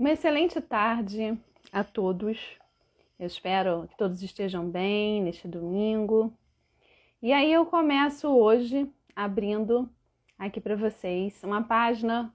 Uma 0.00 0.12
excelente 0.12 0.58
tarde 0.62 1.38
a 1.70 1.84
todos. 1.84 2.56
Eu 3.18 3.26
espero 3.26 3.86
que 3.86 3.98
todos 3.98 4.22
estejam 4.22 4.66
bem 4.66 5.22
neste 5.22 5.46
domingo. 5.46 6.32
E 7.20 7.34
aí 7.34 7.52
eu 7.52 7.66
começo 7.66 8.26
hoje 8.26 8.90
abrindo 9.14 9.90
aqui 10.38 10.58
para 10.58 10.74
vocês 10.74 11.44
uma 11.44 11.62
página 11.62 12.34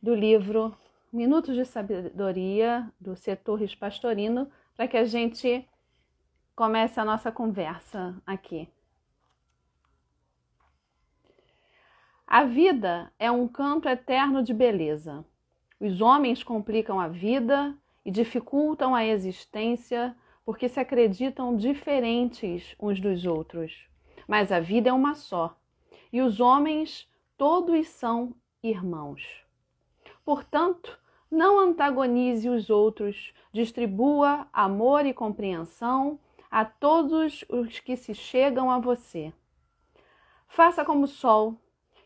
do 0.00 0.14
livro 0.14 0.72
Minutos 1.12 1.56
de 1.56 1.64
Sabedoria 1.64 2.88
do 3.00 3.16
Setor 3.16 3.58
Pastorino 3.76 4.48
para 4.76 4.86
que 4.86 4.96
a 4.96 5.04
gente 5.04 5.68
comece 6.54 7.00
a 7.00 7.04
nossa 7.04 7.32
conversa 7.32 8.22
aqui. 8.24 8.68
A 12.24 12.44
vida 12.44 13.12
é 13.18 13.32
um 13.32 13.48
canto 13.48 13.88
eterno 13.88 14.44
de 14.44 14.54
beleza. 14.54 15.24
Os 15.84 16.00
homens 16.00 16.42
complicam 16.42 16.98
a 16.98 17.08
vida 17.08 17.76
e 18.06 18.10
dificultam 18.10 18.94
a 18.94 19.04
existência 19.04 20.16
porque 20.42 20.66
se 20.66 20.80
acreditam 20.80 21.54
diferentes 21.54 22.74
uns 22.80 22.98
dos 22.98 23.26
outros. 23.26 23.86
Mas 24.26 24.50
a 24.50 24.60
vida 24.60 24.88
é 24.88 24.92
uma 24.94 25.14
só, 25.14 25.54
e 26.10 26.22
os 26.22 26.40
homens 26.40 27.06
todos 27.36 27.86
são 27.88 28.34
irmãos. 28.62 29.44
Portanto, 30.24 30.98
não 31.30 31.60
antagonize 31.60 32.48
os 32.48 32.70
outros, 32.70 33.34
distribua 33.52 34.48
amor 34.54 35.04
e 35.04 35.12
compreensão 35.12 36.18
a 36.50 36.64
todos 36.64 37.44
os 37.46 37.78
que 37.78 37.94
se 37.94 38.14
chegam 38.14 38.70
a 38.70 38.78
você. 38.78 39.34
Faça 40.48 40.82
como 40.82 41.04
o 41.04 41.06
sol, 41.06 41.60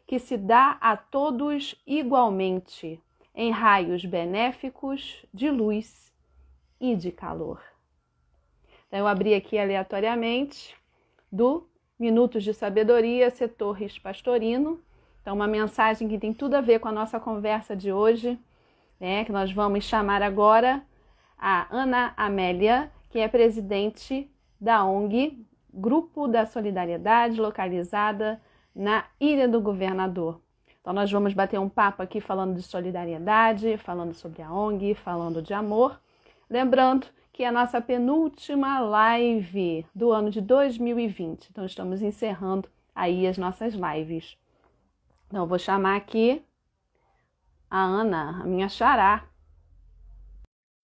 que 0.05 0.19
se 0.19 0.37
dá 0.37 0.79
a 0.81 0.97
todos 0.97 1.81
igualmente, 1.87 3.01
em 3.39 3.53
raios 3.53 4.05
benéficos 4.05 5.25
de 5.33 5.49
luz 5.49 6.13
e 6.81 6.97
de 6.97 7.13
calor. 7.13 7.63
Então, 8.89 8.99
eu 8.99 9.07
abri 9.07 9.33
aqui 9.33 9.57
aleatoriamente 9.57 10.75
do 11.31 11.65
Minutos 11.97 12.43
de 12.43 12.53
Sabedoria, 12.53 13.31
setor 13.31 13.79
Pastorino. 14.03 14.81
Então, 15.23 15.37
uma 15.37 15.47
mensagem 15.47 16.09
que 16.09 16.19
tem 16.19 16.33
tudo 16.33 16.55
a 16.55 16.61
ver 16.61 16.81
com 16.81 16.89
a 16.89 16.93
nossa 16.93 17.21
conversa 17.21 17.77
de 17.77 17.93
hoje, 17.93 18.37
né, 18.99 19.25
que 19.25 19.31
nós 19.31 19.53
vamos 19.53 19.85
chamar 19.85 20.21
agora 20.21 20.83
a 21.39 21.69
Ana 21.71 22.13
Amélia, 22.17 22.91
que 23.09 23.21
é 23.21 23.29
presidente 23.29 24.29
da 24.61 24.85
ONG 24.85 25.47
Grupo 25.73 26.27
da 26.27 26.45
Solidariedade, 26.45 27.41
localizada 27.41 28.43
na 28.75 29.05
Ilha 29.21 29.47
do 29.47 29.61
Governador. 29.61 30.41
Então, 30.81 30.93
nós 30.93 31.11
vamos 31.11 31.35
bater 31.35 31.59
um 31.59 31.69
papo 31.69 32.03
aqui 32.03 32.21
falando 32.21 32.55
de 32.55 32.63
solidariedade, 32.63 33.77
falando 33.79 34.15
sobre 34.15 34.43
a 34.43 34.53
ONG, 34.53 34.95
falando 34.95 35.43
de 35.43 35.53
amor. 35.53 36.01
Lembrando 36.49 37.07
que 37.33 37.43
é 37.45 37.49
a 37.49 37.53
nossa 37.53 37.81
penúltima 37.81 38.81
live 38.81 39.87
do 39.95 40.11
ano 40.11 40.31
de 40.31 40.41
2020. 40.41 41.49
Então, 41.51 41.65
estamos 41.65 42.03
encerrando 42.03 42.69
aí 42.95 43.27
as 43.27 43.37
nossas 43.37 43.75
lives. 43.75 44.37
Então, 45.27 45.43
eu 45.43 45.47
vou 45.47 45.59
chamar 45.59 45.97
aqui 45.97 46.43
a 47.71 47.83
Ana, 47.83 48.43
a 48.43 48.45
minha 48.45 48.69
xará, 48.69 49.27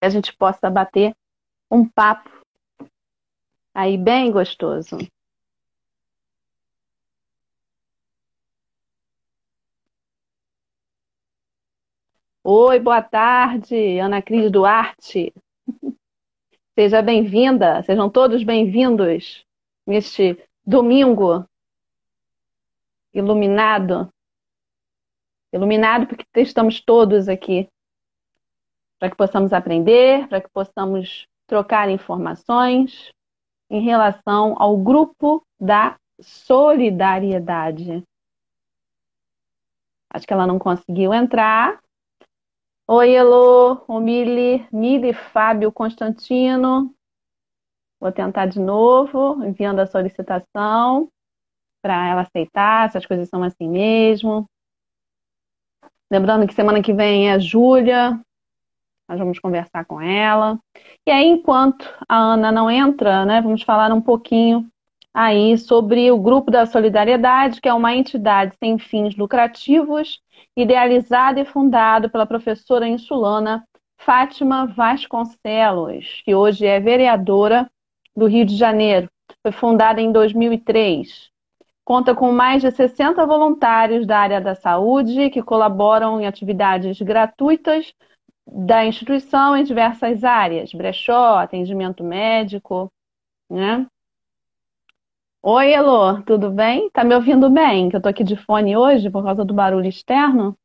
que 0.00 0.06
a 0.06 0.10
gente 0.10 0.36
possa 0.36 0.68
bater 0.68 1.14
um 1.70 1.88
papo 1.88 2.30
aí 3.74 3.96
bem 3.96 4.30
gostoso. 4.30 4.98
Oi, 12.46 12.78
boa 12.78 13.00
tarde, 13.00 13.98
Ana 13.98 14.20
Cris 14.20 14.50
Duarte. 14.52 15.32
Seja 16.78 17.00
bem-vinda, 17.00 17.82
sejam 17.84 18.10
todos 18.10 18.44
bem-vindos 18.44 19.46
neste 19.86 20.36
domingo 20.62 21.48
iluminado. 23.14 24.12
Iluminado 25.54 26.06
porque 26.06 26.26
estamos 26.34 26.82
todos 26.82 27.30
aqui 27.30 27.66
para 28.98 29.08
que 29.08 29.16
possamos 29.16 29.54
aprender, 29.54 30.28
para 30.28 30.42
que 30.42 30.50
possamos 30.50 31.26
trocar 31.46 31.88
informações 31.88 33.10
em 33.70 33.80
relação 33.80 34.54
ao 34.60 34.76
grupo 34.76 35.42
da 35.58 35.98
solidariedade. 36.20 38.04
Acho 40.10 40.26
que 40.26 40.32
ela 40.34 40.46
não 40.46 40.58
conseguiu 40.58 41.14
entrar, 41.14 41.82
Oi, 42.86 43.14
Elô, 43.14 43.82
o 43.88 43.98
Mili, 43.98 44.68
Mili 44.70 45.14
Fábio 45.14 45.72
Constantino. 45.72 46.94
Vou 47.98 48.12
tentar 48.12 48.44
de 48.44 48.60
novo, 48.60 49.42
enviando 49.42 49.80
a 49.80 49.86
solicitação 49.86 51.08
para 51.80 52.06
ela 52.06 52.20
aceitar, 52.20 52.90
se 52.90 52.98
as 52.98 53.06
coisas 53.06 53.26
são 53.30 53.42
assim 53.42 53.70
mesmo. 53.70 54.46
Lembrando 56.10 56.46
que 56.46 56.52
semana 56.52 56.82
que 56.82 56.92
vem 56.92 57.30
é 57.30 57.32
a 57.32 57.38
Júlia, 57.38 58.20
nós 59.08 59.18
vamos 59.18 59.38
conversar 59.38 59.86
com 59.86 59.98
ela. 59.98 60.60
E 61.06 61.10
aí, 61.10 61.24
enquanto 61.24 61.88
a 62.06 62.16
Ana 62.16 62.52
não 62.52 62.70
entra, 62.70 63.24
né, 63.24 63.40
vamos 63.40 63.62
falar 63.62 63.90
um 63.94 64.02
pouquinho 64.02 64.70
aí 65.14 65.56
sobre 65.56 66.10
o 66.10 66.18
Grupo 66.18 66.50
da 66.50 66.66
Solidariedade, 66.66 67.60
que 67.60 67.68
é 67.68 67.72
uma 67.72 67.94
entidade 67.94 68.56
sem 68.58 68.76
fins 68.78 69.16
lucrativos, 69.16 70.20
idealizado 70.56 71.38
e 71.38 71.44
fundado 71.44 72.10
pela 72.10 72.26
professora 72.26 72.88
insulana 72.88 73.64
Fátima 73.96 74.66
Vasconcelos, 74.66 76.20
que 76.24 76.34
hoje 76.34 76.66
é 76.66 76.80
vereadora 76.80 77.70
do 78.14 78.26
Rio 78.26 78.44
de 78.44 78.56
Janeiro. 78.56 79.08
Foi 79.40 79.52
fundada 79.52 80.00
em 80.00 80.10
2003. 80.10 81.30
Conta 81.84 82.14
com 82.14 82.32
mais 82.32 82.62
de 82.62 82.70
60 82.70 83.24
voluntários 83.26 84.06
da 84.06 84.18
área 84.18 84.40
da 84.40 84.54
saúde 84.54 85.30
que 85.30 85.42
colaboram 85.42 86.20
em 86.20 86.26
atividades 86.26 87.00
gratuitas 87.00 87.94
da 88.46 88.84
instituição 88.84 89.56
em 89.56 89.64
diversas 89.64 90.24
áreas, 90.24 90.72
brechó, 90.72 91.38
atendimento 91.38 92.02
médico, 92.02 92.90
né? 93.50 93.86
Oi, 95.46 95.74
Elô, 95.74 96.22
tudo 96.22 96.50
bem? 96.50 96.88
Tá 96.88 97.04
me 97.04 97.14
ouvindo 97.14 97.50
bem? 97.50 97.90
Que 97.90 97.96
eu 97.96 98.00
tô 98.00 98.08
aqui 98.08 98.24
de 98.24 98.34
fone 98.34 98.78
hoje 98.78 99.10
por 99.10 99.22
causa 99.22 99.44
do 99.44 99.52
barulho 99.52 99.86
externo. 99.86 100.56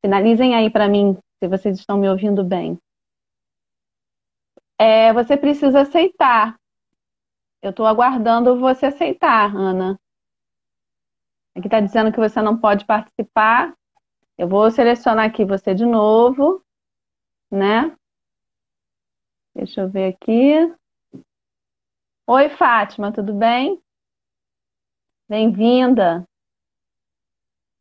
Finalizem 0.00 0.54
aí 0.54 0.70
para 0.70 0.86
mim 0.86 1.18
se 1.42 1.48
vocês 1.48 1.80
estão 1.80 1.98
me 1.98 2.08
ouvindo 2.08 2.44
bem. 2.44 2.78
É, 4.78 5.12
você 5.12 5.36
precisa 5.36 5.80
aceitar. 5.80 6.54
Eu 7.60 7.70
estou 7.70 7.86
aguardando 7.86 8.60
você 8.60 8.86
aceitar, 8.86 9.52
Ana. 9.52 9.98
Aqui 11.56 11.66
está 11.66 11.80
dizendo 11.80 12.12
que 12.12 12.20
você 12.20 12.40
não 12.40 12.56
pode 12.56 12.84
participar. 12.84 13.74
Eu 14.38 14.46
vou 14.46 14.70
selecionar 14.70 15.26
aqui 15.28 15.44
você 15.44 15.74
de 15.74 15.84
novo, 15.84 16.62
né? 17.50 17.96
Deixa 19.56 19.80
eu 19.80 19.90
ver 19.90 20.14
aqui. 20.14 20.72
Oi, 22.28 22.48
Fátima, 22.50 23.12
tudo 23.12 23.34
bem? 23.34 23.83
Bem-vinda. 25.26 26.28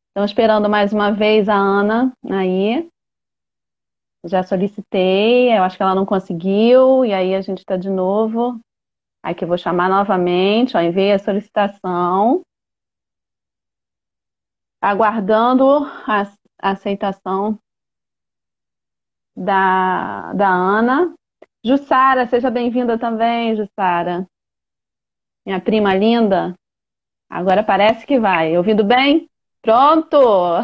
Estão 0.07 0.23
esperando 0.23 0.69
mais 0.69 0.93
uma 0.93 1.11
vez 1.11 1.49
a 1.49 1.55
Ana 1.55 2.13
aí. 2.31 2.89
Já 4.25 4.41
solicitei, 4.43 5.51
eu 5.51 5.61
acho 5.63 5.75
que 5.75 5.83
ela 5.83 5.93
não 5.93 6.05
conseguiu, 6.05 7.03
e 7.03 7.13
aí 7.13 7.35
a 7.35 7.41
gente 7.41 7.57
está 7.59 7.75
de 7.75 7.89
novo. 7.89 8.61
Aqui 9.21 9.43
eu 9.43 9.47
vou 9.49 9.57
chamar 9.57 9.89
novamente, 9.89 10.77
ó, 10.77 10.79
enviei 10.79 11.11
a 11.11 11.19
solicitação. 11.19 12.43
Aguardando 14.81 15.83
a 16.07 16.23
aceitação 16.61 17.59
da, 19.35 20.31
da 20.31 20.47
Ana. 20.47 21.13
Jussara, 21.61 22.25
seja 22.25 22.49
bem-vinda 22.49 22.97
também, 22.97 23.53
Jussara. 23.57 24.25
Minha 25.45 25.59
prima 25.59 25.93
linda. 25.93 26.55
Agora 27.33 27.63
parece 27.63 28.05
que 28.05 28.19
vai. 28.19 28.55
Ouvindo 28.55 28.83
bem? 28.83 29.27
Pronto! 29.63 30.19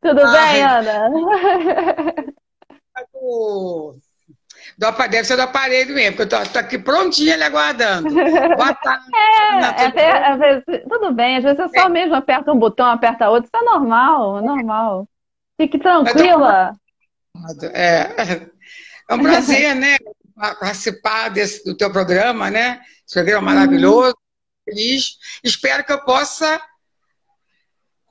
Tudo 0.00 0.20
ah, 0.22 0.32
bem, 0.32 0.62
Ana? 0.62 1.08
Do, 3.20 3.98
do, 4.78 5.08
deve 5.08 5.24
ser 5.24 5.34
do 5.34 5.42
aparelho 5.42 5.94
mesmo, 5.94 6.16
porque 6.16 6.34
eu 6.34 6.44
tô, 6.44 6.52
tô 6.52 6.58
aqui 6.60 6.78
prontinha 6.78 7.36
lhe 7.36 7.42
aguardando. 7.42 8.08
Boa 8.08 8.72
tarde. 8.80 9.06
É, 9.12 9.84
até, 9.84 10.26
às 10.28 10.38
vezes, 10.38 10.64
tudo 10.88 11.12
bem, 11.12 11.38
às 11.38 11.42
vezes 11.42 11.58
você 11.58 11.80
só 11.80 11.86
é. 11.86 11.88
mesmo 11.88 12.14
aperta 12.14 12.52
um 12.52 12.58
botão, 12.58 12.86
aperta 12.86 13.28
outro, 13.28 13.50
isso 13.52 13.62
é 13.62 13.66
normal, 13.66 14.38
é 14.38 14.42
normal. 14.42 15.08
Fique 15.60 15.76
tranquila. 15.78 16.72
É, 17.74 18.48
é 19.10 19.14
um 19.14 19.22
prazer, 19.22 19.74
né? 19.74 19.96
Participar 20.36 21.30
desse, 21.30 21.64
do 21.64 21.76
teu 21.76 21.90
programa, 21.90 22.48
né? 22.48 22.80
Esse 23.04 23.14
programa 23.14 23.52
maravilhoso 23.52 24.19
feliz. 24.70 25.18
Espero 25.42 25.84
que 25.84 25.92
eu 25.92 26.00
possa 26.00 26.60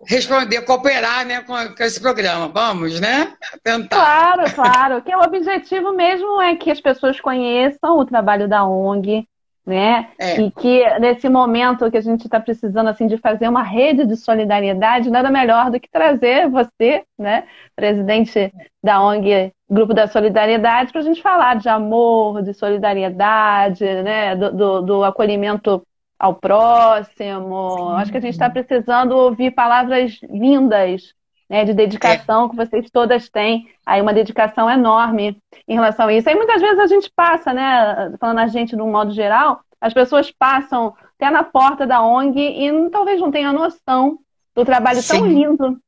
responder, 0.06 0.62
cooperar 0.62 1.26
né, 1.26 1.42
com, 1.42 1.54
com, 1.76 1.84
esse 1.84 2.00
programa. 2.00 2.48
Vamos, 2.48 3.00
né? 3.00 3.34
Tentar. 3.64 3.96
Claro, 3.96 4.54
claro. 4.54 5.02
Que 5.02 5.16
o 5.16 5.22
objetivo 5.22 5.94
mesmo 5.94 6.42
é 6.42 6.56
que 6.56 6.72
as 6.72 6.80
pessoas 6.80 7.20
conheçam 7.20 7.98
o 7.98 8.06
trabalho 8.06 8.48
da 8.48 8.66
ONG, 8.66 9.28
né? 9.66 10.10
É. 10.18 10.40
E 10.40 10.52
que 10.52 11.00
nesse 11.00 11.28
momento 11.28 11.90
que 11.92 11.98
a 11.98 12.02
gente 12.02 12.26
está 12.26 12.40
precisando 12.40 12.88
assim 12.88 13.08
de 13.08 13.18
fazer 13.18 13.48
uma 13.48 13.64
rede 13.64 14.06
de 14.06 14.16
solidariedade, 14.16 15.10
nada 15.10 15.30
melhor 15.30 15.70
do 15.70 15.80
que 15.80 15.90
trazer 15.90 16.50
você, 16.50 17.04
né, 17.18 17.44
presidente 17.76 18.52
da 18.84 19.02
ONG 19.02 19.52
Grupo 19.70 19.94
da 19.94 20.08
Solidariedade, 20.08 20.92
para 20.92 21.02
a 21.02 21.04
gente 21.04 21.22
falar 21.22 21.58
de 21.58 21.70
amor, 21.70 22.42
de 22.42 22.56
solidariedade, 22.56 23.84
né, 23.84 24.36
do, 24.36 24.52
do, 24.52 24.82
do 24.82 25.04
acolhimento 25.04 25.86
ao 26.20 26.36
próximo. 26.36 27.92
Acho 27.96 28.12
que 28.12 28.18
a 28.18 28.22
gente 28.22 28.34
está 28.34 28.50
precisando 28.50 29.12
ouvir 29.14 29.52
palavras 29.52 30.20
lindas, 30.30 31.14
né, 31.50 31.64
de 31.64 31.74
dedicação 31.74 32.50
que 32.50 32.56
vocês 32.56 32.90
todas 32.92 33.30
têm. 33.30 33.68
Aí 33.86 34.02
uma 34.02 34.14
dedicação 34.14 34.70
enorme 34.70 35.42
em 35.68 35.76
relação 35.76 36.08
a 36.08 36.14
isso. 36.14 36.30
Aí 36.30 36.36
muitas 36.36 36.62
vezes 36.62 36.80
a 36.80 36.88
gente 36.88 37.10
passa, 37.16 37.54
né, 37.54 38.14
falando 38.20 38.40
a 38.40 38.48
gente 38.48 38.76
de 38.76 38.82
um 38.82 38.92
modo 38.92 39.12
geral, 39.12 39.62
as 39.80 39.94
pessoas 39.94 40.30
passam 40.30 40.94
até 41.16 41.32
na 41.32 41.44
porta 41.44 41.88
da 41.88 42.04
ONG 42.04 42.38
e 42.40 42.90
talvez 42.90 43.20
não 43.22 43.32
tenham 43.32 43.54
noção 43.54 44.20
do 44.54 44.66
trabalho 44.66 45.02
Sim. 45.02 45.20
tão 45.20 45.28
lindo 45.28 45.80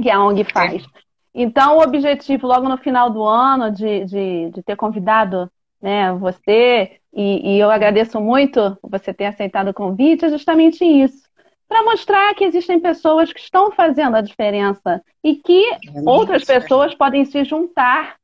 que 0.00 0.10
a 0.10 0.22
ONG 0.22 0.44
faz. 0.44 0.84
É. 0.84 1.00
Então, 1.32 1.78
o 1.78 1.82
objetivo, 1.82 2.46
logo 2.46 2.68
no 2.68 2.76
final 2.76 3.08
do 3.08 3.22
ano, 3.22 3.70
de, 3.70 4.04
de, 4.04 4.50
de 4.50 4.62
ter 4.62 4.76
convidado 4.76 5.50
né, 5.80 6.12
você, 6.12 6.99
e, 7.12 7.54
e, 7.54 7.58
eu 7.58 7.70
agradeço 7.70 8.20
muito 8.20 8.78
você 8.82 9.12
ter 9.12 9.26
aceitado 9.26 9.68
o 9.68 9.74
convite, 9.74 10.24
é 10.24 10.30
justamente 10.30 10.84
isso. 10.84 11.28
Para 11.68 11.84
mostrar 11.84 12.34
que 12.34 12.44
existem 12.44 12.80
pessoas 12.80 13.32
que 13.32 13.40
estão 13.40 13.70
fazendo 13.72 14.16
a 14.16 14.20
diferença 14.20 15.02
e 15.22 15.36
que 15.36 15.64
outras 16.04 16.44
pessoas 16.44 16.94
podem 16.94 17.24
se 17.24 17.44
juntar 17.44 18.16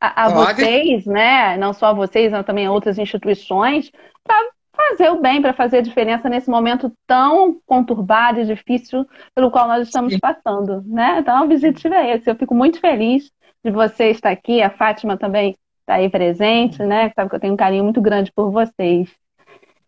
a, 0.00 0.26
a 0.26 0.28
vocês, 0.28 1.06
né? 1.06 1.56
Não 1.56 1.72
só 1.72 1.86
a 1.86 1.92
vocês, 1.92 2.32
mas 2.32 2.46
também 2.46 2.66
a 2.66 2.72
outras 2.72 2.98
instituições, 2.98 3.90
para 4.24 4.36
fazer 4.74 5.10
o 5.10 5.20
bem, 5.20 5.42
para 5.42 5.52
fazer 5.52 5.78
a 5.78 5.82
diferença 5.82 6.28
nesse 6.28 6.48
momento 6.48 6.92
tão 7.06 7.60
conturbado 7.66 8.40
e 8.40 8.46
difícil 8.46 9.06
pelo 9.34 9.50
qual 9.50 9.66
nós 9.66 9.86
estamos 9.86 10.14
Sim. 10.14 10.20
passando, 10.20 10.82
né? 10.86 11.18
Então, 11.18 11.40
o 11.40 11.44
objetivo 11.44 11.94
é 11.94 12.14
esse. 12.14 12.30
Eu 12.30 12.36
fico 12.36 12.54
muito 12.54 12.80
feliz 12.80 13.30
de 13.64 13.70
você 13.70 14.10
estar 14.10 14.30
aqui, 14.30 14.62
a 14.62 14.70
Fátima 14.70 15.16
também 15.16 15.56
está 15.88 15.94
aí 15.94 16.10
presente, 16.10 16.82
né? 16.82 17.10
Sabe 17.16 17.30
que 17.30 17.36
eu 17.36 17.40
tenho 17.40 17.54
um 17.54 17.56
carinho 17.56 17.82
muito 17.82 18.00
grande 18.00 18.30
por 18.30 18.50
vocês. 18.50 19.08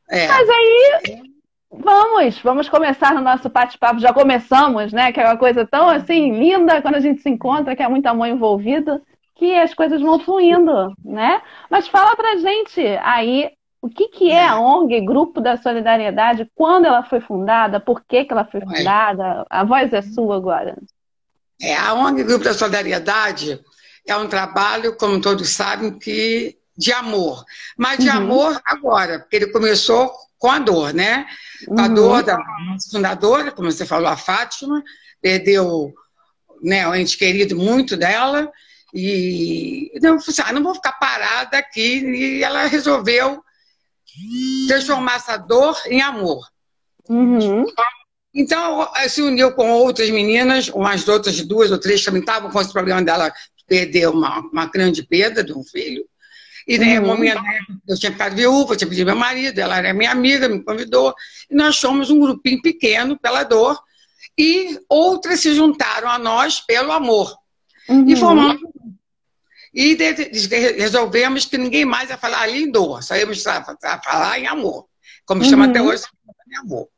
É. 0.08 0.26
Mas 0.26 0.48
aí, 0.48 1.22
vamos, 1.70 2.38
vamos 2.40 2.68
começar 2.70 3.14
no 3.14 3.20
nosso 3.20 3.50
bate-papo. 3.50 4.00
Já 4.00 4.12
começamos, 4.12 4.92
né? 4.92 5.12
Que 5.12 5.20
é 5.20 5.26
uma 5.26 5.36
coisa 5.36 5.66
tão 5.66 5.90
assim 5.90 6.32
linda 6.32 6.80
quando 6.80 6.94
a 6.94 7.00
gente 7.00 7.20
se 7.20 7.28
encontra, 7.28 7.76
que 7.76 7.82
é 7.82 7.88
muito 7.88 8.06
amor 8.06 8.26
envolvido, 8.26 9.00
que 9.36 9.54
as 9.54 9.74
coisas 9.74 10.00
vão 10.00 10.18
fluindo, 10.18 10.94
né? 11.04 11.42
Mas 11.68 11.86
fala 11.86 12.16
pra 12.16 12.38
gente 12.38 12.80
aí 13.02 13.50
o 13.82 13.88
que, 13.88 14.08
que 14.08 14.30
é 14.30 14.46
a 14.46 14.58
ONG, 14.58 15.00
Grupo 15.02 15.40
da 15.40 15.56
Solidariedade, 15.56 16.50
quando 16.54 16.86
ela 16.86 17.02
foi 17.02 17.20
fundada, 17.20 17.80
por 17.80 18.02
que, 18.04 18.24
que 18.24 18.32
ela 18.32 18.44
foi 18.44 18.60
fundada? 18.60 19.46
A 19.48 19.64
voz 19.64 19.92
é 19.92 20.02
sua 20.02 20.36
agora. 20.36 20.76
É, 21.60 21.74
a 21.76 21.94
ONG 21.94 22.24
Grupo 22.24 22.44
da 22.44 22.52
Solidariedade 22.52 23.58
é 24.06 24.16
um 24.16 24.28
trabalho, 24.28 24.96
como 24.96 25.20
todos 25.20 25.48
sabem, 25.50 25.98
que 25.98 26.56
de 26.76 26.92
amor. 26.92 27.44
Mas 27.76 27.98
de 27.98 28.08
uhum. 28.08 28.16
amor 28.16 28.60
agora, 28.64 29.20
porque 29.20 29.36
ele 29.36 29.52
começou 29.52 30.10
com 30.38 30.50
a 30.50 30.58
dor, 30.58 30.94
né? 30.94 31.26
Com 31.66 31.78
a 31.78 31.86
uhum. 31.86 31.94
dor 31.94 32.22
da 32.22 32.38
fundadora, 32.90 33.52
como 33.52 33.70
você 33.70 33.84
falou, 33.84 34.08
a 34.08 34.16
Fátima, 34.16 34.82
perdeu 35.20 35.92
né, 36.62 36.88
o 36.88 36.94
ente 36.94 37.16
querido 37.16 37.56
muito 37.56 37.96
dela, 37.96 38.50
e 38.92 39.92
não, 40.02 40.16
assim, 40.16 40.42
ah, 40.44 40.52
não 40.52 40.62
vou 40.62 40.74
ficar 40.74 40.92
parada 40.92 41.58
aqui, 41.58 42.00
e 42.04 42.42
ela 42.42 42.66
resolveu 42.66 43.42
transformar 44.66 45.16
essa 45.16 45.36
dor 45.36 45.78
em 45.86 46.02
amor. 46.02 46.46
Uhum. 47.08 47.66
Então, 48.34 48.88
se 49.08 49.22
uniu 49.22 49.52
com 49.52 49.70
outras 49.70 50.08
meninas, 50.10 50.68
umas 50.68 51.06
outras 51.08 51.40
duas 51.42 51.70
ou 51.70 51.78
três 51.78 52.04
também 52.04 52.20
estavam 52.20 52.50
com 52.50 52.60
esse 52.60 52.72
problema 52.72 53.02
dela 53.02 53.32
perdeu 53.70 54.10
uma, 54.10 54.40
uma 54.40 54.66
grande 54.66 55.04
perda 55.04 55.44
de 55.44 55.52
um 55.52 55.62
filho. 55.62 56.04
E 56.66 56.76
né, 56.76 56.98
uhum. 56.98 57.06
momento, 57.06 57.40
eu 57.88 57.96
tinha 57.96 58.10
ficado 58.10 58.34
viúva, 58.34 58.76
tinha 58.76 58.88
pedido 58.88 59.06
meu 59.06 59.16
marido, 59.16 59.60
ela 59.60 59.78
era 59.78 59.94
minha 59.94 60.10
amiga, 60.10 60.48
me 60.48 60.62
convidou, 60.62 61.14
e 61.48 61.54
nós 61.54 61.76
somos 61.76 62.10
um 62.10 62.18
grupinho 62.18 62.60
pequeno 62.60 63.16
pela 63.16 63.44
dor, 63.44 63.80
e 64.36 64.76
outras 64.88 65.40
se 65.40 65.54
juntaram 65.54 66.08
a 66.08 66.18
nós 66.18 66.60
pelo 66.60 66.90
amor. 66.90 67.32
Uhum. 67.88 68.08
E 68.08 68.16
formamos. 68.16 68.60
E 69.72 69.94
de, 69.94 70.12
de, 70.12 70.48
de, 70.48 70.56
resolvemos 70.72 71.44
que 71.44 71.56
ninguém 71.56 71.84
mais 71.84 72.10
ia 72.10 72.18
falar 72.18 72.42
ali 72.42 72.64
em 72.64 72.70
dor, 72.70 73.02
só 73.04 73.16
íamos 73.16 73.46
a, 73.46 73.76
a 73.84 74.02
falar 74.02 74.40
em 74.40 74.48
amor, 74.48 74.86
como 75.24 75.42
uhum. 75.42 75.48
chama 75.48 75.66
até 75.66 75.80
hoje, 75.80 76.02
em 76.50 76.56
amor. 76.56 76.88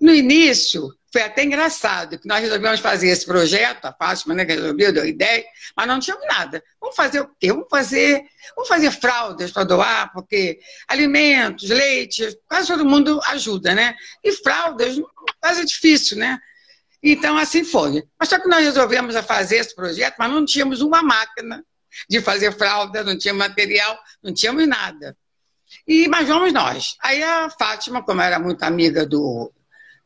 No 0.00 0.14
início, 0.14 0.90
foi 1.12 1.22
até 1.22 1.42
engraçado 1.44 2.18
que 2.18 2.28
nós 2.28 2.40
resolvemos 2.40 2.80
fazer 2.80 3.08
esse 3.08 3.24
projeto, 3.24 3.86
a 3.86 3.92
Fátima 3.92 4.34
né, 4.34 4.44
que 4.44 4.52
resolveu, 4.52 4.92
deu 4.92 5.06
ideia, 5.06 5.44
mas 5.76 5.86
não 5.86 5.98
tínhamos 5.98 6.26
nada. 6.26 6.62
Vamos 6.80 6.94
fazer 6.94 7.20
o 7.20 7.30
quê? 7.40 7.48
Vamos 7.52 7.68
fazer, 7.70 8.22
vamos 8.54 8.68
fazer 8.68 8.90
fraldas 8.90 9.50
para 9.50 9.64
doar, 9.64 10.12
porque 10.12 10.60
alimentos, 10.86 11.68
leite, 11.70 12.38
quase 12.46 12.68
todo 12.68 12.84
mundo 12.84 13.20
ajuda, 13.28 13.74
né? 13.74 13.94
E 14.22 14.32
fraldas, 14.32 14.96
quase 15.40 15.62
é 15.62 15.64
difícil, 15.64 16.18
né? 16.18 16.38
Então, 17.02 17.38
assim 17.38 17.64
foi. 17.64 18.04
Mas 18.18 18.28
só 18.28 18.38
que 18.38 18.48
nós 18.48 18.64
resolvemos 18.64 19.16
fazer 19.24 19.56
esse 19.56 19.74
projeto, 19.74 20.16
mas 20.18 20.30
não 20.30 20.44
tínhamos 20.44 20.82
uma 20.82 21.02
máquina 21.02 21.64
de 22.08 22.20
fazer 22.20 22.52
fralda, 22.52 23.02
não 23.02 23.16
tinha 23.16 23.32
material, 23.32 23.98
não 24.22 24.34
tínhamos 24.34 24.66
nada. 24.66 25.16
E, 25.86 26.08
mas 26.08 26.28
vamos 26.28 26.52
nós. 26.52 26.96
Aí 27.02 27.22
a 27.22 27.48
Fátima, 27.50 28.02
como 28.02 28.20
era 28.20 28.38
muito 28.38 28.62
amiga 28.62 29.06
do, 29.06 29.52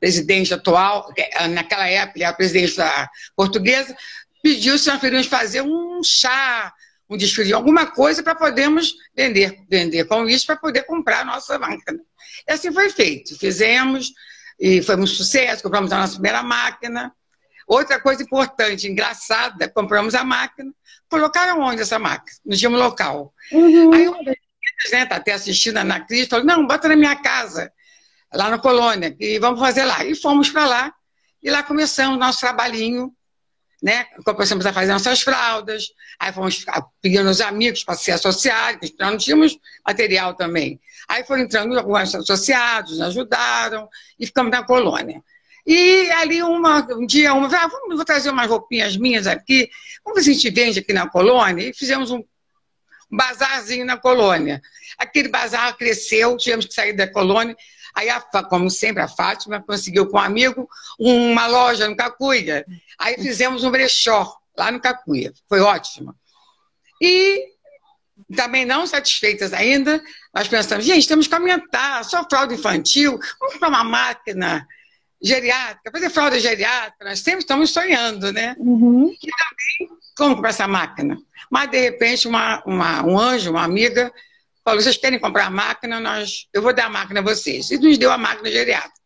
presidente 0.03 0.53
atual, 0.53 1.15
ah, 1.37 1.47
naquela 1.47 1.89
época, 1.89 2.19
ele 2.19 2.25
era 2.25 2.35
presidente 2.35 2.77
da 2.77 3.09
portuguesa, 3.37 3.97
pediu 4.43 4.77
se 4.77 4.89
nós 4.89 5.01
queríamos 5.01 5.29
fazer 5.29 5.63
um 5.63 6.03
chá, 6.03 6.75
um 7.09 7.17
desfile, 7.17 7.53
alguma 7.53 7.87
coisa 7.87 8.21
para 8.21 8.35
podermos 8.35 8.95
vender, 9.17 9.57
vender 9.71 10.05
com 10.07 10.29
isso 10.29 10.45
para 10.45 10.57
poder 10.57 10.83
comprar 10.87 11.21
a 11.21 11.25
nossa 11.25 11.57
máquina. 11.57 12.01
E 12.49 12.53
assim 12.53 12.73
foi 12.73 12.91
feito. 12.91 13.39
Fizemos, 13.39 14.11
e 14.59 14.83
foi 14.83 14.97
um 14.97 15.07
sucesso, 15.07 15.63
compramos 15.63 15.93
a 15.93 15.99
nossa 15.99 16.15
primeira 16.15 16.43
máquina. 16.43 17.15
Outra 17.69 18.01
coisa 18.01 18.25
importante, 18.25 18.89
engraçada, 18.89 19.69
compramos 19.69 20.17
a 20.17 20.25
máquina. 20.25 20.73
Colocaram 21.09 21.61
onde 21.61 21.83
essa 21.83 22.01
máquina? 22.01 22.37
No 22.45 22.57
gimo 22.57 22.77
local. 22.77 23.33
Uhum. 23.53 23.95
Aí 23.95 24.09
uma 24.09 24.25
das 24.25 24.91
né, 24.91 25.07
tá 25.07 25.15
até 25.15 25.33
assistindo 25.33 25.77
a 25.77 25.83
Ana 25.83 26.01
Cris, 26.01 26.27
falou, 26.27 26.45
não, 26.45 26.67
bota 26.67 26.89
na 26.89 26.97
minha 26.97 27.15
casa 27.15 27.73
lá 28.35 28.51
na 28.51 28.59
colônia, 28.59 29.15
e 29.19 29.39
vamos 29.39 29.61
fazer 29.61 29.85
lá. 29.85 30.05
E 30.05 30.15
fomos 30.15 30.51
para 30.51 30.67
lá, 30.67 30.95
e 31.43 31.51
lá 31.51 31.63
começamos 31.63 32.19
nosso 32.19 32.41
trabalhinho, 32.41 33.13
né? 33.83 34.05
Começamos 34.25 34.65
a 34.65 34.73
fazer 34.73 34.93
nossas 34.93 35.21
fraldas, 35.23 35.87
aí 36.19 36.33
fomos 36.33 36.65
pedindo 37.01 37.29
os 37.29 37.41
amigos 37.41 37.83
para 37.83 37.97
se 37.97 38.13
associar, 38.13 38.79
porque 38.79 38.95
nós 38.99 39.11
não 39.11 39.19
tínhamos 39.19 39.59
material 39.85 40.35
também. 40.35 40.81
Aí 41.09 41.25
foram 41.25 41.43
entrando 41.43 41.77
alguns 41.77 42.15
associados, 42.15 42.93
nos 42.93 43.01
ajudaram, 43.01 43.89
e 44.19 44.27
ficamos 44.27 44.53
na 44.53 44.63
colônia. 44.63 45.23
E 45.67 46.11
ali 46.13 46.43
uma, 46.43 46.87
um 46.95 47.07
dia, 47.07 47.35
uma, 47.35 47.47
ah, 47.47 47.67
vamos, 47.67 47.97
vou 47.97 48.05
trazer 48.05 48.31
umas 48.31 48.49
roupinhas 48.49 48.97
minhas 48.97 49.27
aqui, 49.27 49.69
vamos 50.05 50.19
ver 50.19 50.25
se 50.25 50.31
a 50.31 50.35
gente 50.35 50.55
vende 50.55 50.79
aqui 50.79 50.93
na 50.93 51.09
colônia, 51.09 51.69
e 51.69 51.75
fizemos 51.75 52.11
um, 52.11 52.23
bazarzinho 53.13 53.85
na 53.85 53.97
colônia. 53.97 54.63
Aquele 54.97 55.29
bazar 55.29 55.77
cresceu, 55.77 56.37
tivemos 56.37 56.67
que 56.67 56.75
sair 56.75 56.95
da 56.95 57.07
colônia, 57.07 57.55
Aí, 57.95 58.09
a, 58.09 58.21
como 58.21 58.71
sempre, 58.71 59.03
a 59.03 59.09
Fátima 59.09 59.63
conseguiu 59.63 60.07
com 60.07 60.17
um 60.17 60.21
amigo 60.21 60.69
uma 60.99 61.47
loja 61.47 61.89
no 61.89 61.97
Cacuia. 61.97 62.65
Aí 62.99 63.17
fizemos 63.17 63.65
um 63.65 63.71
brechó 63.71 64.37
lá 64.57 64.71
no 64.71 64.81
Cacuia. 64.81 65.33
Foi 65.49 65.61
ótimo. 65.61 66.15
E 67.01 67.53
também 68.35 68.65
não 68.65 68.87
satisfeitas 68.87 69.53
ainda, 69.53 70.03
nós 70.35 70.49
pensamos, 70.49 70.85
gente, 70.85 71.07
temos 71.07 71.27
que 71.27 71.35
aumentar, 71.35 72.05
só 72.05 72.27
fralda 72.29 72.55
infantil, 72.55 73.19
vamos 73.39 73.57
para 73.57 73.69
uma 73.69 73.85
máquina 73.85 74.67
geriátrica, 75.23 75.91
fazer 75.91 76.11
fralda 76.11 76.41
geriátrica, 76.41 77.05
nós 77.05 77.21
sempre 77.21 77.41
estamos 77.41 77.71
sonhando, 77.71 78.33
né? 78.33 78.57
Uhum. 78.59 79.11
E 79.11 79.29
também, 79.31 79.99
como 80.17 80.35
comprar 80.35 80.51
essa 80.51 80.67
máquina? 80.67 81.19
Mas, 81.51 81.71
de 81.71 81.81
repente, 81.81 82.27
uma, 82.27 82.63
uma, 82.65 83.05
um 83.05 83.19
anjo, 83.19 83.51
uma 83.51 83.63
amiga, 83.63 84.13
falou: 84.65 84.81
vocês 84.81 84.97
querem 84.97 85.19
comprar 85.19 85.47
a 85.47 85.51
máquina? 85.51 86.01
Nós, 86.01 86.49
eu 86.53 86.63
vou 86.63 86.75
dar 86.75 86.87
a 86.87 86.91
máquina 86.91 87.21
a 87.21 87.23
vocês. 87.23 87.71
E 87.71 87.79
nos 87.79 87.99
deu 87.99 88.11
a 88.11 88.19
máquina 88.19 88.51
geriátrica. 88.51 89.01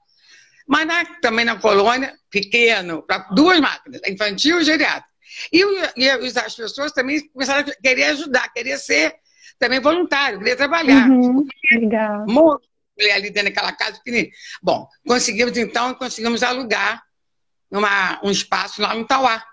Mas 0.67 0.87
na, 0.87 1.05
também 1.21 1.45
na 1.45 1.57
colônia, 1.57 2.15
pequeno, 2.31 3.03
para 3.03 3.19
duas 3.31 3.61
máquinas, 3.61 4.01
infantil 4.07 4.61
e 4.61 4.65
geriátrica. 4.65 5.09
E, 5.53 5.63
e, 5.97 6.09
as 6.09 6.55
pessoas 6.55 6.93
também 6.93 7.27
começaram 7.29 7.61
a 7.61 7.83
querer 7.83 8.05
ajudar, 8.05 8.53
querer 8.53 8.79
ser 8.79 9.15
também 9.59 9.81
voluntário, 9.81 10.39
querer 10.39 10.57
trabalhar. 10.57 11.09
Uhum, 11.09 11.47
legal. 11.73 12.25
ali 13.13 13.31
dentro 13.31 13.53
daquela 13.53 13.73
casa 13.73 13.99
pequenininha. 13.99 14.33
Bom, 14.63 14.89
conseguimos 15.07 15.57
então, 15.57 15.95
conseguimos 15.95 16.43
alugar 16.43 17.03
numa, 17.71 18.21
um 18.23 18.31
espaço 18.31 18.81
lá 18.81 18.95
no 18.95 19.07
Tauá, 19.07 19.45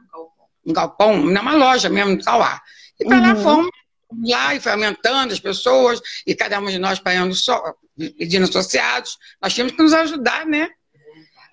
um 0.65 0.73
galpão, 0.73 1.17
numa 1.17 1.53
loja 1.53 1.89
mesmo 1.89 2.15
no 2.15 2.23
Tauá. 2.23 2.61
E 2.99 3.05
para 3.05 3.17
uhum. 3.17 3.23
lá 3.23 3.35
fomos 3.35 3.82
lá 4.25 4.55
e 4.55 4.59
foi 4.59 4.71
aumentando 4.71 5.33
as 5.33 5.39
pessoas, 5.39 6.01
e 6.25 6.35
cada 6.35 6.59
um 6.59 6.65
de 6.65 6.79
nós 6.79 6.99
pagando 6.99 7.33
só, 7.35 7.73
pedindo 8.17 8.43
associados, 8.43 9.17
nós 9.41 9.53
tínhamos 9.53 9.75
que 9.75 9.81
nos 9.81 9.93
ajudar, 9.93 10.45
né? 10.45 10.69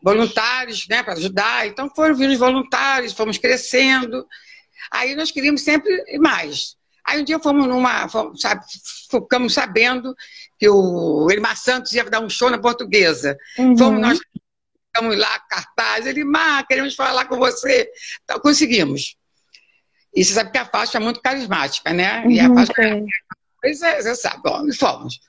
Voluntários, 0.03 0.87
né, 0.89 1.03
para 1.03 1.13
ajudar. 1.13 1.67
Então 1.67 1.91
foram 1.95 2.15
vindo 2.15 2.33
os 2.33 2.39
voluntários, 2.39 3.13
fomos 3.13 3.37
crescendo. 3.37 4.27
Aí 4.91 5.15
nós 5.15 5.31
queríamos 5.31 5.63
sempre 5.63 6.19
mais. 6.19 6.77
Aí 7.05 7.21
um 7.21 7.25
dia 7.25 7.39
fomos 7.39 7.67
numa, 7.67 8.09
fomos, 8.09 8.41
sabe, 8.41 8.65
ficamos 9.11 9.53
sabendo 9.53 10.15
que 10.59 10.69
o 10.69 11.31
Elimar 11.31 11.57
Santos 11.57 11.93
ia 11.93 12.05
dar 12.05 12.21
um 12.21 12.31
show 12.31 12.51
na 12.51 12.59
portuguesa. 12.59 13.37
Uhum. 13.59 13.77
Fomos 13.77 14.01
nós, 14.01 14.21
ficamos 14.87 15.19
lá, 15.19 15.39
cartaz, 15.41 16.07
Elimar, 16.07 16.67
queremos 16.67 16.95
falar 16.95 17.27
com 17.27 17.37
você. 17.37 17.91
Então 18.25 18.39
conseguimos. 18.41 19.17
E 20.15 20.25
você 20.25 20.35
sabe 20.35 20.51
que 20.51 20.59
a 20.59 20.65
faixa 20.65 20.99
é 20.99 21.01
muito 21.01 21.21
carismática, 21.21 21.93
né? 21.93 22.23
Uhum, 22.25 22.31
e 22.31 22.41
a 22.41 22.49
uhum, 22.49 22.55
faixa 22.55 22.73
é, 23.65 24.03
você 24.03 24.15
sabe, 24.15 24.43
bom, 24.43 24.67
e 24.67 24.75
fomos. 24.75 25.21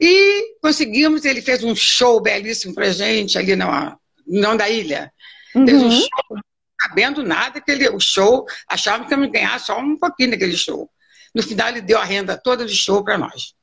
E 0.00 0.56
conseguimos, 0.60 1.24
ele 1.24 1.40
fez 1.40 1.62
um 1.62 1.74
show 1.74 2.20
belíssimo 2.20 2.74
pra 2.74 2.90
gente 2.90 3.38
ali 3.38 3.54
na, 3.54 3.96
não 4.26 4.56
da 4.56 4.68
ilha. 4.68 5.12
Uhum. 5.54 5.66
Fez 5.66 5.82
um 5.82 5.86
uhum. 5.86 6.00
show, 6.00 6.38
sabendo 6.82 7.22
nada 7.22 7.60
que 7.60 7.70
ele, 7.70 7.88
o 7.90 8.00
show, 8.00 8.44
achávamos 8.68 9.08
que 9.08 9.14
íamos 9.14 9.30
ganhar 9.30 9.60
só 9.60 9.78
um 9.78 9.96
pouquinho 9.96 10.32
daquele 10.32 10.56
show. 10.56 10.90
No 11.34 11.42
final, 11.42 11.68
ele 11.68 11.80
deu 11.80 11.98
a 11.98 12.04
renda 12.04 12.36
toda 12.36 12.64
do 12.64 12.74
show 12.74 13.04
para 13.04 13.18
nós. 13.18 13.54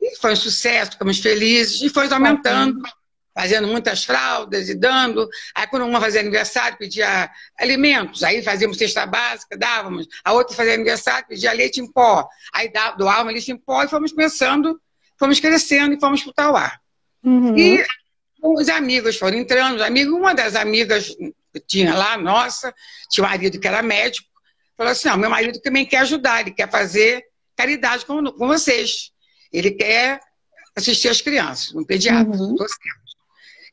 E 0.00 0.16
foi 0.16 0.32
um 0.32 0.36
sucesso, 0.36 0.92
ficamos 0.92 1.18
felizes, 1.20 1.80
e 1.80 1.88
foi 1.88 2.12
aumentando. 2.12 2.76
Uhum 2.76 3.01
fazendo 3.34 3.66
muitas 3.68 4.04
fraldas 4.04 4.68
e 4.68 4.74
dando. 4.74 5.28
Aí, 5.54 5.66
quando 5.66 5.86
uma 5.86 6.00
fazia 6.00 6.20
aniversário, 6.20 6.78
pedia 6.78 7.30
alimentos. 7.58 8.22
Aí 8.22 8.42
fazíamos 8.42 8.76
cesta 8.76 9.06
básica, 9.06 9.56
dávamos. 9.56 10.06
A 10.24 10.32
outra 10.32 10.54
fazia 10.54 10.74
aniversário, 10.74 11.28
pedia 11.28 11.52
leite 11.52 11.80
em 11.80 11.90
pó. 11.90 12.28
Aí 12.52 12.70
doávamos 12.96 13.32
leite 13.32 13.52
em 13.52 13.56
pó 13.56 13.82
e 13.82 13.88
fomos 13.88 14.12
começando, 14.12 14.80
fomos 15.18 15.40
crescendo 15.40 15.94
e 15.94 16.00
fomos 16.00 16.22
para 16.22 16.30
o 16.30 16.34
Tauá. 16.34 16.78
Uhum. 17.24 17.56
E 17.56 17.84
os 18.42 18.68
amigos 18.68 19.16
foram 19.16 19.38
entrando. 19.38 19.76
Os 19.76 19.82
amigos, 19.82 20.12
uma 20.12 20.34
das 20.34 20.54
amigas 20.54 21.08
que 21.52 21.60
tinha 21.66 21.94
lá, 21.94 22.16
nossa, 22.16 22.74
tinha 23.10 23.24
um 23.24 23.28
marido 23.28 23.58
que 23.58 23.68
era 23.68 23.82
médico, 23.82 24.28
falou 24.76 24.92
assim: 24.92 25.08
não, 25.08 25.16
meu 25.16 25.30
marido 25.30 25.60
também 25.60 25.86
quer 25.86 25.98
ajudar, 25.98 26.40
ele 26.40 26.50
quer 26.52 26.70
fazer 26.70 27.24
caridade 27.56 28.04
com, 28.04 28.24
com 28.32 28.46
vocês. 28.46 29.10
Ele 29.52 29.70
quer 29.70 30.20
assistir 30.74 31.08
as 31.08 31.20
crianças, 31.20 31.74
um 31.74 31.84
pediatra. 31.84 32.34
Uhum. 32.34 32.56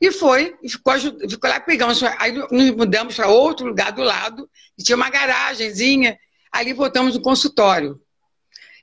E 0.01 0.11
foi, 0.11 0.55
ficou, 0.67 0.93
ficou 1.29 1.49
lá, 1.49 1.59
pegamos, 1.59 2.01
aí 2.03 2.31
nos 2.31 2.71
mudamos 2.71 3.15
para 3.15 3.27
outro 3.27 3.67
lugar 3.67 3.91
do 3.91 4.01
lado, 4.01 4.49
e 4.77 4.83
tinha 4.83 4.95
uma 4.95 5.09
garagenzinha, 5.09 6.17
ali 6.51 6.73
botamos 6.73 7.15
um 7.15 7.21
consultório. 7.21 7.99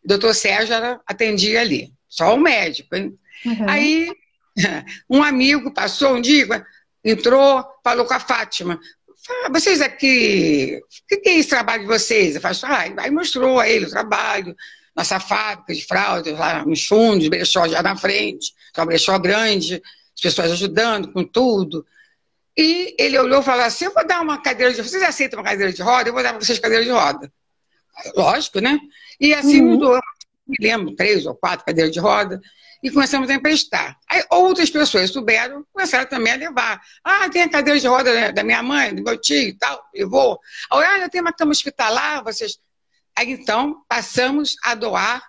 O 0.05 0.09
doutor 0.09 0.35
Sérgio 0.35 0.75
era, 0.75 1.01
atendia 1.07 1.61
ali, 1.61 1.91
só 2.09 2.35
o 2.35 2.39
médico. 2.39 2.95
Hein? 2.95 3.19
Uhum. 3.45 3.69
Aí 3.69 4.13
um 5.09 5.23
amigo 5.23 5.73
passou 5.73 6.17
um 6.17 6.21
dia, 6.21 6.47
entrou, 7.03 7.65
falou 7.83 8.05
com 8.05 8.15
a 8.15 8.21
Fátima. 8.21 8.79
Vocês 9.51 9.81
aqui, 9.81 10.79
o 10.83 11.07
que, 11.09 11.17
que, 11.17 11.29
é 11.31 11.39
esse 11.39 11.49
trabalho 11.49 11.83
de 11.83 11.89
vocês? 11.89 12.35
Eu 12.35 12.41
falei, 12.41 12.59
ah, 12.63 13.03
aí 13.03 13.11
mostrou 13.11 13.59
a 13.59 13.69
ele 13.69 13.87
o 13.87 13.91
trabalho, 13.91 14.55
nossa 14.95 15.19
fábrica 15.19 15.75
de 15.75 15.85
fraldas 15.85 16.39
lá 16.39 16.65
nos 16.65 16.87
fundos, 16.87 17.29
brechó 17.29 17.67
já 17.67 17.83
na 17.83 17.97
frente, 17.97 18.53
que 18.73 18.81
é 18.81 18.83
um 18.83 18.87
brechó 18.87 19.19
grande, 19.19 19.83
as 20.17 20.21
pessoas 20.21 20.53
ajudando 20.53 21.13
com 21.13 21.23
tudo. 21.23 21.87
E 22.57 22.97
ele 22.99 23.19
olhou 23.19 23.41
e 23.41 23.45
falou 23.45 23.65
assim: 23.65 23.85
Eu 23.85 23.93
vou 23.93 24.07
dar 24.07 24.21
uma 24.23 24.41
cadeira 24.41 24.73
de 24.73 24.83
Vocês 24.83 25.03
aceitam 25.03 25.39
uma 25.39 25.45
cadeira 25.45 25.73
de 25.73 25.83
roda? 25.83 26.09
Eu 26.09 26.15
vou 26.15 26.23
dar 26.23 26.31
para 26.31 26.41
vocês 26.41 26.59
cadeira 26.59 26.83
de 26.83 26.91
roda. 26.91 27.31
Lógico, 28.15 28.61
né? 28.61 28.79
E 29.21 29.35
assim 29.35 29.61
uhum. 29.61 29.73
mudou. 29.73 30.01
Me 30.47 30.57
lembro, 30.61 30.95
três 30.95 31.27
ou 31.27 31.35
quatro 31.35 31.67
cadeiras 31.67 31.93
de 31.93 32.01
roda. 32.01 32.41
E 32.83 32.91
começamos 32.91 33.29
a 33.29 33.35
emprestar. 33.35 33.99
Aí 34.09 34.23
outras 34.31 34.71
pessoas 34.71 35.11
souberam, 35.11 35.67
começaram 35.73 36.07
também 36.09 36.33
a 36.33 36.37
levar. 36.37 36.81
Ah, 37.03 37.29
tem 37.29 37.43
a 37.43 37.49
cadeira 37.49 37.81
de 37.81 37.87
roda 37.87 38.33
da 38.33 38.45
minha 38.45 38.63
mãe, 38.63 38.95
do 38.95 39.03
meu 39.03 39.19
tio 39.19 39.49
e 39.49 39.55
tal, 39.55 39.83
eu 39.93 40.09
vou. 40.09 40.39
Ah, 40.71 40.99
eu 40.99 41.11
tenho 41.11 41.25
uma 41.25 41.33
cama 41.33 41.53
hospitalar, 41.53 42.23
vocês. 42.23 42.59
Aí 43.17 43.33
então 43.33 43.83
passamos 43.89 44.57
a 44.63 44.75
doar 44.75 45.23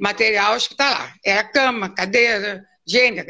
material 0.00 0.54
hospitalar. 0.54 1.14
É 1.24 1.38
a 1.38 1.44
cama, 1.44 1.90
cadeira, 1.90 2.64
Gênia, 2.86 3.24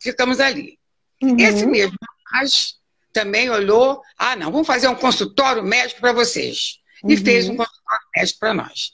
ficamos 0.00 0.40
ali. 0.40 0.78
Uhum. 1.22 1.36
Esse 1.38 1.66
mesmo 1.66 1.96
rapaz 2.26 2.74
também 3.12 3.50
olhou, 3.50 4.02
ah, 4.16 4.34
não, 4.34 4.50
vamos 4.50 4.66
fazer 4.66 4.88
um 4.88 4.94
consultório 4.94 5.62
médico 5.62 6.00
para 6.00 6.12
vocês. 6.12 6.78
E 7.04 7.14
uhum. 7.14 7.24
fez 7.24 7.48
um 7.48 7.56
consultório 7.56 8.06
médico 8.16 8.40
para 8.40 8.54
nós. 8.54 8.92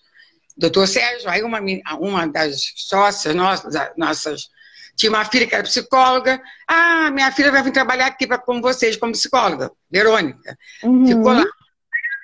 Doutor 0.56 0.88
Sérgio, 0.88 1.30
aí 1.30 1.42
uma, 1.42 1.60
uma 2.00 2.26
das 2.26 2.72
sócias 2.74 3.34
nossas, 3.34 3.74
nossas, 3.96 4.48
tinha 4.96 5.10
uma 5.10 5.24
filha 5.24 5.46
que 5.46 5.54
era 5.54 5.62
psicóloga. 5.62 6.42
Ah, 6.66 7.10
minha 7.12 7.30
filha 7.30 7.52
vai 7.52 7.62
vir 7.62 7.72
trabalhar 7.72 8.06
aqui 8.06 8.26
pra, 8.26 8.38
com 8.38 8.60
vocês 8.60 8.96
como 8.96 9.12
psicóloga, 9.12 9.70
Verônica. 9.88 10.58
Uhum. 10.82 11.06
Ficou 11.06 11.32
lá. 11.32 11.44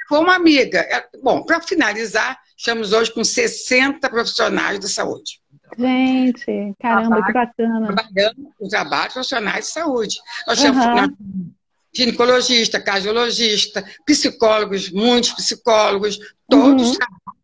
Foi 0.09 0.19
uma 0.19 0.35
amiga. 0.35 0.81
É, 0.81 1.07
bom, 1.23 1.45
para 1.45 1.61
finalizar, 1.61 2.39
estamos 2.57 2.93
hoje 2.93 3.13
com 3.13 3.25
60 3.25 4.09
profissionais 4.09 4.79
da 4.79 4.89
saúde. 4.89 5.41
Gente, 5.79 6.75
caramba, 6.81 7.17
trabalho, 7.17 7.25
que 7.27 7.33
bacana. 7.33 7.87
Trabalhando 7.87 8.51
com 8.59 8.69
trabalhos 8.69 9.13
profissionais 9.13 9.67
de 9.67 9.71
saúde. 9.73 10.17
Nós 10.47 10.61
temos 10.61 10.85
uhum. 10.85 11.53
ginecologista, 11.93 12.81
cardiologista, 12.81 13.85
psicólogos, 14.07 14.91
muitos 14.91 15.33
psicólogos, 15.33 16.19
todos 16.49 16.91
uhum. 16.91 16.97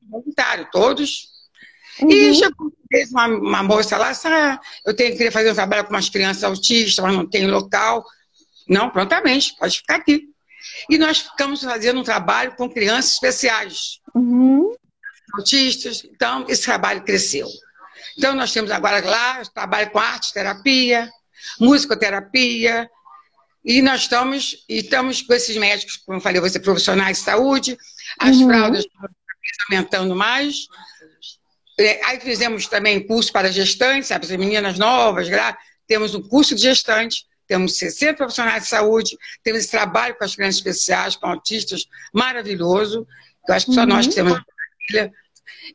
voluntários, 0.09 0.69
todos. 0.71 1.29
Uhum. 2.01 2.11
E 2.11 2.35
chegou 2.35 2.73
uma, 3.11 3.27
uma 3.27 3.63
moça 3.63 3.97
lá, 3.97 4.13
ah, 4.25 4.61
eu 4.87 4.95
tenho 4.95 5.17
que 5.17 5.31
fazer 5.31 5.51
um 5.51 5.55
trabalho 5.55 5.85
com 5.85 5.91
umas 5.91 6.09
crianças 6.09 6.45
autistas, 6.45 7.05
mas 7.05 7.15
não 7.15 7.27
tem 7.27 7.47
local. 7.47 8.05
Não, 8.69 8.91
prontamente, 8.91 9.57
pode 9.59 9.79
ficar 9.79 9.97
aqui. 9.97 10.29
E 10.89 10.99
nós 10.99 11.19
ficamos 11.19 11.63
fazendo 11.63 12.01
um 12.01 12.05
trabalho 12.05 12.55
com 12.57 12.69
crianças 12.69 13.13
especiais, 13.13 14.01
uhum. 14.15 14.73
Autistas. 15.35 16.05
Então, 16.05 16.45
esse 16.49 16.63
trabalho 16.63 17.03
cresceu. 17.03 17.49
Então, 18.17 18.35
nós 18.35 18.53
temos 18.53 18.71
agora 18.71 19.05
lá, 19.05 19.43
trabalho 19.55 19.91
com 19.91 19.99
arte 19.99 20.33
terapia, 20.33 21.09
musicoterapia, 21.59 22.89
e 23.65 23.83
nós 23.83 24.03
estamos, 24.03 24.65
e 24.69 24.79
estamos 24.79 25.23
com 25.23 25.35
esses 25.35 25.57
médicos, 25.57 25.97
como 25.99 26.19
eu 26.19 26.23
falei, 26.23 26.41
você 26.41 26.59
profissionais 26.59 27.19
de 27.19 27.25
saúde, 27.25 27.79
as 28.19 28.37
uhum. 28.37 28.49
fraldas 28.49 28.85
aumentando 29.69 30.15
mais. 30.17 30.67
É, 31.79 32.05
aí 32.05 32.21
fizemos 32.21 32.67
também 32.67 33.07
curso 33.07 33.33
para 33.33 33.51
gestantes, 33.51 34.09
sabe, 34.09 34.25
as 34.25 34.31
meninas 34.33 34.79
novas, 34.79 35.29
temos 35.87 36.15
um 36.15 36.23
curso 36.23 36.55
de 36.55 36.63
gestante, 36.63 37.27
temos 37.47 37.77
60 37.79 38.15
profissionais 38.15 38.65
de 38.65 38.69
saúde, 38.69 39.19
temos 39.43 39.61
esse 39.61 39.71
trabalho 39.71 40.15
com 40.15 40.25
as 40.25 40.35
crianças 40.35 40.57
especiais, 40.57 41.17
com 41.17 41.27
autistas, 41.27 41.87
maravilhoso, 42.13 43.07
eu 43.49 43.55
acho 43.55 43.67
que 43.67 43.73
só 43.73 43.81
uhum. 43.81 43.87
nós 43.87 44.07
que 44.07 44.15
temos 44.15 44.39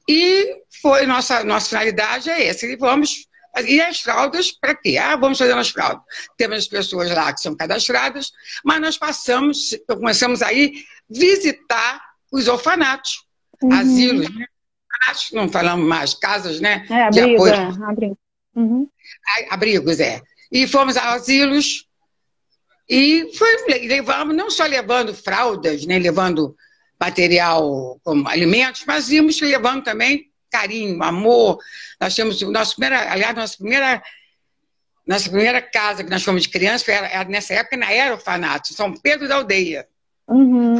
e 0.07 0.61
foi 0.81 1.05
nossa, 1.05 1.43
nossa 1.43 1.69
finalidade 1.69 2.29
é 2.29 2.47
essa. 2.47 2.65
E 2.65 2.75
vamos. 2.75 3.27
E 3.65 3.79
as 3.79 4.01
fraldas, 4.01 4.51
para 4.51 4.75
quê? 4.75 4.97
Ah, 4.97 5.15
vamos 5.15 5.37
fazer 5.37 5.53
as 5.53 5.69
fraldas. 5.69 6.03
Temos 6.37 6.57
as 6.57 6.67
pessoas 6.67 7.09
lá 7.09 7.31
que 7.31 7.39
são 7.39 7.55
cadastradas, 7.55 8.31
mas 8.65 8.81
nós 8.81 8.97
passamos, 8.97 9.69
começamos 9.87 10.41
aí 10.41 10.73
visitar 11.09 12.01
os 12.29 12.49
orfanatos, 12.49 13.23
uhum. 13.63 13.71
asilos, 13.71 14.29
né? 14.35 14.45
não 15.31 15.47
falamos 15.47 15.87
mais, 15.87 16.13
casas, 16.13 16.59
né? 16.59 16.85
É, 16.89 17.03
abrigo, 17.03 17.27
de 17.27 17.35
apoio. 17.35 17.53
É, 17.53 17.89
abrigo. 17.89 18.17
Uhum. 18.55 18.89
Abrigos, 19.49 19.99
é. 20.01 20.21
E 20.51 20.67
fomos 20.67 20.97
a 20.97 21.13
asilos 21.13 21.87
e 22.89 23.31
foi, 23.35 23.87
levamos, 23.87 24.35
não 24.35 24.49
só 24.51 24.65
levando 24.65 25.13
fraldas, 25.13 25.85
né? 25.85 25.97
Levando 25.97 26.55
material 27.05 27.99
como 28.03 28.27
alimentos, 28.27 28.83
mas 28.85 29.09
íamos 29.09 29.39
levando 29.39 29.83
também 29.83 30.31
carinho, 30.49 31.01
amor. 31.03 31.59
Nós 31.99 32.15
temos 32.15 32.41
nossa 32.41 32.71
primeira, 32.71 33.11
aliás, 33.11 33.35
nossa 33.35 33.57
primeira 33.57 34.03
nossa 35.05 35.29
primeira 35.29 35.61
casa 35.61 36.03
que 36.03 36.09
nós 36.09 36.23
fomos 36.23 36.41
de 36.41 36.49
criança 36.49 36.91
era, 36.91 37.07
era 37.07 37.29
nessa 37.29 37.53
época 37.53 37.77
na 37.77 37.91
era 37.91 38.13
orfanato, 38.13 38.73
São 38.73 38.91
Pedro 38.91 39.27
da 39.27 39.35
Aldeia. 39.35 39.87
Uhum. 40.27 40.77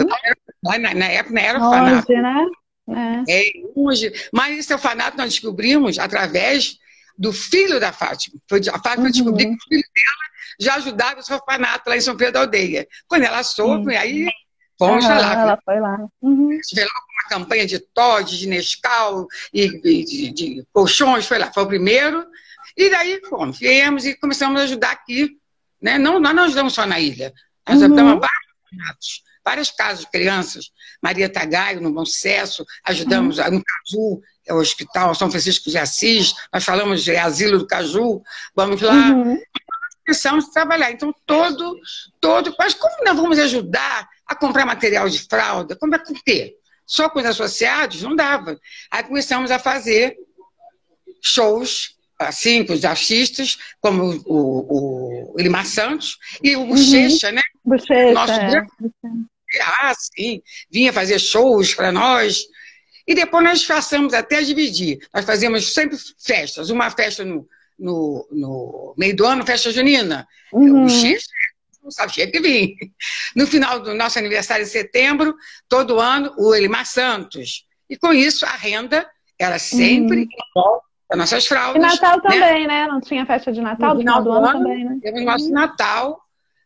Lá 0.64 0.80
na, 0.80 0.96
na, 0.96 1.06
época 1.06 1.36
não 1.36 1.42
era 1.42 1.64
orfanato. 1.64 2.12
Hoje, 2.12 2.22
né? 2.22 3.26
É. 3.28 3.42
é 3.42 3.44
hoje. 3.76 4.12
Mas 4.34 4.58
esse 4.58 4.74
orfanato 4.74 5.18
nós 5.18 5.30
descobrimos 5.30 6.00
através 6.00 6.80
do 7.16 7.32
filho 7.32 7.80
da 7.80 7.92
Fátima. 7.92 8.40
Foi 8.50 8.60
a 8.68 8.80
Fátima 8.80 9.06
uhum. 9.06 9.12
descobriu 9.12 9.50
que 9.50 9.56
o 9.56 9.68
filho 9.70 9.84
dela 9.96 10.26
já 10.60 10.76
ajudava 10.76 11.20
esse 11.20 11.32
orfanato 11.32 11.88
lá 11.88 11.96
em 11.96 12.02
São 12.02 12.18
Pedro 12.18 12.34
da 12.34 12.40
Aldeia. 12.40 12.88
Quando 13.08 13.24
ela 13.24 13.44
soube, 13.44 13.94
uhum. 13.94 14.00
aí 14.00 14.28
Fomos 14.78 15.06
lá. 15.06 15.34
Ela 15.34 15.60
foi 15.64 15.80
lá. 15.80 15.98
Uhum. 16.22 16.50
lá 16.50 16.88
com 16.88 17.14
uma 17.14 17.30
campanha 17.30 17.66
de 17.66 17.80
Todd, 17.80 18.38
de 18.38 18.48
Nescau 18.48 19.28
e, 19.54 19.66
e 19.66 20.04
de, 20.04 20.32
de, 20.32 20.68
colchões, 20.74 21.26
foi 21.26 21.38
lá. 21.38 21.52
Foi 21.52 21.64
o 21.64 21.68
primeiro. 21.68 22.26
E 22.76 22.90
daí 22.90 23.22
fomos, 23.30 23.58
viemos 23.58 24.06
e 24.06 24.16
começamos 24.16 24.60
a 24.60 24.66
ajudar 24.66 24.92
aqui. 24.92 25.38
Né? 25.82 25.98
Não, 25.98 26.20
nós 26.20 26.36
não 26.36 26.44
ajudamos 26.44 26.74
só 26.74 26.86
na 26.86 27.00
ilha. 27.00 27.34
Nós 27.68 27.80
uhum. 27.80 27.86
ajudamos 27.86 28.20
vários. 28.20 29.26
Várias 29.46 29.70
casas, 29.70 30.06
crianças. 30.06 30.72
Maria 31.02 31.30
Tagaio, 31.30 31.80
no 31.80 31.94
Bom 31.94 32.04
Sucesso, 32.04 32.66
ajudamos 32.84 33.38
uhum. 33.38 33.52
no 33.52 33.64
Caju, 33.64 34.22
é 34.48 34.54
o 34.54 34.58
Hospital 34.58 35.14
São 35.14 35.30
Francisco 35.30 35.70
de 35.70 35.78
Assis, 35.78 36.34
nós 36.52 36.64
falamos 36.64 37.04
de 37.04 37.16
Asilo 37.16 37.60
do 37.60 37.68
Caju, 37.68 38.24
vamos 38.56 38.82
lá. 38.82 39.12
Uhum. 39.12 39.40
Precisamos 40.04 40.48
trabalhar. 40.50 40.92
Então, 40.92 41.14
todo, 41.28 41.80
todo. 42.20 42.56
Mas 42.58 42.74
como 42.74 43.04
nós 43.06 43.16
vamos 43.16 43.38
ajudar 43.38 44.10
a 44.28 44.36
comprar 44.36 44.66
material 44.66 45.08
de 45.10 45.20
fralda? 45.20 45.76
Comprar 45.76 46.00
com 46.00 46.14
o 46.14 46.24
quê? 46.24 46.56
Só 46.86 47.10
com 47.10 47.20
os 47.20 47.26
associados? 47.26 48.02
Não 48.02 48.16
dava. 48.16 48.60
Aí 48.92 49.04
começamos 49.04 49.52
a 49.52 49.60
fazer 49.60 50.18
shows 51.22 51.96
assim, 52.18 52.64
com 52.66 52.74
os 52.74 52.86
artistas, 52.86 53.58
como 53.82 54.04
o, 54.04 54.24
o, 54.26 55.34
o 55.34 55.40
Elimar 55.40 55.66
Santos 55.66 56.18
e 56.42 56.56
o 56.56 56.66
Bochecha, 56.66 57.28
uhum. 57.28 57.36
né? 57.36 57.42
Bochecha, 57.64 58.14
Nosso 58.14 58.32
é. 58.32 58.66
Ah, 59.62 59.94
sim. 59.94 60.42
Vinha 60.70 60.94
fazer 60.94 61.20
shows 61.20 61.74
para 61.74 61.92
nós. 61.92 62.46
E 63.08 63.14
depois 63.14 63.44
nós 63.44 63.66
passamos 63.66 64.14
até 64.14 64.42
dividir. 64.42 65.00
Nós 65.14 65.26
fazíamos 65.26 65.74
sempre 65.74 65.98
festas. 66.20 66.70
Uma 66.70 66.90
festa 66.90 67.24
no, 67.24 67.48
no, 67.78 68.28
no 68.32 68.96
meio 68.98 69.16
do 69.16 69.26
ano, 69.26 69.46
festa 69.46 69.72
junina. 69.72 70.28
Uhum. 70.52 70.86
O 70.86 70.90
X 70.90 71.26
não 71.86 71.92
sabe, 71.92 72.14
tinha 72.14 72.30
que 72.30 72.40
vir. 72.40 72.76
No 73.36 73.48
final 73.48 73.80
do 73.80 73.94
nosso 73.94 74.20
aniversário 74.20 74.66
de 74.66 74.72
setembro, 74.72 75.36
todo 75.70 76.00
ano, 76.00 76.34
o 76.38 76.54
Elimar 76.54 76.86
Santos. 76.86 77.66
E 77.90 77.96
com 77.96 78.12
isso, 78.12 78.46
a 78.46 78.56
renda 78.56 79.08
era 79.40 79.60
sempre 79.60 80.28
uhum. 80.56 80.80
as 81.12 81.18
nossas 81.18 81.46
fraldas. 81.46 81.82
E 81.82 81.86
Natal 81.86 82.18
né? 82.18 82.24
também, 82.24 82.68
né? 82.68 82.88
Não 82.88 83.00
tinha 83.00 83.26
festa 83.26 83.52
de 83.52 83.62
Natal 83.62 83.94
no, 83.94 84.00
final 84.00 84.24
do, 84.24 84.32
ano, 84.32 84.48
ano 84.48 84.60
também, 84.60 84.86
né? 84.86 85.00
Temos 85.02 85.24
nosso 85.24 85.46
uhum. 85.46 85.54
Natal 85.54 86.22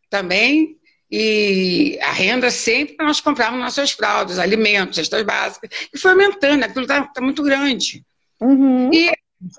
também, 0.09 0.79
e 1.11 1.97
a 2.01 2.11
renda 2.11 2.51
sempre 2.51 2.95
nós 2.99 3.19
comprarmos 3.19 3.59
nossas 3.59 3.91
fraldas, 3.91 4.37
alimentos, 4.37 4.95
cestas 4.95 5.23
básicas. 5.23 5.69
E 5.93 5.97
foi 5.97 6.11
aumentando, 6.11 6.63
aquilo 6.63 6.83
está 6.83 7.03
tá 7.03 7.21
muito 7.21 7.41
grande. 7.43 8.05
Uhum. 8.39 8.93
E 8.93 9.11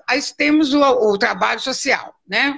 aí 0.07 0.21
temos 0.37 0.73
o, 0.73 0.81
o, 0.81 1.17
trabalho 1.17 1.59
social, 1.59 2.15
né? 2.27 2.57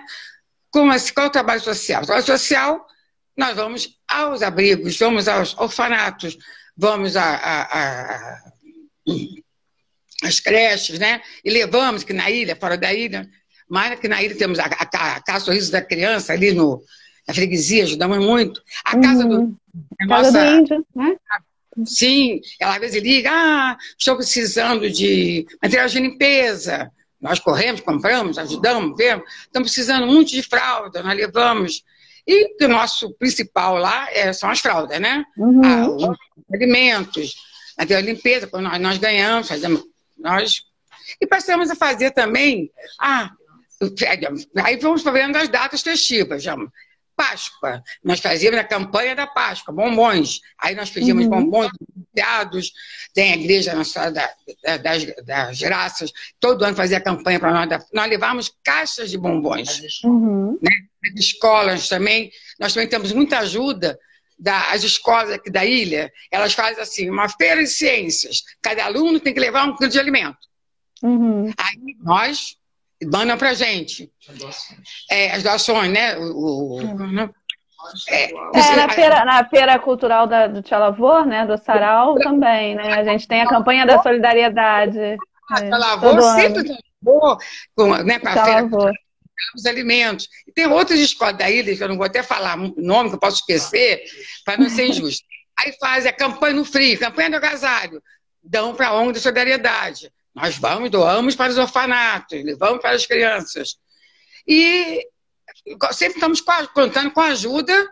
Como 0.70 0.92
qual 1.14 1.26
é 1.26 1.30
o 1.30 1.32
trabalho 1.32 1.62
social? 1.62 2.04
O 2.04 2.06
trabalho 2.06 2.26
social, 2.26 2.86
nós 3.36 3.56
vamos 3.56 3.98
aos 4.08 4.42
abrigos, 4.42 4.98
vamos 4.98 5.28
aos 5.28 5.58
orfanatos, 5.58 6.38
vamos 6.78 7.16
a, 7.16 7.36
a, 7.36 7.62
a, 7.64 8.40
as 10.24 10.40
creches, 10.40 11.00
né? 11.00 11.22
E 11.44 11.52
levamos 11.52 12.04
que 12.04 12.14
na 12.14 12.30
ilha, 12.30 12.56
fora 12.56 12.78
da 12.78 12.94
ilha, 12.94 13.30
mas 13.68 14.00
que 14.00 14.08
na 14.08 14.22
ilha 14.22 14.36
temos 14.36 14.60
a, 14.60 14.66
a, 14.66 15.16
a 15.16 15.22
Casa 15.22 15.46
Sorriso 15.46 15.72
da 15.72 15.82
Criança 15.82 16.34
ali 16.34 16.54
no, 16.54 16.84
na 17.28 17.34
freguesia, 17.34 17.84
ajudamos 17.84 18.20
muito. 18.20 18.62
A 18.86 19.00
casa 19.00 19.26
uhum. 19.26 19.48
do. 19.48 19.58
A 20.00 20.08
casa 20.08 20.32
nossa, 20.32 20.52
do 20.52 20.62
índio, 20.62 20.88
né? 20.96 21.16
Sim, 21.86 22.40
ela 22.60 22.76
às 22.76 22.80
vezes 22.80 23.02
liga, 23.02 23.32
ah, 23.34 23.78
estou 23.98 24.16
precisando 24.16 24.90
de 24.92 25.48
material 25.62 25.88
de 25.88 26.00
limpeza. 26.00 26.92
Nós 27.20 27.40
corremos, 27.40 27.82
compramos, 27.82 28.38
ajudamos, 28.38 28.96
vemos. 28.96 29.26
Estamos 29.44 29.72
precisando 29.72 30.06
muito 30.06 30.32
de 30.32 30.44
fralda, 30.44 31.02
nós 31.02 31.16
levamos. 31.16 31.84
E 32.26 32.64
o 32.64 32.68
nosso 32.68 33.14
principal 33.16 33.78
lá 33.78 34.08
é, 34.12 34.32
são 34.32 34.50
as 34.50 34.60
fraldas, 34.60 35.00
né? 35.00 35.26
Uhum. 35.38 35.62
Ah, 35.64 35.90
os 35.90 36.18
alimentos, 36.54 37.36
de 37.86 38.02
limpeza, 38.02 38.50
nós, 38.54 38.80
nós 38.80 38.98
ganhamos, 38.98 39.48
fazemos, 39.48 39.84
nós. 40.18 40.64
E 41.20 41.28
passamos 41.28 41.70
a 41.70 41.76
fazer 41.76 42.12
também. 42.12 42.72
Ah, 43.00 43.32
aí 44.64 44.78
vamos 44.78 45.04
vendo 45.04 45.36
as 45.36 45.50
datas 45.50 45.82
festivas. 45.82 46.42
Já. 46.42 46.56
Páscoa. 47.16 47.84
Nós 48.04 48.20
fazíamos 48.20 48.60
a 48.60 48.64
campanha 48.64 49.16
da 49.16 49.28
Páscoa, 49.28 49.74
bombons. 49.74 50.42
Aí 50.58 50.76
nós 50.76 50.90
pedimos 50.90 51.26
uhum. 51.26 51.30
bombons 51.30 51.70
anunciados. 51.96 52.72
Tem 53.14 53.34
a 53.34 53.36
Igreja 53.36 53.76
Nossa 53.76 54.10
da, 54.10 54.30
da, 54.64 54.78
das, 54.78 55.06
das 55.24 55.60
Graças, 55.60 56.12
todo 56.40 56.64
ano 56.64 56.76
fazia 56.76 56.98
a 56.98 57.02
campanha 57.02 57.40
para 57.40 57.52
nós. 57.54 57.86
Nós 57.94 58.10
levávamos 58.10 58.52
caixas 58.64 59.12
de 59.12 59.18
bombons. 59.18 60.04
Uhum. 60.04 60.58
Né? 60.62 60.72
As 61.06 61.20
escolas 61.20 61.88
também. 61.88 62.32
Nós 62.60 62.74
também 62.74 62.88
temos 62.88 63.12
muita 63.12 63.40
ajuda 63.40 63.98
das 64.38 64.84
escolas 64.84 65.32
aqui 65.32 65.50
da 65.50 65.66
ilha. 65.66 66.12
Elas 66.32 66.54
fazem 66.54 66.82
assim, 66.82 67.10
uma 67.10 67.30
feira 67.30 67.62
de 67.62 67.70
ciências. 67.70 68.44
Cada 68.62 68.86
aluno 68.86 69.20
tem 69.20 69.34
que 69.34 69.40
levar 69.40 69.66
um 69.66 69.76
quilo 69.76 69.90
de 69.90 70.00
alimento. 70.00 70.38
Uhum. 71.02 71.52
Aí 71.58 71.96
nós 72.02 72.56
mandam 73.12 73.38
para 73.38 73.54
gente. 73.54 74.12
É, 75.10 75.32
as 75.32 75.44
doações, 75.44 75.92
né? 75.92 76.18
O, 76.18 76.22
o 76.24 76.82
uhum. 76.82 77.30
é, 78.08 78.32
é, 78.32 78.76
na, 78.76 78.90
feira, 78.90 79.26
na 79.26 79.46
feira 79.46 79.80
cultural 79.80 80.28
da, 80.28 80.48
do 80.48 80.62
Tia 80.62 80.78
Lavor, 80.78 81.26
né? 81.26 81.46
Do 81.46 81.58
Sarau 81.58 82.16
também, 82.16 82.76
né? 82.76 82.94
A 82.94 83.04
gente 83.04 83.28
tem 83.28 83.42
a 83.42 83.50
campanha 83.50 83.86
da 83.86 84.02
solidariedade. 84.02 85.18
Tia 85.58 85.78
Lavor 85.78 86.22
sempre 86.36 86.64
com, 87.76 87.98
né, 88.04 88.20
a 88.24 88.46
feira 88.46 88.94
os 89.56 89.66
alimentos. 89.66 90.28
E 90.48 90.52
tem 90.52 90.68
outras 90.68 91.00
escolas 91.00 91.38
da 91.38 91.50
ilha, 91.50 91.76
que 91.76 91.84
eu 91.84 91.88
não 91.88 91.98
vou 91.98 92.06
até 92.06 92.24
falar 92.24 92.58
o 92.58 92.74
nome, 92.78 93.10
que 93.10 93.16
eu 93.16 93.20
posso 93.20 93.38
esquecer, 93.38 94.04
para 94.46 94.58
não 94.58 94.70
ser 94.70 94.88
injusto. 94.88 95.26
Aí 95.60 95.74
fazem 95.80 96.10
a 96.10 96.14
campanha 96.14 96.56
no 96.56 96.66
frio, 96.66 97.00
campanha 97.00 97.30
do 97.30 97.36
agasalho, 97.38 98.02
dão 98.44 98.76
para 98.76 98.88
a 98.88 98.94
ONG 98.94 99.14
da 99.14 99.20
solidariedade. 99.20 100.12
Nós 100.34 100.58
vamos, 100.58 100.90
doamos 100.90 101.36
para 101.36 101.52
os 101.52 101.58
orfanatos, 101.58 102.44
levamos 102.44 102.82
para 102.82 102.92
as 102.92 103.06
crianças. 103.06 103.78
E 104.48 105.08
sempre 105.92 106.16
estamos 106.16 106.42
contando 106.74 107.12
com 107.12 107.22
a 107.22 107.28
ajuda 107.28 107.88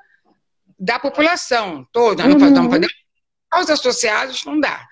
da 0.80 0.98
população 0.98 1.88
toda. 1.92 2.24
Uhum. 2.24 2.38
Não 2.38 2.48
estamos 2.48 2.72
fazendo 2.72 2.88
aos 3.52 3.70
associados, 3.70 4.44
não 4.46 4.60
dá. 4.60 4.88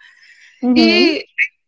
Uhum. 0.61 0.75
E 0.77 1.25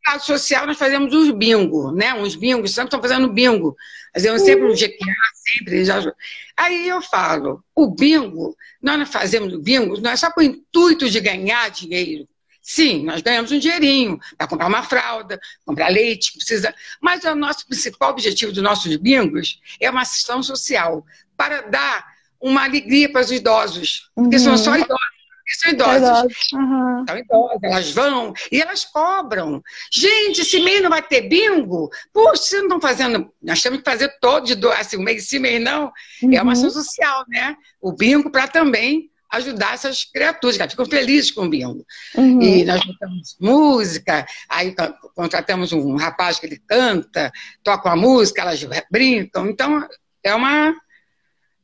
lado 0.07 0.23
social 0.23 0.65
nós 0.65 0.77
fazemos 0.77 1.13
os 1.13 1.31
bingo, 1.31 1.91
né? 1.91 2.13
Uns 2.13 2.35
bingos, 2.35 2.71
sempre 2.71 2.87
estão 2.87 3.01
fazendo 3.01 3.31
bingo. 3.31 3.75
Fazemos 4.13 4.41
sempre 4.41 4.65
um 4.65 4.73
GQA, 4.73 5.15
sempre. 5.35 6.13
Aí 6.57 6.87
eu 6.87 7.01
falo, 7.01 7.63
o 7.75 7.87
bingo, 7.87 8.55
nós 8.81 8.99
não 8.99 9.05
fazemos 9.05 9.53
o 9.53 9.59
bingo, 9.59 9.99
não 10.01 10.11
é 10.11 10.15
só 10.15 10.31
com 10.31 10.41
o 10.41 10.43
intuito 10.43 11.09
de 11.09 11.19
ganhar 11.19 11.69
dinheiro. 11.69 12.27
Sim, 12.61 13.05
nós 13.05 13.21
ganhamos 13.21 13.51
um 13.51 13.57
dinheirinho 13.57 14.19
para 14.37 14.47
comprar 14.47 14.67
uma 14.67 14.83
fralda, 14.83 15.39
comprar 15.65 15.87
leite, 15.89 16.33
precisa. 16.33 16.73
Mas 17.01 17.23
o 17.23 17.33
nosso 17.33 17.65
principal 17.65 18.11
objetivo 18.11 18.51
dos 18.51 18.61
nossos 18.61 18.95
bingos 18.97 19.59
é 19.79 19.89
uma 19.89 20.01
assistência 20.01 20.43
social, 20.43 21.03
para 21.35 21.61
dar 21.61 22.05
uma 22.39 22.63
alegria 22.63 23.11
para 23.11 23.21
os 23.21 23.31
idosos, 23.31 24.09
porque 24.13 24.35
uhum. 24.35 24.43
são 24.43 24.57
só 24.57 24.75
idosos. 24.75 25.20
São 25.59 25.71
idosos. 25.71 26.33
Uhum. 26.53 27.05
São 27.07 27.17
idosos, 27.17 27.63
elas 27.63 27.91
vão 27.91 28.33
e 28.51 28.61
elas 28.61 28.85
cobram. 28.85 29.61
Gente, 29.91 30.41
esse 30.41 30.59
mês 30.61 30.81
não 30.81 30.89
vai 30.89 31.01
ter 31.01 31.21
bingo? 31.21 31.89
Puxa, 32.13 32.35
vocês 32.37 32.61
não 32.61 32.77
estão 32.77 32.81
fazendo. 32.81 33.31
Nós 33.41 33.61
temos 33.61 33.79
que 33.79 33.89
fazer 33.89 34.09
todo, 34.19 34.55
de 34.55 34.67
assim, 34.69 34.97
um 34.97 35.03
mês 35.03 35.27
sim, 35.27 35.39
mês 35.39 35.61
não. 35.61 35.91
Uhum. 36.21 36.33
É 36.33 36.41
uma 36.41 36.53
ação 36.53 36.69
social, 36.69 37.25
né? 37.27 37.55
O 37.81 37.91
bingo 37.91 38.29
para 38.29 38.47
também 38.47 39.11
ajudar 39.31 39.73
essas 39.73 40.03
criaturas, 40.03 40.57
que 40.57 40.67
ficam 40.69 40.85
felizes 40.85 41.31
com 41.31 41.45
o 41.45 41.49
bingo. 41.49 41.85
Uhum. 42.15 42.41
E 42.41 42.65
nós 42.65 42.83
botamos 42.83 43.37
música, 43.39 44.25
aí 44.49 44.75
contratamos 45.15 45.71
um 45.71 45.95
rapaz 45.95 46.37
que 46.37 46.45
ele 46.45 46.61
canta, 46.67 47.31
toca 47.63 47.89
a 47.89 47.95
música, 47.95 48.41
elas 48.41 48.61
brincam. 48.91 49.49
Então, 49.49 49.87
é 50.21 50.35
uma, 50.35 50.75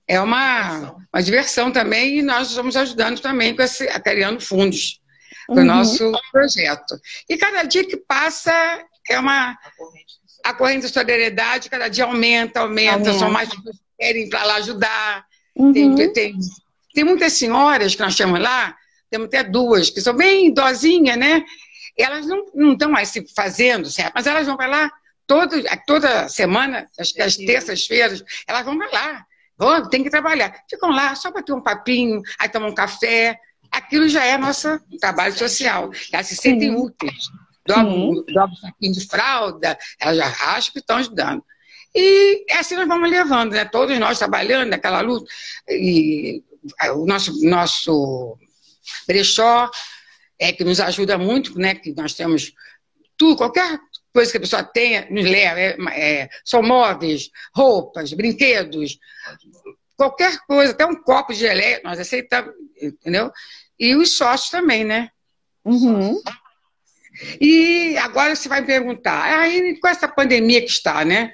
é 0.08 0.20
uma, 0.22 0.96
uma 1.14 1.22
diversão 1.22 1.72
também 1.72 2.20
e 2.20 2.22
nós 2.22 2.50
estamos 2.50 2.76
ajudando 2.76 3.20
também 3.20 3.56
com 3.56 3.62
esse, 3.62 3.88
criando 4.02 4.40
fundos 4.42 5.00
para 5.48 5.56
o 5.56 5.60
uhum. 5.60 5.66
nosso 5.66 6.12
projeto. 6.32 7.00
E 7.30 7.38
cada 7.38 7.64
dia 7.64 7.86
que 7.86 7.98
passa 7.98 8.52
é 9.10 9.20
uma. 9.20 9.58
A 10.44 10.54
corrente 10.54 10.88
de 10.88 10.94
solidariedade 10.94 11.70
cada 11.70 11.90
dia 11.90 12.06
aumenta, 12.06 12.62
aumenta, 12.62 12.94
aumenta. 12.94 13.20
são 13.20 13.30
mais 13.30 13.50
pessoas 13.50 13.76
que 13.76 13.84
querem 14.00 14.24
ir 14.24 14.30
para 14.30 14.44
lá 14.46 14.56
ajudar. 14.56 15.26
Uhum. 15.56 15.74
Tem, 15.74 16.14
tem 16.14 16.38
tem 16.98 17.04
muitas 17.04 17.34
senhoras 17.34 17.94
que 17.94 18.02
nós 18.02 18.16
chamamos 18.16 18.42
lá, 18.42 18.76
temos 19.08 19.28
até 19.28 19.44
duas, 19.44 19.92
que 19.92 20.02
são 20.02 20.16
bem 20.16 20.48
idosinhas, 20.48 21.16
né? 21.16 21.46
Elas 21.96 22.26
não 22.26 22.74
estão 22.74 22.90
mais 22.90 23.10
se 23.10 23.24
fazendo, 23.36 23.88
certo? 23.88 24.14
Mas 24.16 24.26
elas 24.26 24.48
vão 24.48 24.58
para 24.58 24.66
lá 24.66 24.92
todo, 25.28 25.64
toda 25.86 26.28
semana, 26.28 26.90
as, 26.98 27.14
as 27.20 27.38
terças-feiras, 27.38 28.24
elas 28.48 28.66
vão 28.66 28.80
para 28.80 28.90
lá. 28.90 29.27
Vão, 29.58 29.90
tem 29.90 30.04
que 30.04 30.10
trabalhar. 30.10 30.64
Ficam 30.70 30.92
lá 30.92 31.16
só 31.16 31.32
para 31.32 31.42
ter 31.42 31.54
um 31.54 31.62
papinho, 31.62 32.22
aí 32.40 32.48
tomam 32.48 32.70
um 32.70 32.76
café. 32.76 33.40
Aquilo 33.72 34.08
já 34.08 34.24
é 34.24 34.38
nosso 34.38 34.80
trabalho 35.00 35.38
social. 35.38 35.92
Elas 36.12 36.28
se 36.28 36.36
sentem 36.36 36.72
Sim. 36.72 36.78
úteis. 36.78 37.28
Dobram 37.66 38.12
um 38.12 38.56
saquinho 38.56 38.94
de 38.94 39.06
fralda, 39.08 39.78
elas 40.00 40.18
já 40.18 40.28
acham 40.28 40.72
que 40.72 40.80
estão 40.80 40.98
ajudando. 40.98 41.44
E 41.94 42.46
assim 42.52 42.76
nós 42.76 42.88
vamos 42.88 43.10
levando, 43.10 43.54
né? 43.54 43.66
Todos 43.66 43.98
nós 44.00 44.20
trabalhando 44.20 44.70
naquela 44.70 45.02
luta. 45.02 45.30
E 45.68 46.44
o 46.94 47.06
nosso, 47.06 47.34
nosso 47.44 48.38
brechó 49.06 49.70
é 50.40 50.54
que 50.54 50.64
nos 50.64 50.80
ajuda 50.80 51.18
muito, 51.18 51.58
né? 51.60 51.76
Que 51.76 51.94
nós 51.94 52.14
temos 52.14 52.54
tudo, 53.18 53.36
qualquer 53.36 53.80
coisa 54.18 54.32
que 54.32 54.38
a 54.38 54.42
pessoa 54.42 54.64
tenha, 54.64 55.08
nos 55.12 55.24
leva. 55.24 55.60
É, 55.60 55.76
é, 55.92 56.30
são 56.44 56.64
móveis, 56.64 57.30
roupas, 57.54 58.12
brinquedos, 58.14 58.98
qualquer 59.96 60.40
coisa, 60.48 60.72
até 60.72 60.88
um 60.88 60.96
copo 60.96 61.34
de 61.34 61.40
geleia, 61.40 61.82
nós 61.84 62.00
aceitamos, 62.00 62.52
entendeu? 62.82 63.32
E 63.80 63.96
os 63.96 64.18
sócios 64.18 64.50
também, 64.50 64.84
né? 64.84 65.12
Uhum. 65.64 66.20
E 67.40 67.96
agora 68.00 68.36
você 68.36 68.50
vai 68.50 68.62
me 68.62 68.68
perguntar, 68.68 69.40
aí 69.40 69.80
com 69.80 69.88
essa 69.88 70.08
pandemia 70.08 70.62
que 70.62 70.72
está, 70.72 71.06
né? 71.06 71.34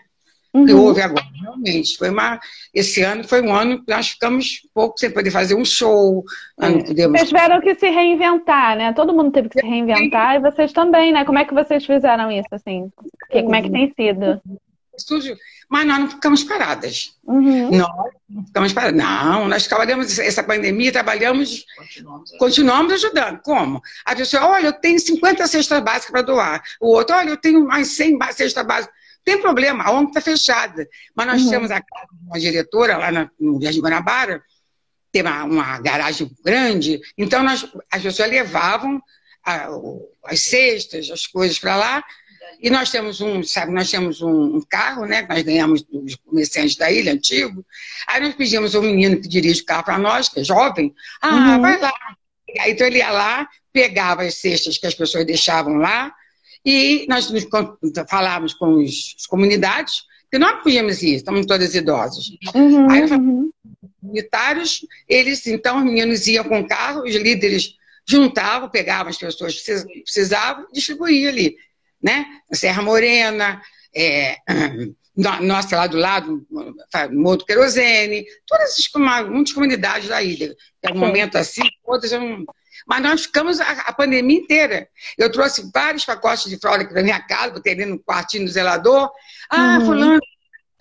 Uhum. 0.53 0.65
Que 0.67 0.73
houve 0.73 1.01
agora, 1.01 1.25
realmente. 1.41 1.97
Foi 1.97 2.11
uma, 2.11 2.39
esse 2.73 3.01
ano 3.01 3.23
foi 3.23 3.41
um 3.41 3.53
ano 3.53 3.83
que 3.83 3.91
nós 3.91 4.09
ficamos 4.09 4.61
pouco 4.73 4.99
sem 4.99 5.09
poder 5.09 5.31
fazer 5.31 5.55
um 5.55 5.65
show. 5.65 6.23
É. 6.59 6.69
Não 6.69 6.79
podemos... 6.83 7.19
Vocês 7.19 7.29
tiveram 7.29 7.59
que 7.59 7.73
se 7.75 7.89
reinventar, 7.89 8.77
né? 8.77 8.93
Todo 8.93 9.13
mundo 9.13 9.31
teve 9.31 9.49
que 9.49 9.59
se 9.59 9.65
reinventar 9.65 10.35
e 10.35 10.39
vocês 10.39 10.71
também, 10.71 11.11
né? 11.11 11.25
Como 11.25 11.39
é 11.39 11.45
que 11.45 11.53
vocês 11.53 11.83
fizeram 11.83 12.31
isso, 12.31 12.49
assim? 12.51 12.91
Que, 13.31 13.41
como 13.41 13.55
é 13.55 13.61
que 13.63 13.71
tem 13.71 13.91
sido? 13.95 14.39
Estúdio, 14.95 15.35
mas 15.67 15.87
nós 15.87 15.99
não 15.99 16.09
ficamos 16.09 16.43
paradas. 16.43 17.17
Uhum. 17.23 17.71
Nós 17.71 17.89
não 18.29 18.45
ficamos 18.45 18.73
paradas. 18.73 18.95
Não, 18.95 19.47
nós 19.47 19.65
trabalhamos 19.65 20.19
essa 20.19 20.43
pandemia, 20.43 20.91
trabalhamos, 20.91 21.65
continuamos, 21.75 22.31
continuamos 22.37 22.93
ajudando. 22.93 23.41
Como? 23.41 23.81
A 24.05 24.15
pessoa, 24.15 24.49
olha, 24.49 24.67
eu 24.67 24.73
tenho 24.73 24.99
50 24.99 25.47
cestas 25.47 25.83
básicas 25.83 26.11
para 26.11 26.21
doar. 26.21 26.61
O 26.79 26.89
outro, 26.89 27.15
olha, 27.15 27.29
eu 27.29 27.37
tenho 27.37 27.65
mais 27.65 27.87
100 27.87 28.19
cestas 28.33 28.67
básicas. 28.67 29.02
Tem 29.23 29.41
problema, 29.41 29.83
a 29.83 29.91
ONG 29.91 30.07
está 30.09 30.21
fechada. 30.21 30.87
Mas 31.15 31.27
nós 31.27 31.41
uhum. 31.43 31.49
temos 31.49 31.71
a 31.71 31.81
casa 31.81 32.07
de 32.11 32.27
uma 32.27 32.39
diretora 32.39 32.97
lá 32.97 33.11
na, 33.11 33.29
no 33.39 33.61
Jardim 33.61 33.81
Guanabara, 33.81 34.43
tem 35.11 35.21
uma, 35.21 35.43
uma, 35.43 35.79
garagem 35.79 36.29
grande, 36.43 36.99
então 37.15 37.43
nós, 37.43 37.67
as 37.91 38.01
pessoas 38.01 38.29
levavam 38.29 38.99
a, 39.45 39.69
as 40.25 40.41
cestas, 40.41 41.09
as 41.11 41.27
coisas 41.27 41.59
para 41.59 41.75
lá, 41.75 42.03
e 42.59 42.69
nós 42.69 42.89
temos 42.89 43.21
um, 43.21 43.43
sabe, 43.43 43.71
nós 43.71 43.91
temos 43.91 44.21
um, 44.21 44.55
um, 44.57 44.61
carro, 44.61 45.05
né, 45.05 45.23
que 45.23 45.29
nós 45.29 45.43
ganhamos 45.43 45.83
dos 45.83 46.15
comerciantes 46.15 46.75
da 46.75 46.91
ilha, 46.91 47.13
antigo. 47.13 47.65
Aí 48.07 48.21
nós 48.21 48.35
pedimos 48.35 48.73
um 48.73 48.81
menino 48.81 49.21
que 49.21 49.27
dirige 49.27 49.61
o 49.61 49.65
carro 49.65 49.83
para 49.83 49.97
nós, 49.97 50.29
que 50.29 50.39
é 50.39 50.43
jovem, 50.43 50.93
ah, 51.21 51.29
uhum. 51.29 51.61
vai 51.61 51.79
lá. 51.79 51.93
Aí, 52.59 52.71
então 52.71 52.87
ele 52.87 52.99
ia 52.99 53.11
lá, 53.11 53.47
pegava 53.71 54.23
as 54.23 54.35
cestas 54.35 54.77
que 54.77 54.87
as 54.87 54.93
pessoas 54.93 55.25
deixavam 55.25 55.75
lá, 55.75 56.13
e 56.65 57.05
nós 57.09 57.29
nos 57.29 57.45
falávamos 58.09 58.53
com 58.53 58.75
os, 58.75 59.15
as 59.19 59.25
comunidades, 59.25 60.03
que 60.31 60.39
nós 60.39 60.63
podíamos 60.63 61.01
ir, 61.03 61.15
estamos 61.15 61.45
todas 61.45 61.75
idosas. 61.75 62.25
Uhum, 62.55 62.89
Aí 62.89 63.03
uhum. 63.03 63.51
comunitários, 64.01 64.85
eles, 65.07 65.45
então, 65.45 65.77
os 65.77 65.83
meninos 65.83 66.25
iam 66.27 66.43
com 66.43 66.59
o 66.59 66.67
carro, 66.67 67.03
os 67.03 67.15
líderes 67.15 67.75
juntavam, 68.07 68.69
pegavam 68.69 69.09
as 69.09 69.17
pessoas 69.17 69.61
que 69.61 70.01
precisavam 70.03 70.65
e 70.69 70.73
distribuíam 70.73 71.29
ali 71.29 71.55
né? 72.03 72.25
Serra 72.51 72.81
Morena, 72.81 73.61
é, 73.95 74.37
nossa 75.15 75.77
lá 75.77 75.87
do 75.87 75.97
lado, 75.97 76.45
Morro 77.11 77.45
Querosene, 77.45 78.25
todas 78.45 78.71
essas 78.71 79.29
muitas 79.29 79.53
comunidades 79.53 80.09
da 80.09 80.21
ilha. 80.21 80.53
Tem 80.81 80.93
um 80.93 80.99
momento 80.99 81.37
assim, 81.37 81.63
eu 81.87 82.19
não... 82.19 82.45
Mas 82.87 83.01
nós 83.01 83.21
ficamos 83.23 83.59
a, 83.59 83.71
a, 83.71 83.93
pandemia 83.93 84.39
inteira. 84.39 84.87
Eu 85.17 85.31
trouxe 85.31 85.69
vários 85.73 86.05
pacotes 86.05 86.49
de 86.49 86.57
fralda 86.57 86.83
aqui 86.83 86.93
da 86.93 87.03
minha 87.03 87.19
casa, 87.21 87.53
botei 87.53 87.73
ali 87.73 87.85
no 87.85 87.99
quartinho 87.99 88.45
do 88.45 88.51
zelador. 88.51 89.11
Ah, 89.49 89.77
uhum. 89.79 89.85
fulano, 89.85 90.19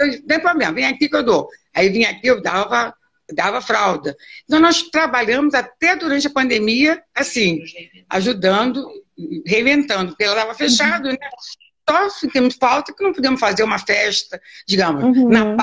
não 0.00 0.26
tem 0.26 0.40
problema, 0.40 0.72
vem 0.72 0.86
aqui 0.86 1.08
que 1.08 1.16
eu 1.16 1.22
dou. 1.22 1.48
Aí 1.74 1.88
vinha 1.88 2.10
aqui, 2.10 2.26
eu 2.26 2.42
dava, 2.42 2.94
dava 3.32 3.60
fralda. 3.60 4.16
Então 4.44 4.60
nós 4.60 4.82
trabalhamos 4.82 5.54
até 5.54 5.96
durante 5.96 6.26
a 6.26 6.30
pandemia, 6.30 7.02
assim, 7.14 7.60
ajudando 8.08 8.86
reinventando, 9.46 10.10
porque 10.10 10.24
ela 10.24 10.34
estava 10.34 10.54
fechada, 10.54 11.08
uhum. 11.08 11.12
né? 11.12 11.28
Só 11.88 12.08
sentimos 12.10 12.54
falta 12.54 12.94
que 12.94 13.02
não 13.02 13.12
podemos 13.12 13.40
fazer 13.40 13.62
uma 13.62 13.78
festa, 13.78 14.40
digamos, 14.66 15.04
uhum. 15.04 15.28
na 15.28 15.56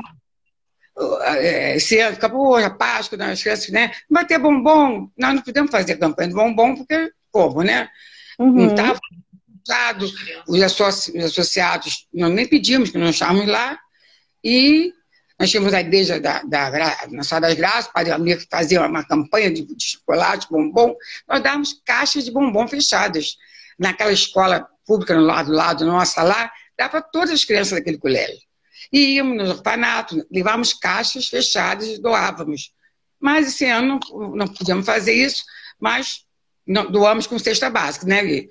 é, 1.23 1.75
esse 1.77 1.99
ano, 1.99 2.15
acabou 2.15 2.55
a 2.55 2.69
Páscoa, 2.69 3.17
as 3.23 3.41
crianças, 3.41 3.69
né? 3.69 3.91
Vai 4.09 4.25
ter 4.25 4.37
bombom. 4.37 5.09
Nós 5.17 5.35
não 5.35 5.41
podemos 5.41 5.71
fazer 5.71 5.97
campanha 5.97 6.29
de 6.29 6.35
bombom, 6.35 6.75
porque 6.75 7.11
como, 7.31 7.61
né? 7.63 7.89
Uhum. 8.37 8.51
Não 8.51 8.67
estava 8.67 8.99
os 10.47 10.61
associados, 10.61 12.07
nós 12.13 12.31
nem 12.31 12.47
pedimos, 12.47 12.89
que 12.89 12.97
não 12.97 13.09
estávamos 13.09 13.47
lá, 13.47 13.77
e 14.43 14.91
nós 15.39 15.49
tínhamos 15.49 15.73
a 15.73 15.79
igreja 15.79 16.19
da, 16.19 16.41
da, 16.43 17.07
na 17.11 17.23
Sala 17.23 17.41
das 17.41 17.53
Graças, 17.53 17.85
o 17.85 17.93
Padre 17.93 18.11
Amir 18.11 18.45
fazia 18.49 18.85
uma 18.85 19.05
campanha 19.05 19.51
de, 19.51 19.61
de 19.63 19.83
chocolate, 19.83 20.47
bombom. 20.49 20.95
Nós 21.27 21.41
dávamos 21.41 21.81
caixas 21.85 22.25
de 22.25 22.31
bombom 22.31 22.67
fechadas. 22.67 23.37
Naquela 23.77 24.11
escola 24.11 24.67
pública 24.85 25.15
no 25.15 25.21
lado, 25.21 25.53
lado 25.53 25.85
nossa 25.85 26.21
lá, 26.21 26.51
dava 26.77 26.89
para 26.91 27.01
todas 27.01 27.31
as 27.31 27.45
crianças 27.45 27.77
daquele 27.77 27.97
colégio. 27.97 28.48
E 28.91 29.15
íamos 29.15 29.37
no 29.37 29.49
orfanato, 29.49 30.25
levávamos 30.31 30.73
caixas 30.73 31.27
fechadas 31.27 31.87
e 31.87 32.01
doávamos. 32.01 32.73
Mas 33.19 33.47
esse 33.47 33.65
ano 33.65 33.99
não, 34.11 34.29
não 34.35 34.47
podíamos 34.47 34.85
fazer 34.85 35.13
isso, 35.13 35.43
mas 35.79 36.25
não, 36.65 36.89
doamos 36.89 37.27
com 37.27 37.37
cesta 37.37 37.69
básica, 37.69 38.05
né, 38.05 38.23
Gui? 38.23 38.49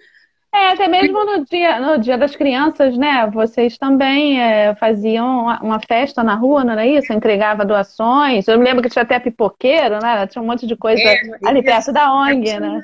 É, 0.55 0.72
até 0.72 0.88
mesmo 0.88 1.24
no 1.24 1.44
dia, 1.44 1.79
no 1.79 1.98
dia 1.98 2.16
das 2.16 2.35
crianças, 2.35 2.96
né? 2.96 3.31
Vocês 3.33 3.77
também 3.77 4.40
é, 4.40 4.74
faziam 4.77 5.44
uma 5.62 5.79
festa 5.79 6.22
na 6.22 6.35
rua, 6.35 6.64
não 6.64 6.72
era 6.72 6.87
isso? 6.87 7.12
Entregava 7.12 7.66
doações. 7.66 8.48
Eu 8.48 8.59
me 8.59 8.64
lembro 8.64 8.83
que 8.83 8.88
tinha 8.88 9.03
até 9.03 9.20
pipoqueiro, 9.20 9.98
né? 10.01 10.27
Tinha 10.27 10.40
um 10.40 10.46
monte 10.46 10.66
de 10.66 10.74
coisa 10.74 11.03
é, 11.03 11.20
ali 11.44 11.62
perto 11.62 11.92
da 11.92 12.14
ONG, 12.14 12.48
é 12.48 12.61
né? 12.61 12.81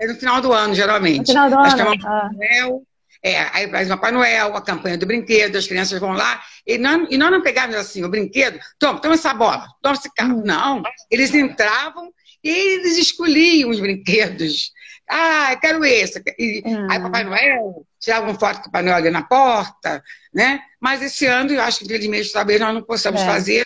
É 0.00 0.06
no 0.06 0.14
final 0.14 0.40
do 0.40 0.52
ano, 0.52 0.74
geralmente. 0.74 1.18
No 1.18 1.26
final 1.26 1.50
do 1.50 1.56
Nós 1.56 1.74
ano. 1.74 1.94
Ah. 2.06 2.30
Noel, 2.32 2.82
é, 3.24 3.48
aí 3.54 3.70
faz 3.70 3.88
o 3.88 3.94
Papai 3.94 4.12
Noel, 4.12 4.54
a 4.54 4.60
campanha 4.60 4.98
do 4.98 5.06
brinquedo, 5.06 5.56
as 5.56 5.66
crianças 5.66 5.98
vão 5.98 6.12
lá. 6.12 6.42
E, 6.66 6.76
não, 6.76 7.06
e 7.10 7.16
nós 7.16 7.30
não 7.30 7.40
pegávamos 7.40 7.76
assim 7.76 8.04
o 8.04 8.08
brinquedo, 8.10 8.60
toma, 8.78 9.00
toma 9.00 9.14
essa 9.14 9.32
bola, 9.32 9.66
toma 9.80 9.94
esse 9.94 10.12
carro. 10.14 10.40
Hum. 10.40 10.42
Não, 10.44 10.82
eles 11.10 11.34
entravam 11.34 12.12
e 12.42 12.50
eles 12.50 12.98
escolhiam 12.98 13.70
os 13.70 13.80
brinquedos. 13.80 14.70
Ah, 15.08 15.56
quero 15.58 15.82
esse. 15.86 16.22
E, 16.38 16.62
uhum. 16.66 16.90
Aí 16.90 17.00
Papai 17.00 17.24
Noel, 17.24 17.86
tirava 17.98 18.30
um 18.30 18.38
foto 18.38 18.56
com 18.56 18.60
o 18.60 18.64
Papai 18.64 18.82
Noel 18.82 18.96
ali 18.96 19.10
na 19.10 19.22
porta, 19.22 20.02
né? 20.32 20.60
Mas 20.78 21.00
esse 21.00 21.24
ano, 21.24 21.50
eu 21.50 21.62
acho 21.62 21.78
que 21.78 21.86
infelizmente 21.86 22.30
talvez 22.30 22.60
nós 22.60 22.74
não 22.74 22.82
possamos 22.82 23.22
é. 23.22 23.24
fazer 23.24 23.64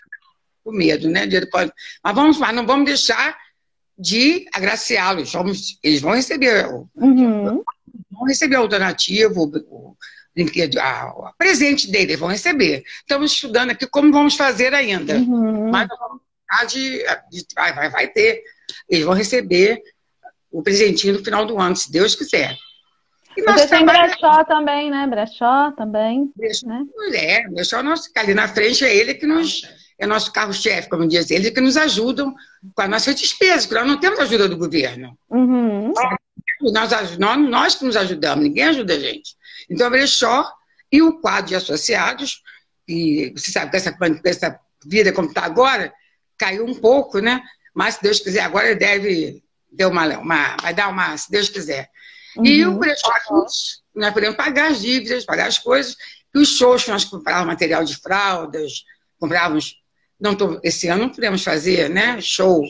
com 0.63 0.71
medo, 0.71 1.09
né? 1.11 1.23
Mas 2.05 2.15
vamos 2.15 2.39
lá, 2.39 2.53
não 2.53 2.65
vamos 2.65 2.87
deixar 2.87 3.37
de 3.99 4.47
agraciá-los. 4.53 5.33
Eles 5.83 6.01
vão 6.01 6.15
receber, 6.15 6.65
uhum. 6.95 7.65
Vão 8.11 8.25
receber 8.27 8.59
o 8.59 8.69
donativo, 8.69 9.43
o, 9.45 9.97
brinquedo, 10.35 10.79
a, 10.79 11.13
o 11.17 11.33
presente 11.37 11.91
dele, 11.91 12.17
vão 12.17 12.29
receber. 12.29 12.85
Estamos 13.01 13.33
estudando 13.33 13.71
aqui 13.71 13.87
como 13.87 14.13
vamos 14.13 14.37
fazer 14.37 14.73
ainda. 14.75 15.17
Uhum. 15.17 15.71
Mas 15.71 15.89
vamos 15.89 16.23
de, 16.69 17.05
de, 17.31 17.47
vai, 17.55 17.73
vai, 17.75 17.91
vai 17.91 18.09
ter. 18.09 18.43
Eles 18.89 19.05
vão 19.05 19.15
receber 19.15 19.83
o 20.51 20.63
presentinho 20.63 21.15
no 21.15 21.25
final 21.25 21.45
do 21.45 21.59
ano, 21.59 21.77
se 21.77 21.91
Deus 21.91 22.15
quiser. 22.15 22.57
E 23.37 23.43
nós 23.43 23.61
Você 23.61 23.69
tem 23.69 23.85
brechó 23.85 24.45
também, 24.45 24.91
né? 24.91 25.07
Brechó 25.07 25.73
também. 25.73 26.33
Brechó, 26.35 26.67
né? 26.67 26.85
É, 27.13 27.49
brechó 27.49 27.83
nosso, 27.83 28.11
ali 28.17 28.35
na 28.35 28.49
frente 28.49 28.85
é 28.85 28.95
ele 28.95 29.15
que 29.15 29.27
nos. 29.27 29.63
É 30.01 30.07
nosso 30.07 30.33
carro-chefe, 30.33 30.89
como 30.89 31.09
diz 31.09 31.29
ele, 31.29 31.51
que 31.51 31.61
nos 31.61 31.77
ajudam 31.77 32.33
com 32.73 32.83
as 32.83 32.89
nossas 32.89 33.17
despesas, 33.17 33.67
porque 33.67 33.81
nós 33.81 33.89
não 33.89 33.99
temos 33.99 34.21
ajuda 34.21 34.49
do 34.49 34.57
governo. 34.57 35.19
Uhum. 35.29 35.93
Nós, 36.61 37.19
nós, 37.19 37.39
nós 37.39 37.75
que 37.75 37.85
nos 37.85 37.97
ajudamos, 37.97 38.45
ninguém 38.45 38.65
ajuda 38.65 38.95
a 38.95 38.99
gente. 38.99 39.37
Então, 39.71 39.87
o 39.87 39.91
brechó 39.91 40.51
e 40.91 41.03
o 41.03 41.21
quadro 41.21 41.49
de 41.49 41.55
associados, 41.55 42.43
e 42.87 43.33
você 43.37 43.51
sabe 43.51 43.71
que 43.71 43.77
essa, 43.77 43.97
essa 44.25 44.61
vida 44.85 45.13
como 45.13 45.29
está 45.29 45.45
agora, 45.45 45.93
caiu 46.39 46.65
um 46.65 46.75
pouco, 46.75 47.19
né? 47.19 47.43
Mas, 47.75 47.97
se 47.97 48.03
Deus 48.03 48.21
quiser, 48.21 48.41
agora 48.41 48.75
deve 48.75 49.43
deu 49.71 49.91
uma, 49.91 50.07
uma, 50.19 50.57
vai 50.61 50.75
dar 50.75 50.89
uma, 50.89 51.17
se 51.17 51.31
Deus 51.31 51.49
quiser. 51.49 51.91
Uhum. 52.37 52.47
E 52.47 52.67
o 52.67 52.79
brechó, 52.79 53.13
nós 53.95 54.13
podemos 54.13 54.37
pagar 54.37 54.71
as 54.71 54.81
dívidas, 54.81 55.25
pagar 55.25 55.47
as 55.47 55.59
coisas, 55.59 55.97
e 56.35 56.39
os 56.39 56.49
shows 56.57 56.85
que 56.85 56.91
nós 56.91 57.05
comprávamos 57.05 57.49
material 57.49 57.85
de 57.85 57.97
fraldas, 57.97 58.85
comprávamos, 59.19 59.77
não 60.21 60.35
tô, 60.35 60.61
esse 60.63 60.89
ano 60.89 61.03
não 61.05 61.11
podemos 61.11 61.43
fazer, 61.43 61.89
né, 61.89 62.21
show, 62.21 62.63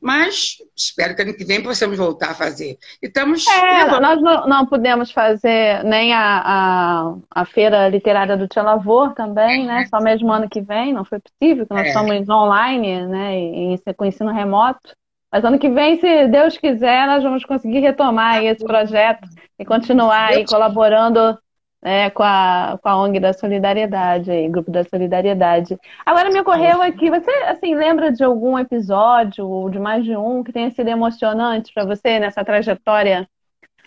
mas 0.00 0.56
espero 0.76 1.14
que 1.16 1.22
ano 1.22 1.34
que 1.34 1.44
vem 1.44 1.62
possamos 1.62 1.96
voltar 1.96 2.30
a 2.30 2.34
fazer. 2.34 2.78
E 3.02 3.06
estamos... 3.06 3.46
É, 3.46 4.00
nós 4.00 4.20
não, 4.20 4.46
não 4.46 4.66
podemos 4.66 5.10
fazer 5.10 5.82
nem 5.84 6.12
a, 6.12 6.42
a, 6.44 7.14
a 7.30 7.44
Feira 7.44 7.88
Literária 7.88 8.36
do 8.36 8.46
Tia 8.48 8.62
Lavor 8.62 9.14
também, 9.14 9.64
é. 9.64 9.66
né, 9.66 9.86
só 9.88 10.00
mesmo 10.00 10.30
ano 10.30 10.48
que 10.48 10.60
vem, 10.60 10.92
não 10.92 11.04
foi 11.04 11.18
possível, 11.20 11.66
nós 11.70 11.86
é. 11.86 11.88
estamos 11.88 12.28
online, 12.28 13.06
né, 13.06 13.38
e, 13.38 13.74
e 13.74 13.94
com 13.94 14.04
ensino 14.04 14.32
remoto. 14.32 14.94
Mas 15.32 15.44
ano 15.44 15.58
que 15.58 15.68
vem, 15.68 15.98
se 15.98 16.28
Deus 16.28 16.56
quiser, 16.56 17.06
nós 17.06 17.22
vamos 17.22 17.44
conseguir 17.44 17.80
retomar 17.80 18.44
esse 18.44 18.64
projeto 18.64 19.28
e 19.58 19.64
continuar 19.64 20.28
aí 20.28 20.46
colaborando 20.46 21.36
né, 21.82 22.10
com, 22.10 22.22
a, 22.22 22.78
com 22.82 22.88
a 22.88 23.02
ONG 23.02 23.20
da 23.20 23.32
Solidariedade, 23.32 24.30
aí, 24.30 24.48
Grupo 24.48 24.70
da 24.70 24.84
Solidariedade. 24.84 25.78
Agora 26.04 26.30
me 26.30 26.40
ocorreu 26.40 26.82
aqui, 26.82 27.10
você 27.10 27.30
assim 27.44 27.74
lembra 27.74 28.10
de 28.10 28.24
algum 28.24 28.58
episódio, 28.58 29.46
ou 29.46 29.70
de 29.70 29.78
mais 29.78 30.04
de 30.04 30.16
um, 30.16 30.42
que 30.42 30.52
tenha 30.52 30.70
sido 30.70 30.88
emocionante 30.88 31.72
para 31.72 31.84
você 31.84 32.18
nessa 32.18 32.44
trajetória 32.44 33.28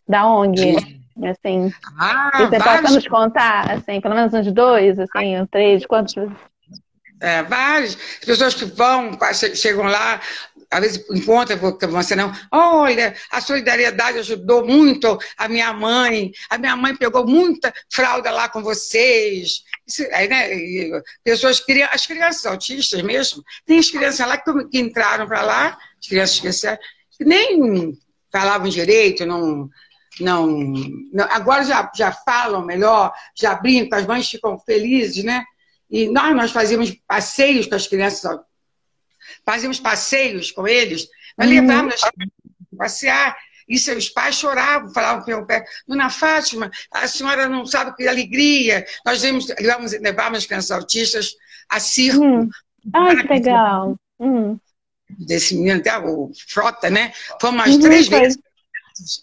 da 0.08 0.28
ONG? 0.28 1.00
Assim, 1.30 1.74
ah, 2.00 2.32
você 2.38 2.58
vários... 2.58 2.82
possa 2.82 2.94
nos 2.96 3.08
contar, 3.08 3.72
assim, 3.72 4.00
pelo 4.00 4.16
menos 4.16 4.34
uns 4.34 4.52
dois, 4.54 4.98
assim, 4.98 5.46
três, 5.52 5.86
quantos? 5.86 6.16
É, 7.22 7.44
várias 7.44 7.96
pessoas 8.26 8.54
que 8.54 8.64
vão, 8.64 9.12
chegam 9.54 9.84
lá, 9.84 10.22
às 10.70 10.82
vezes 10.82 11.06
encontra 11.10 11.56
você 11.56 12.16
não, 12.16 12.32
olha, 12.52 13.16
a 13.32 13.42
solidariedade 13.42 14.20
ajudou 14.20 14.66
muito 14.66 15.18
a 15.36 15.48
minha 15.48 15.74
mãe, 15.74 16.32
a 16.50 16.58
minha 16.58 16.76
mãe 16.76 16.96
pegou 16.96 17.26
muita 17.26 17.74
fralda 17.92 18.30
lá 18.30 18.48
com 18.48 18.62
vocês. 18.62 19.64
Isso, 19.88 20.04
aí, 20.12 20.28
né, 20.28 21.02
pessoas, 21.24 21.64
as 21.92 22.06
crianças 22.06 22.46
autistas 22.46 23.02
mesmo, 23.02 23.44
tem 23.66 23.80
as 23.80 23.90
crianças 23.90 24.28
lá 24.28 24.38
que, 24.38 24.52
que 24.66 24.80
entraram 24.80 25.28
para 25.28 25.42
lá, 25.42 25.78
as 26.00 26.08
crianças 26.08 26.36
especiais, 26.36 26.80
que 27.18 27.26
nem 27.26 27.98
falavam 28.32 28.70
direito, 28.70 29.26
não, 29.26 29.68
não, 30.20 30.48
não, 31.12 31.26
agora 31.32 31.64
já, 31.64 31.92
já 31.96 32.12
falam 32.12 32.64
melhor, 32.64 33.12
já 33.36 33.56
brincam, 33.56 33.98
as 33.98 34.06
mães 34.06 34.30
ficam 34.30 34.60
felizes, 34.60 35.24
né? 35.24 35.44
E 35.90 36.08
nós, 36.08 36.36
nós 36.36 36.52
fazíamos 36.52 36.92
passeios 37.08 37.66
com 37.66 37.74
as 37.74 37.88
crianças 37.88 38.40
fazíamos 39.50 39.80
passeios 39.80 40.52
com 40.52 40.68
eles, 40.68 41.08
nós 41.36 41.50
uhum. 41.50 41.56
levávamos 41.56 41.96
as 41.96 42.12
passear, 42.78 43.36
e 43.68 43.80
seus 43.80 44.08
pais 44.08 44.36
choravam, 44.36 44.94
falavam 44.94 45.24
para 45.24 45.34
o 45.34 45.38
meu 45.38 45.46
pé, 45.46 45.66
Dona 45.88 46.10
Fátima, 46.12 46.70
a 46.92 47.08
senhora 47.08 47.50
não 47.50 47.66
sabe 47.66 47.96
que 47.96 48.08
alegria. 48.08 48.86
Nós 49.06 49.22
levamos, 49.22 49.92
levávamos 50.00 50.40
as 50.40 50.46
crianças 50.46 50.72
autistas 50.72 51.36
a 51.68 51.80
circo. 51.80 52.24
Hum. 52.24 52.50
Ai, 52.94 53.16
que 53.16 53.28
legal. 53.28 54.00
Hum. 54.20 54.60
Desse 55.10 55.56
menino, 55.56 55.80
até 55.80 55.98
o 55.98 56.32
Frota, 56.48 56.90
né? 56.90 57.12
Fomos 57.42 57.62
umas 57.62 57.76
uhum, 57.76 57.82
três 57.82 58.08
vezes. 58.08 58.40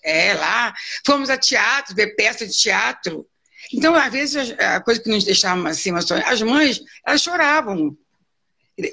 É, 0.05 0.35
lá. 0.35 0.75
Fomos 1.05 1.31
a 1.31 1.37
teatro, 1.37 1.95
ver 1.95 2.15
peça 2.17 2.47
de 2.47 2.53
teatro. 2.53 3.27
Então, 3.73 3.95
às 3.95 4.12
vezes, 4.12 4.55
a 4.59 4.81
coisa 4.81 5.01
que 5.01 5.09
nos 5.09 5.25
deixava 5.25 5.69
assim, 5.69 5.93
as 6.25 6.43
mães, 6.43 6.81
elas 7.05 7.23
choravam 7.23 7.97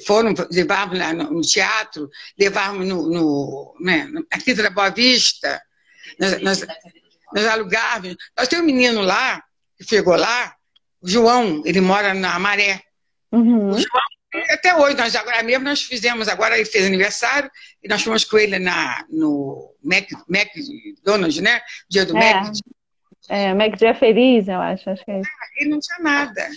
foram, 0.06 0.34
levavam 0.52 0.98
lá 0.98 1.14
no, 1.14 1.42
teatro, 1.42 2.10
levavam 2.38 2.86
no, 2.86 3.10
no, 3.10 3.76
né, 3.82 4.10
na 4.32 4.40
Quinta 4.40 4.64
da 4.64 4.70
Boa 4.70 4.90
Vista, 4.90 5.62
nós, 6.20 6.42
nós, 6.42 6.66
nós 7.34 7.46
alugávamos. 7.46 8.16
Nós 8.38 8.48
temos 8.48 8.64
um 8.64 8.68
menino 8.68 9.02
lá, 9.02 9.44
que 9.78 9.84
chegou 9.84 10.16
lá, 10.16 10.56
o 11.02 11.10
João, 11.10 11.62
ele 11.66 11.82
mora 11.82 12.14
na 12.14 12.40
Maré. 12.40 12.82
Uhum. 13.32 13.72
O 13.72 13.78
João, 13.78 14.04
até 14.50 14.76
hoje, 14.76 14.98
nós 14.98 15.16
agora 15.16 15.44
mesmo 15.44 15.66
nós 15.66 15.82
fizemos, 15.84 16.28
agora 16.28 16.56
ele 16.56 16.66
fez 16.66 16.86
aniversário, 16.86 17.52
e 17.84 17.88
nós 17.88 18.02
fomos 18.02 18.24
com 18.24 18.38
ele 18.38 18.58
na, 18.60 19.06
no 19.10 19.76
Mac, 19.84 20.08
McDonald's, 20.30 21.42
né? 21.42 21.62
Dia 21.90 22.06
do 22.06 22.18
é. 22.18 22.34
Mac. 22.34 22.54
É, 23.30 23.54
Mac 23.54 23.76
Dia 23.78 23.96
Feliz, 23.96 24.48
eu 24.48 24.60
acho, 24.60 24.90
acho 24.90 25.04
que 25.06 25.12
é 25.12 25.20
isso. 25.20 25.30
Ah, 25.30 25.46
ele 25.58 25.70
não 25.70 25.80
tinha 25.80 26.00
nada. 26.00 26.50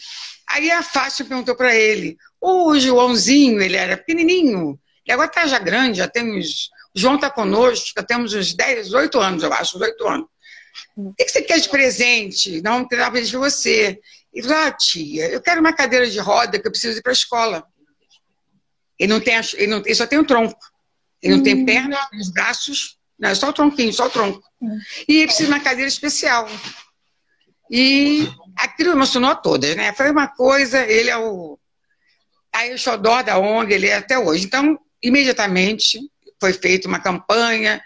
Aí 0.48 0.70
a 0.70 0.82
Fátima 0.82 1.28
perguntou 1.28 1.56
para 1.56 1.74
ele, 1.74 2.16
o 2.46 2.78
Joãozinho, 2.78 3.60
ele 3.60 3.76
era 3.76 3.96
pequenininho, 3.96 4.78
e 5.04 5.10
agora 5.10 5.28
está 5.28 5.46
já 5.46 5.58
grande, 5.58 5.98
já 5.98 6.08
temos. 6.08 6.70
O 6.94 6.98
João 6.98 7.16
está 7.16 7.28
conosco, 7.28 7.92
já 7.96 8.02
temos 8.02 8.34
uns 8.34 8.54
10, 8.54 8.92
8 8.92 9.20
anos, 9.20 9.42
eu 9.42 9.52
acho, 9.52 9.76
uns 9.76 9.82
8 9.82 10.08
anos. 10.08 10.26
O 10.96 11.12
que 11.14 11.28
você 11.28 11.42
quer 11.42 11.58
de 11.58 11.68
presente? 11.68 12.62
Não 12.62 12.86
presente 12.86 13.30
de 13.30 13.36
você. 13.36 14.00
Ele 14.32 14.46
falou, 14.46 14.64
ah, 14.64 14.72
tia, 14.72 15.28
eu 15.28 15.40
quero 15.40 15.60
uma 15.60 15.72
cadeira 15.72 16.08
de 16.08 16.18
roda 16.18 16.58
que 16.58 16.66
eu 16.66 16.70
preciso 16.70 16.98
ir 16.98 17.02
para 17.02 17.12
a 17.12 17.14
escola. 17.14 17.66
Ele 18.98 19.12
não 19.12 19.20
tem, 19.20 19.34
ele, 19.54 19.66
não, 19.66 19.78
ele 19.78 19.94
só 19.94 20.06
tem 20.06 20.18
o 20.18 20.24
tronco. 20.24 20.58
Ele 21.22 21.34
não 21.34 21.40
hum. 21.40 21.44
tem 21.44 21.64
perna, 21.64 21.98
os 22.18 22.30
braços, 22.30 22.98
não, 23.18 23.30
é 23.30 23.34
só 23.34 23.48
o 23.48 23.52
tronquinho, 23.52 23.92
só 23.92 24.06
o 24.06 24.10
tronco. 24.10 24.42
Hum. 24.60 24.78
E 25.08 25.16
ele 25.18 25.26
precisa 25.26 25.48
de 25.48 25.54
uma 25.54 25.62
cadeira 25.62 25.88
especial. 25.88 26.48
E 27.70 28.28
aquilo 28.56 28.92
emocionou 28.92 29.34
todas, 29.36 29.74
né? 29.74 29.92
Foi 29.92 30.10
uma 30.10 30.28
coisa, 30.28 30.84
ele 30.84 31.10
é 31.10 31.16
o 31.16 31.58
Aí 32.56 32.72
o 32.72 32.78
xodó 32.78 33.20
da 33.20 33.38
ONG, 33.38 33.74
ele 33.74 33.86
é 33.86 33.96
até 33.96 34.18
hoje. 34.18 34.46
Então, 34.46 34.78
imediatamente 35.02 36.00
foi 36.40 36.54
feita 36.54 36.88
uma 36.88 36.98
campanha 36.98 37.82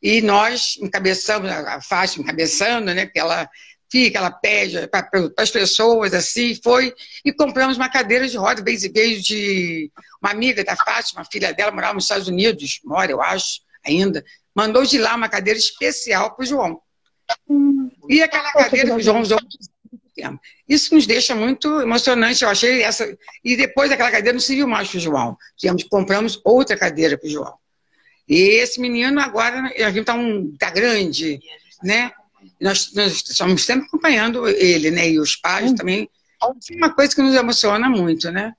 e 0.00 0.22
nós 0.22 0.76
encabeçamos, 0.80 1.50
a 1.50 1.80
Fátima 1.80 2.22
encabeçando, 2.22 2.94
né, 2.94 3.06
que 3.06 3.18
ela 3.18 3.50
fica, 3.90 4.18
ela 4.18 4.30
pede 4.30 4.86
para 4.86 5.08
as 5.36 5.50
pessoas, 5.50 6.14
assim, 6.14 6.54
foi, 6.62 6.94
e 7.24 7.32
compramos 7.32 7.76
uma 7.76 7.88
cadeira 7.88 8.28
de 8.28 8.36
roda, 8.36 8.62
bem 8.62 8.76
veio 8.76 9.20
de 9.20 9.90
uma 10.22 10.30
amiga 10.30 10.62
da 10.62 10.76
Fátima, 10.76 11.22
a 11.22 11.24
filha 11.24 11.52
dela, 11.52 11.72
morava 11.72 11.94
nos 11.94 12.04
Estados 12.04 12.28
Unidos, 12.28 12.80
mora, 12.84 13.10
eu 13.10 13.20
acho, 13.20 13.62
ainda, 13.84 14.24
mandou 14.54 14.84
de 14.84 14.98
lá 14.98 15.16
uma 15.16 15.28
cadeira 15.28 15.58
especial 15.58 16.36
para 16.36 16.44
o 16.44 16.46
João. 16.46 16.80
Hum, 17.48 17.90
e 18.08 18.22
aquela 18.22 18.52
cadeira 18.52 18.90
que 18.90 18.96
o 18.96 19.02
João 19.02 19.22
usou 19.22 19.40
tempo. 20.14 20.38
Isso 20.68 20.94
nos 20.94 21.06
deixa 21.06 21.34
muito 21.34 21.80
emocionante, 21.80 22.42
eu 22.42 22.48
achei 22.48 22.82
essa. 22.82 23.16
E 23.44 23.56
depois 23.56 23.90
daquela 23.90 24.10
cadeira 24.10 24.32
não 24.32 24.40
se 24.40 24.54
viu 24.54 24.66
mais 24.66 24.88
para 24.88 24.98
o 24.98 25.00
João. 25.00 25.36
Tivemos, 25.56 25.84
compramos 25.84 26.40
outra 26.44 26.76
cadeira 26.76 27.18
para 27.18 27.26
o 27.26 27.30
João. 27.30 27.54
E 28.28 28.60
esse 28.60 28.80
menino 28.80 29.20
agora, 29.20 29.70
gente 29.76 30.00
está 30.00 30.14
um, 30.14 30.54
tá 30.58 30.70
grande, 30.70 31.40
né? 31.82 32.12
Nós, 32.60 32.92
nós 32.94 33.22
estamos 33.28 33.64
sempre 33.64 33.86
acompanhando 33.86 34.48
ele, 34.48 34.90
né? 34.90 35.10
E 35.10 35.18
os 35.18 35.36
pais 35.36 35.72
hum. 35.72 35.74
também. 35.74 36.08
É 36.42 36.76
uma 36.76 36.94
coisa 36.94 37.14
que 37.14 37.22
nos 37.22 37.34
emociona 37.34 37.88
muito, 37.88 38.30
né? 38.30 38.54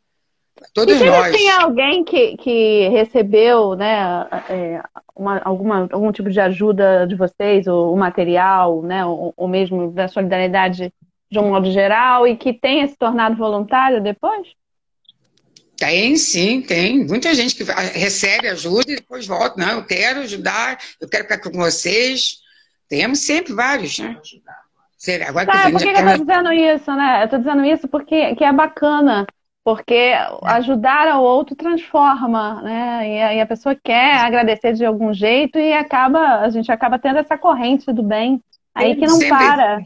Todos 0.74 1.00
e 1.00 1.04
nós. 1.04 1.32
Tem 1.32 1.52
alguém 1.52 2.04
que, 2.04 2.38
que 2.38 2.88
recebeu, 2.89 3.76
né, 3.76 4.28
é, 4.50 4.82
uma, 5.15 5.39
alguma, 5.44 5.88
algum 5.91 6.12
tipo 6.12 6.30
de 6.30 6.39
ajuda 6.39 7.06
de 7.06 7.15
vocês, 7.15 7.68
ou 7.68 7.94
o 7.94 7.98
material, 7.98 8.82
né, 8.82 9.06
ou, 9.06 9.34
ou 9.36 9.48
mesmo 9.48 9.91
da 9.91 10.08
solidariedade 10.08 10.94
de 11.32 11.40
um 11.40 11.50
modo 11.50 11.72
geral, 11.72 12.28
e 12.28 12.36
que 12.36 12.54
tenha 12.54 12.88
se 12.88 12.96
tornado 12.98 13.36
voluntário 13.36 14.02
depois? 14.02 14.48
Tem, 15.78 16.16
sim, 16.16 16.62
tem. 16.62 17.06
Muita 17.06 17.34
gente 17.34 17.56
que 17.56 17.64
recebe 17.64 18.48
ajuda 18.48 18.92
e 18.92 18.96
depois 18.96 19.28
volta. 19.28 19.60
Não, 19.60 19.80
eu 19.80 19.86
quero 19.86 20.22
ajudar, 20.22 20.78
eu 21.02 21.10
quero 21.10 21.24
ficar 21.24 21.40
com 21.40 21.52
vocês. 21.58 22.38
Temos 22.88 23.20
sempre 23.20 23.54
vários, 23.54 24.00
né? 24.00 24.18
Agora 25.28 25.46
tá, 25.46 25.70
por 25.70 25.80
que, 25.80 25.94
que 25.94 26.00
eu 26.00 26.10
estou 26.10 26.26
dizendo 26.26 26.52
isso, 26.54 26.96
né? 26.96 27.22
Eu 27.22 27.26
estou 27.26 27.40
dizendo 27.40 27.66
isso 27.66 27.88
porque 27.88 28.36
que 28.36 28.44
é 28.44 28.52
bacana, 28.52 29.28
porque 29.64 30.14
ajudar 30.44 31.08
ao 31.08 31.24
outro 31.24 31.56
transforma, 31.56 32.62
né? 32.62 33.10
E 33.10 33.22
a, 33.22 33.34
e 33.36 33.42
a, 33.42 33.46
pessoa 33.46 33.76
quer 33.76 34.16
agradecer 34.16 34.74
de 34.74 34.86
algum 34.86 35.14
jeito 35.14 35.60
e 35.60 35.74
acaba, 35.74 36.40
a 36.40 36.50
gente 36.50 36.72
acaba 36.72 36.98
tendo 36.98 37.20
essa 37.20 37.38
corrente 37.38 37.92
do 37.92 38.02
bem 38.02 38.42
aí 38.74 38.96
que 38.96 39.06
não 39.06 39.16
sempre, 39.16 39.30
para. 39.30 39.80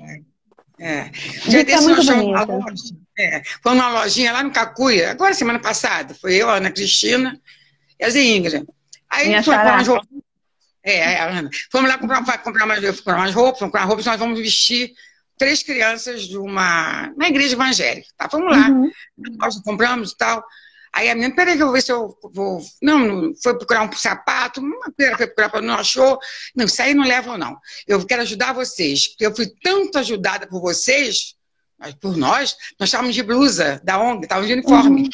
É. 0.80 1.12
Já 1.48 1.64
desse 1.64 1.88
nós 1.88 2.08
uma 2.08 2.44
loja. 2.44 2.96
É. 3.18 3.42
Foi 3.62 3.74
numa 3.74 3.90
lojinha 3.90 4.32
lá 4.32 4.44
no 4.44 4.52
Cacuia, 4.52 5.12
agora 5.12 5.34
semana 5.34 5.60
passada. 5.60 6.14
Foi 6.14 6.34
eu, 6.36 6.50
a 6.50 6.56
Ana 6.56 6.72
Cristina 6.72 7.40
e 8.00 8.06
a 8.06 8.10
Ingrid. 8.10 8.66
Aí 9.10 9.28
Minha 9.28 9.44
foi 9.44 9.56
comprar 9.56 9.74
umas 9.74 9.88
roupas. 9.88 10.08
É, 10.82 10.98
é, 10.98 11.22
Ana. 11.22 11.50
Fomos 11.70 11.90
lá 11.90 11.98
comprar, 11.98 12.38
comprar, 12.42 12.66
umas, 12.66 12.98
comprar 12.98 13.18
umas 13.18 13.34
roupas, 13.36 13.60
comprar 13.60 13.84
roupas, 13.84 14.06
nós 14.06 14.20
vamos 14.20 14.40
vestir 14.40 14.94
três 15.38 15.62
crianças 15.64 16.28
de 16.28 16.38
uma, 16.38 17.10
uma 17.16 17.28
igreja 17.28 17.56
evangélica. 17.56 18.08
Tá? 18.18 18.28
Vamos 18.32 18.56
lá. 18.56 18.70
Uhum. 18.70 18.92
Nós 19.38 19.60
compramos 19.62 20.12
e 20.12 20.18
tal. 20.18 20.44
Aí 20.94 21.10
a 21.10 21.16
menina, 21.16 21.36
peraí 21.36 21.56
que 21.56 21.62
eu 21.62 21.68
vou 21.68 21.74
ver 21.74 21.82
se 21.82 21.92
eu 21.92 22.18
vou. 22.34 22.62
Não, 22.82 23.34
foi 23.42 23.58
procurar 23.58 23.84
um 23.84 23.92
sapato, 23.92 24.60
uma 24.60 24.92
pera 24.92 25.18
foi 25.18 25.28
procurar, 25.28 25.62
não 25.62 25.76
achou. 25.76 26.20
Não, 26.56 26.66
isso 26.66 26.82
aí 26.82 26.94
não 26.94 27.06
leva, 27.06 27.38
não. 27.38 27.58
Eu 27.88 28.06
quero 28.06 28.22
ajudar 28.24 28.54
vocês, 28.54 29.08
porque 29.10 29.26
eu 29.26 29.36
fui 29.36 29.48
tanto 29.62 30.00
ajudada 30.00 30.48
por 30.48 30.60
vocês, 30.62 31.36
mas 31.78 31.94
por 31.94 32.18
nós, 32.18 32.56
nós 32.80 32.90
estávamos 32.90 33.16
de 33.16 33.24
blusa 33.24 33.80
da 33.84 34.00
ONG, 34.00 34.24
estávamos 34.24 34.48
de 34.48 34.54
uniforme. 34.54 35.02
Uhum. 35.04 35.10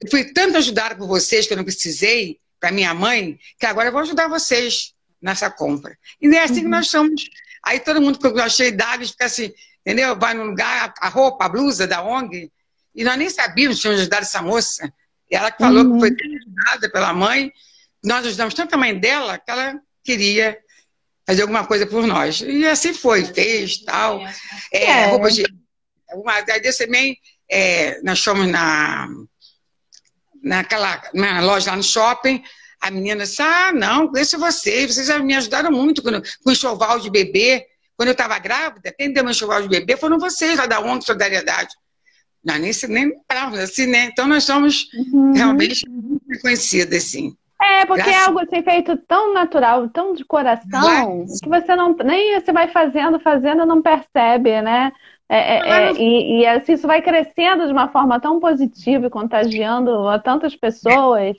Eu 0.00 0.10
fui 0.10 0.32
tanto 0.32 0.56
ajudada 0.56 0.94
por 0.94 1.08
vocês 1.08 1.46
que 1.46 1.52
eu 1.52 1.56
não 1.56 1.64
precisei, 1.64 2.38
para 2.60 2.72
minha 2.72 2.94
mãe, 2.94 3.38
que 3.58 3.66
agora 3.66 3.88
eu 3.88 3.92
vou 3.92 4.00
ajudar 4.00 4.28
vocês 4.28 4.94
nessa 5.20 5.50
compra. 5.50 5.96
E 6.20 6.28
é 6.28 6.42
assim 6.42 6.54
uhum. 6.54 6.62
que 6.62 6.68
nós 6.68 6.88
somos. 6.88 7.28
Aí 7.62 7.80
todo 7.80 8.00
mundo 8.00 8.18
que 8.18 8.26
eu 8.26 8.38
achei 8.40 8.70
dados 8.70 9.10
fica 9.10 9.26
assim, 9.26 9.52
entendeu? 9.84 10.16
Vai 10.18 10.34
no 10.34 10.44
lugar, 10.44 10.94
a 10.98 11.08
roupa, 11.08 11.44
a 11.44 11.48
blusa 11.48 11.86
da 11.86 12.02
ONG, 12.02 12.50
e 12.94 13.04
nós 13.04 13.16
nem 13.16 13.28
sabíamos 13.28 13.76
que 13.76 13.82
tínhamos 13.82 14.00
ajudado 14.00 14.22
essa 14.22 14.42
moça. 14.42 14.92
Ela 15.30 15.52
falou 15.52 15.84
uhum. 15.84 16.00
que 16.00 16.00
foi 16.00 16.36
ajudada 16.36 16.90
pela 16.90 17.12
mãe. 17.12 17.52
Nós 18.02 18.26
ajudamos 18.26 18.54
tanto 18.54 18.74
a 18.74 18.78
mãe 18.78 18.98
dela 18.98 19.38
que 19.38 19.50
ela 19.50 19.80
queria 20.04 20.58
fazer 21.26 21.42
alguma 21.42 21.66
coisa 21.66 21.86
por 21.86 22.06
nós. 22.06 22.40
E 22.40 22.66
assim 22.66 22.94
foi, 22.94 23.24
fez 23.24 23.78
tal. 23.84 24.20
É, 24.72 24.84
é. 24.84 25.06
roupa 25.06 25.30
de. 25.30 25.44
Uma, 26.14 26.40
daí 26.40 26.60
também, 26.72 27.18
é, 27.50 28.00
nós 28.02 28.24
fomos 28.24 28.48
na, 28.48 29.06
naquela 30.42 31.02
na 31.12 31.40
loja 31.42 31.70
lá 31.70 31.76
no 31.76 31.82
shopping. 31.82 32.42
A 32.80 32.90
menina 32.90 33.24
disse: 33.24 33.42
Ah, 33.42 33.72
não, 33.72 34.08
conheço 34.08 34.38
vocês, 34.38 34.94
vocês 34.94 35.20
me 35.20 35.34
ajudaram 35.34 35.70
muito 35.70 36.02
com, 36.02 36.10
com 36.42 36.50
enxoval 36.50 36.98
de 37.00 37.10
bebê. 37.10 37.66
Quando 37.96 38.08
eu 38.08 38.12
estava 38.12 38.38
grávida, 38.38 38.94
quem 38.96 39.12
deu 39.12 39.24
meu 39.24 39.32
enxoval 39.32 39.60
de 39.60 39.68
bebê 39.68 39.96
foram 39.96 40.18
vocês 40.18 40.56
lá 40.56 40.66
da 40.66 40.80
ONG 40.80 41.04
Solidariedade. 41.04 41.74
Nós 42.44 42.60
nem, 42.60 42.72
nem 42.88 43.14
lembrávamos 43.16 43.58
assim, 43.58 43.86
né? 43.86 44.04
Então 44.04 44.26
nós 44.26 44.44
somos 44.44 44.88
uhum. 45.12 45.32
realmente 45.32 45.84
reconhecidas, 46.30 47.04
assim. 47.04 47.36
É, 47.60 47.84
porque 47.84 48.02
Graças... 48.02 48.22
é 48.22 48.26
algo 48.26 48.38
assim 48.40 48.62
feito 48.62 48.96
tão 49.08 49.34
natural, 49.34 49.88
tão 49.88 50.14
de 50.14 50.24
coração, 50.24 51.26
que 51.42 51.48
você 51.48 51.74
não 51.74 51.94
nem 52.04 52.40
você 52.40 52.52
vai 52.52 52.68
fazendo, 52.68 53.18
fazendo, 53.18 53.66
não 53.66 53.82
percebe, 53.82 54.62
né? 54.62 54.92
É, 55.28 55.56
é, 55.56 55.70
é, 55.70 55.92
e, 55.92 56.40
e 56.40 56.46
assim, 56.46 56.72
isso 56.72 56.86
vai 56.86 57.02
crescendo 57.02 57.66
de 57.66 57.72
uma 57.72 57.88
forma 57.88 58.18
tão 58.18 58.40
positiva 58.40 59.06
e 59.06 59.10
contagiando 59.10 60.08
a 60.08 60.18
tantas 60.18 60.56
pessoas. 60.56 61.36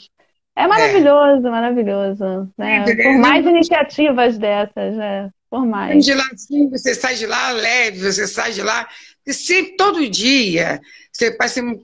É 0.55 0.67
maravilhoso, 0.67 1.47
é. 1.47 1.49
maravilhoso. 1.49 2.51
Né? 2.57 2.83
Por 2.83 3.17
mais 3.17 3.45
iniciativas 3.45 4.37
dessas, 4.37 4.95
né? 4.95 5.29
Por 5.49 5.65
mais. 5.65 6.05
De 6.05 6.13
lá, 6.13 6.25
sim, 6.35 6.69
você 6.69 6.93
sai 6.93 7.15
de 7.15 7.25
lá 7.25 7.51
leve, 7.51 7.99
você 7.99 8.27
sai 8.27 8.51
de 8.51 8.61
lá. 8.61 8.87
E 9.29 9.33
sempre, 9.33 9.75
todo 9.75 10.09
dia, 10.09 10.81
você 11.13 11.37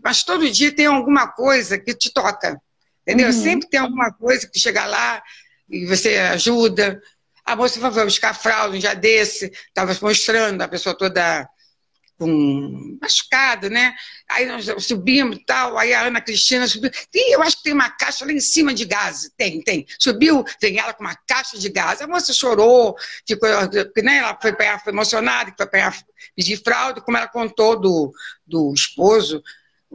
mas 0.04 0.24
todo 0.24 0.50
dia 0.50 0.72
tem 0.72 0.88
alguma 0.88 1.28
coisa 1.28 1.78
que 1.78 1.94
te 1.94 2.12
toca. 2.12 2.60
Entendeu? 3.04 3.28
Uhum. 3.28 3.34
Sempre 3.34 3.70
tem 3.70 3.80
alguma 3.80 4.12
coisa 4.12 4.48
que 4.48 4.60
chega 4.60 4.84
lá 4.86 5.22
e 5.70 5.86
você 5.86 6.18
ajuda. 6.18 7.00
A 7.46 7.56
moça 7.56 7.80
foi 7.80 8.04
buscar 8.04 8.34
fralda 8.34 8.76
um 8.76 8.80
dia 8.80 8.96
desse, 8.96 9.52
estava 9.68 9.96
mostrando 10.02 10.64
a 10.64 10.68
pessoa 10.68 10.98
toda 10.98 11.48
com 12.18 12.98
machucado, 13.02 13.70
né? 13.70 13.94
Aí 14.30 14.46
nós 14.46 14.66
subimos 14.84 15.38
e 15.38 15.46
tal, 15.46 15.78
aí 15.78 15.94
a 15.94 16.04
Ana 16.04 16.22
Cristina 16.22 16.68
subiu. 16.68 16.90
E 17.14 17.36
eu 17.36 17.42
acho 17.42 17.58
que 17.58 17.64
tem 17.64 17.74
uma 17.74 17.90
caixa 17.90 18.26
lá 18.26 18.32
em 18.32 18.40
cima 18.40 18.74
de 18.74 18.86
gás. 18.86 19.32
Tem, 19.38 19.62
tem. 19.62 19.86
Subiu, 20.00 20.44
tem 20.60 20.78
ela 20.80 20.94
com 20.94 21.04
uma 21.04 21.16
caixa 21.16 21.58
de 21.58 21.70
gás. 21.70 22.02
A 22.02 22.08
moça 22.08 22.34
chorou, 22.34 22.96
ficou, 23.28 23.50
né? 24.04 24.18
Ela 24.18 24.38
foi, 24.42 24.54
foi 24.54 24.94
emocionada, 24.94 25.54
foi 25.58 25.68
pedir 26.36 26.58
fralda, 26.64 27.02
como 27.02 27.18
ela 27.18 27.28
contou 27.28 27.80
do, 27.80 28.14
do 28.46 28.74
esposo 28.74 29.44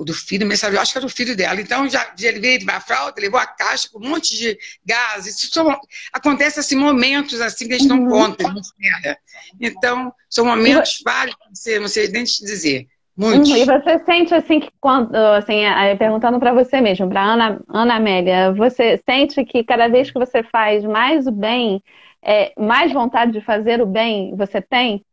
o 0.01 0.05
do 0.05 0.15
filho, 0.15 0.47
mensagem, 0.47 0.79
acho 0.79 0.93
que 0.93 0.99
era 0.99 1.07
o 1.07 1.11
filho 1.11 1.37
dela. 1.37 1.61
Então, 1.61 1.87
já, 1.87 2.11
ele 2.19 2.41
veio 2.41 2.59
de 2.59 2.67
fralda, 2.81 3.21
levou 3.21 3.39
a 3.39 3.47
caixa 3.47 3.87
com 3.93 3.99
um 3.99 4.09
monte 4.09 4.35
de 4.35 4.59
gases. 4.85 5.37
São, 5.53 5.79
acontece 6.11 6.59
assim, 6.59 6.75
momentos 6.75 7.39
assim 7.41 7.69
que 7.69 7.75
a 7.75 7.79
gente 7.79 7.89
não 7.89 8.05
uhum. 8.05 8.09
conta, 8.09 8.49
não 8.49 8.61
espera. 8.61 9.19
Então, 9.61 10.11
são 10.29 10.47
momentos 10.47 11.01
vários, 11.05 11.37
não 11.47 11.55
sei, 11.55 11.79
não 11.79 11.89
sei 11.89 12.09
nem 12.09 12.25
te 12.25 12.43
dizer. 12.43 12.87
Muitos. 13.15 13.51
Uhum. 13.51 13.57
E 13.57 13.65
você 13.67 13.99
sente 14.07 14.35
assim 14.35 14.61
que 14.61 14.71
quando, 14.81 15.15
assim, 15.15 15.61
perguntando 15.99 16.39
para 16.41 16.55
você 16.55 16.81
mesmo, 16.81 17.07
para 17.07 17.23
Ana, 17.23 17.61
Ana 17.69 17.97
Amélia, 17.97 18.53
você 18.55 18.99
sente 19.05 19.45
que 19.45 19.63
cada 19.63 19.87
vez 19.89 20.11
que 20.11 20.19
você 20.19 20.43
faz 20.45 20.83
mais 20.83 21.27
o 21.27 21.31
bem, 21.31 21.83
é, 22.23 22.55
mais 22.59 22.91
vontade 22.91 23.33
de 23.33 23.43
fazer 23.43 23.83
o 23.83 23.87
bem 23.87 24.35
você 24.35 24.63
tem? 24.63 25.05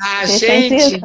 Ah, 0.00 0.24
você 0.24 0.68
gente, 0.68 1.00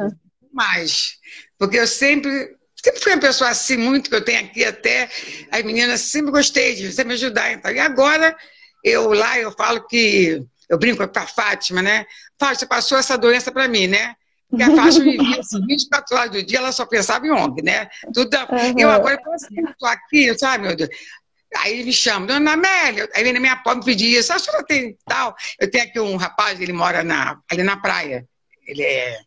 mais. 0.52 1.16
Porque 1.58 1.78
eu 1.78 1.86
sempre 1.86 2.55
Sempre 2.86 3.00
fui 3.00 3.12
uma 3.14 3.20
pessoa 3.20 3.50
assim, 3.50 3.76
muito 3.76 4.08
que 4.08 4.14
eu 4.14 4.24
tenho 4.24 4.44
aqui 4.44 4.64
até. 4.64 5.08
As 5.50 5.60
meninas 5.64 6.02
sempre 6.02 6.30
gostei 6.30 6.76
de 6.76 6.92
você 6.92 7.02
me 7.02 7.14
ajudar. 7.14 7.52
Então. 7.52 7.72
E 7.72 7.80
agora, 7.80 8.36
eu 8.84 9.12
lá, 9.12 9.36
eu 9.40 9.50
falo 9.50 9.84
que. 9.88 10.40
Eu 10.70 10.78
brinco 10.78 11.06
com 11.08 11.18
a 11.18 11.26
Fátima, 11.26 11.82
né? 11.82 12.06
Fátima, 12.38 12.60
você 12.60 12.66
passou 12.66 12.96
essa 12.96 13.18
doença 13.18 13.50
para 13.50 13.66
mim, 13.66 13.88
né? 13.88 14.14
Porque 14.48 14.62
a 14.62 14.70
Fátima 14.70 15.04
vivia 15.04 15.40
assim, 15.40 15.66
24 15.66 16.16
horas 16.16 16.30
do 16.30 16.42
dia, 16.44 16.58
ela 16.58 16.70
só 16.70 16.86
pensava 16.86 17.26
em 17.26 17.32
ONG, 17.32 17.60
né? 17.60 17.88
Tudo, 18.14 18.36
uhum. 18.36 18.78
Eu 18.78 18.90
agora 18.90 19.16
estou 19.16 19.34
estou 19.34 19.88
aqui, 19.88 20.38
sabe, 20.38 20.68
meu 20.68 20.76
Deus? 20.76 20.90
Aí 21.56 21.82
me 21.82 21.92
chama, 21.92 22.26
dona 22.26 22.52
Amélia, 22.52 23.08
aí 23.14 23.24
vem 23.24 23.32
na 23.32 23.40
minha 23.40 23.56
porta 23.56 23.80
me 23.80 23.84
pedir 23.84 24.16
isso, 24.16 24.32
a 24.32 24.38
senhora 24.38 24.64
tem 24.64 24.96
tal. 25.04 25.34
Eu 25.58 25.68
tenho 25.68 25.84
aqui 25.84 25.98
um 25.98 26.16
rapaz, 26.16 26.60
ele 26.60 26.72
mora 26.72 27.02
na, 27.02 27.36
ali 27.50 27.64
na 27.64 27.76
praia. 27.78 28.24
Ele 28.64 28.82
é 28.82 29.18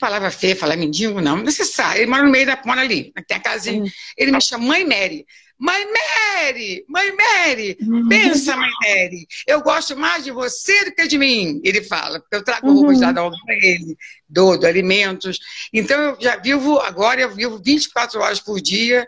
palavra 0.00 0.30
feia, 0.30 0.56
falar 0.56 0.76
mendigo, 0.76 1.20
não, 1.20 1.36
necessário. 1.36 2.02
Ele 2.02 2.10
mora 2.10 2.24
no 2.24 2.30
meio 2.30 2.46
da 2.46 2.60
mora 2.64 2.80
ali, 2.80 3.12
tem 3.28 3.36
a 3.36 3.40
casinha. 3.40 3.82
Uhum. 3.82 3.90
Ele 4.16 4.32
me 4.32 4.40
chama 4.40 4.64
Mãe 4.64 4.84
Mary. 4.84 5.26
Mãe 5.58 5.86
Mary, 5.92 6.84
Mãe 6.88 7.12
Mary, 7.14 7.76
uhum. 7.82 8.08
pensa, 8.08 8.56
Mãe 8.56 8.70
Mary, 8.82 9.26
eu 9.46 9.60
gosto 9.60 9.94
mais 9.94 10.24
de 10.24 10.30
você 10.30 10.86
do 10.86 10.94
que 10.94 11.06
de 11.06 11.18
mim, 11.18 11.60
ele 11.62 11.82
fala, 11.82 12.18
porque 12.18 12.34
eu 12.34 12.42
trago 12.42 12.66
uhum. 12.66 12.76
roupas 12.76 13.02
lá 13.02 13.12
da 13.12 13.22
obra 13.22 13.38
para 13.44 13.54
ele, 13.56 13.94
dou, 14.26 14.58
dou 14.58 14.66
alimentos. 14.66 15.38
Então 15.70 16.00
eu 16.00 16.16
já 16.18 16.36
vivo, 16.36 16.78
agora 16.78 17.20
eu 17.20 17.30
vivo 17.34 17.60
24 17.62 18.20
horas 18.20 18.40
por 18.40 18.58
dia, 18.58 19.06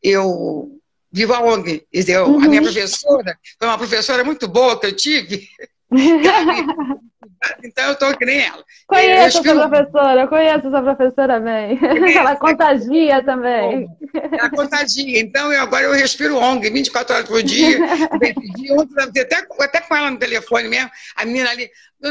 eu 0.00 0.80
vivo 1.10 1.34
a 1.34 1.40
ONG. 1.40 1.84
Eu, 1.92 2.26
uhum. 2.26 2.36
A 2.36 2.48
minha 2.48 2.62
uhum. 2.62 2.72
professora 2.72 3.38
foi 3.58 3.68
uma 3.68 3.78
professora 3.78 4.22
muito 4.22 4.46
boa 4.46 4.78
que 4.78 4.86
eu 4.86 4.94
tive. 4.94 5.48
Então 7.64 7.86
eu 7.86 7.92
estou 7.92 8.16
que 8.16 8.24
nem 8.26 8.40
ela. 8.40 8.62
Conheço 8.86 9.38
essa 9.38 9.68
professora, 9.68 10.28
conheço 10.28 10.66
essa 10.68 10.82
professora 10.82 11.40
bem. 11.40 11.78
ela 12.14 12.36
contagia 12.36 13.24
também. 13.24 13.88
Ela 14.12 14.50
contagia. 14.50 15.20
Então 15.20 15.52
eu, 15.52 15.62
agora 15.62 15.84
eu 15.84 15.92
respiro 15.92 16.36
ONG 16.36 16.68
24 16.68 17.14
horas 17.14 17.28
por 17.28 17.42
dia. 17.42 17.78
Ontem, 18.72 19.20
até, 19.22 19.46
até 19.58 19.80
com 19.80 19.96
ela 19.96 20.10
no 20.10 20.18
telefone 20.18 20.68
mesmo, 20.68 20.90
a 21.16 21.24
menina 21.24 21.50
ali, 21.50 21.70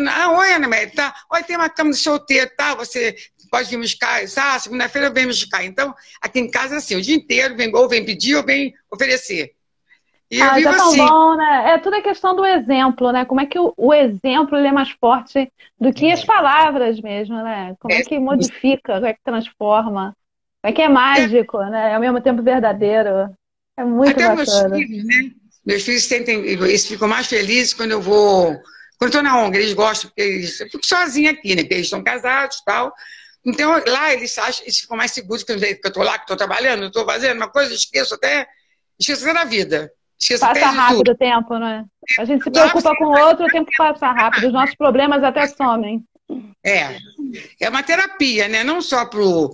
ah, 0.10 0.32
oi, 0.32 0.54
Ana 0.54 0.68
Maria, 0.68 0.92
tá? 0.96 1.14
Oi, 1.32 1.44
tem 1.44 1.56
uma 1.56 1.70
cama 1.70 1.92
de 1.92 1.98
solteiro, 1.98 2.50
tá? 2.58 2.74
Você 2.76 3.16
pode 3.52 3.70
vir 3.70 3.78
me 3.78 3.84
buscar? 3.84 4.22
Ah, 4.38 4.60
segunda-feira 4.60 5.08
eu 5.08 5.14
venho 5.14 5.28
me 5.28 5.34
buscar. 5.34 5.64
Então, 5.64 5.94
aqui 6.22 6.40
em 6.40 6.50
casa, 6.50 6.78
assim, 6.78 6.96
o 6.96 7.02
dia 7.02 7.16
inteiro, 7.16 7.56
vem, 7.56 7.74
ou 7.76 7.88
vem 7.88 8.06
pedir 8.06 8.36
ou 8.36 8.44
vem 8.44 8.74
oferecer. 8.92 9.52
E 10.32 10.42
ah, 10.42 10.60
já 10.60 10.76
tá 10.76 10.86
assim. 10.86 10.98
bom, 10.98 11.36
né? 11.36 11.72
É 11.74 11.78
tudo 11.80 11.96
a 11.96 12.02
questão 12.02 12.36
do 12.36 12.46
exemplo, 12.46 13.12
né? 13.12 13.26
Como 13.26 13.42
é 13.42 13.48
que 13.48 13.58
o, 13.58 13.74
o 13.76 13.94
exemplo 13.94 14.58
é 14.58 14.72
mais 14.72 14.92
forte 14.92 15.52
do 15.80 15.92
que 15.92 16.12
as 16.12 16.24
palavras 16.24 17.02
mesmo, 17.02 17.36
né? 17.42 17.76
Como 17.80 17.94
é, 17.94 17.98
é 17.98 18.04
que 18.04 18.20
modifica, 18.20 18.94
como 18.94 19.08
é 19.08 19.14
que 19.14 19.24
transforma, 19.24 20.16
como 20.62 20.72
é 20.72 20.72
que 20.72 20.82
é 20.84 20.88
mágico, 20.88 21.60
é. 21.62 21.70
né? 21.72 21.96
Ao 21.96 22.00
mesmo 22.00 22.22
tempo 22.22 22.44
verdadeiro. 22.44 23.34
É 23.76 23.84
muito 23.84 24.12
Até 24.12 24.28
bacana. 24.28 24.70
Meus 24.70 24.88
filhos, 24.88 25.06
né? 25.06 25.32
Meus 25.66 25.84
filhos 25.84 26.04
sentem, 26.04 26.46
eles 26.46 26.86
ficam 26.86 27.08
mais 27.08 27.26
felizes 27.26 27.74
quando 27.74 27.92
eu 27.92 28.02
vou. 28.02 28.56
Quando 29.00 29.10
estou 29.10 29.24
na 29.24 29.42
ONG, 29.42 29.58
eles 29.58 29.74
gostam, 29.74 30.10
porque 30.10 30.22
eles, 30.22 30.60
eu 30.60 30.70
fico 30.70 30.86
sozinha 30.86 31.32
aqui, 31.32 31.56
né? 31.56 31.64
Porque 31.64 31.74
eles 31.74 31.88
estão 31.88 32.04
casados 32.04 32.58
e 32.58 32.66
tal. 32.66 32.94
Então, 33.44 33.82
lá 33.88 34.14
eles, 34.14 34.38
acham, 34.38 34.64
eles 34.64 34.78
ficam 34.78 34.98
mais 34.98 35.12
seguros 35.12 35.44
que 35.44 35.52
eu 35.54 35.58
estou 35.58 36.04
lá, 36.04 36.18
que 36.18 36.26
estou 36.26 36.38
trabalhando, 36.38 36.86
estou 36.86 37.06
fazendo 37.06 37.38
uma 37.38 37.50
coisa, 37.50 37.74
esqueço 37.74 38.14
até, 38.14 38.48
esqueço 39.00 39.24
até 39.24 39.34
da 39.34 39.46
vida. 39.46 39.92
Passa 40.40 40.66
rápido 40.70 41.12
o 41.12 41.16
tempo, 41.16 41.58
né? 41.58 41.86
A 42.18 42.26
gente 42.26 42.44
se 42.44 42.52
preocupa 42.52 42.96
com 42.98 43.06
o 43.06 43.20
outro, 43.20 43.46
o 43.46 43.50
tempo 43.50 43.72
passa 43.78 44.12
rápido. 44.12 44.48
Os 44.48 44.54
nossos 44.54 44.76
problemas 44.76 45.24
até 45.24 45.48
somem. 45.48 46.04
É, 46.64 46.98
é 47.60 47.70
uma 47.70 47.82
terapia, 47.82 48.48
né? 48.48 48.64
Não 48.64 48.82
só 48.82 49.06
para 49.06 49.22
o. 49.22 49.54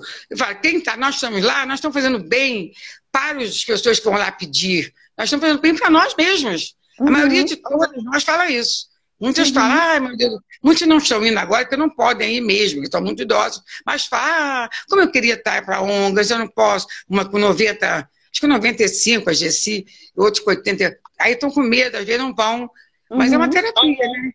Quem 0.61 0.81
tá, 0.81 0.97
nós 0.97 1.15
estamos 1.15 1.43
lá, 1.43 1.65
nós 1.65 1.75
estamos 1.75 1.95
fazendo 1.95 2.19
bem 2.27 2.71
para 3.11 3.41
as 3.41 3.63
pessoas 3.63 3.99
que 3.99 4.05
vão 4.05 4.17
lá 4.17 4.31
pedir. 4.31 4.91
Nós 5.17 5.27
estamos 5.27 5.45
fazendo 5.45 5.61
bem 5.61 5.75
para 5.75 5.89
nós 5.89 6.15
mesmos. 6.15 6.75
Uhum. 6.99 7.07
A 7.07 7.11
maioria 7.11 7.43
de 7.43 7.55
todas 7.57 8.03
nós 8.03 8.23
fala 8.23 8.49
isso. 8.49 8.87
Muitas 9.19 9.47
uhum. 9.49 9.53
falam, 9.53 9.71
ai 9.71 9.99
meu 9.99 10.17
Deus, 10.17 10.39
muitos 10.61 10.85
não 10.87 10.97
estão 10.97 11.25
indo 11.25 11.37
agora 11.39 11.63
porque 11.63 11.77
não 11.77 11.89
podem 11.89 12.35
ir 12.35 12.41
mesmo, 12.41 12.79
que 12.79 12.87
estão 12.87 13.01
muito 13.01 13.21
idosos. 13.21 13.61
Mas 13.85 14.05
fala, 14.05 14.65
ah, 14.65 14.69
como 14.89 15.01
eu 15.01 15.11
queria 15.11 15.35
estar 15.35 15.63
para 15.63 15.81
ONGs, 15.81 16.31
eu 16.31 16.39
não 16.39 16.47
posso, 16.47 16.87
uma 17.07 17.23
com 17.23 17.39
90 17.39 18.09
acho 18.35 18.41
que 18.41 18.47
95 18.47 19.29
a 19.29 19.33
GC, 19.33 19.85
outros 20.15 20.43
com 20.43 20.49
80. 20.49 20.99
Aí 21.17 21.33
estão 21.33 21.49
com 21.49 21.61
medo, 21.61 21.95
às 21.95 22.03
vezes 22.03 22.21
não 22.21 22.35
vão. 22.35 22.69
Mas 23.09 23.29
uhum. 23.29 23.35
é 23.35 23.37
uma 23.37 23.45
uhum. 23.45 23.51
terapia, 23.51 24.07
né? 24.07 24.31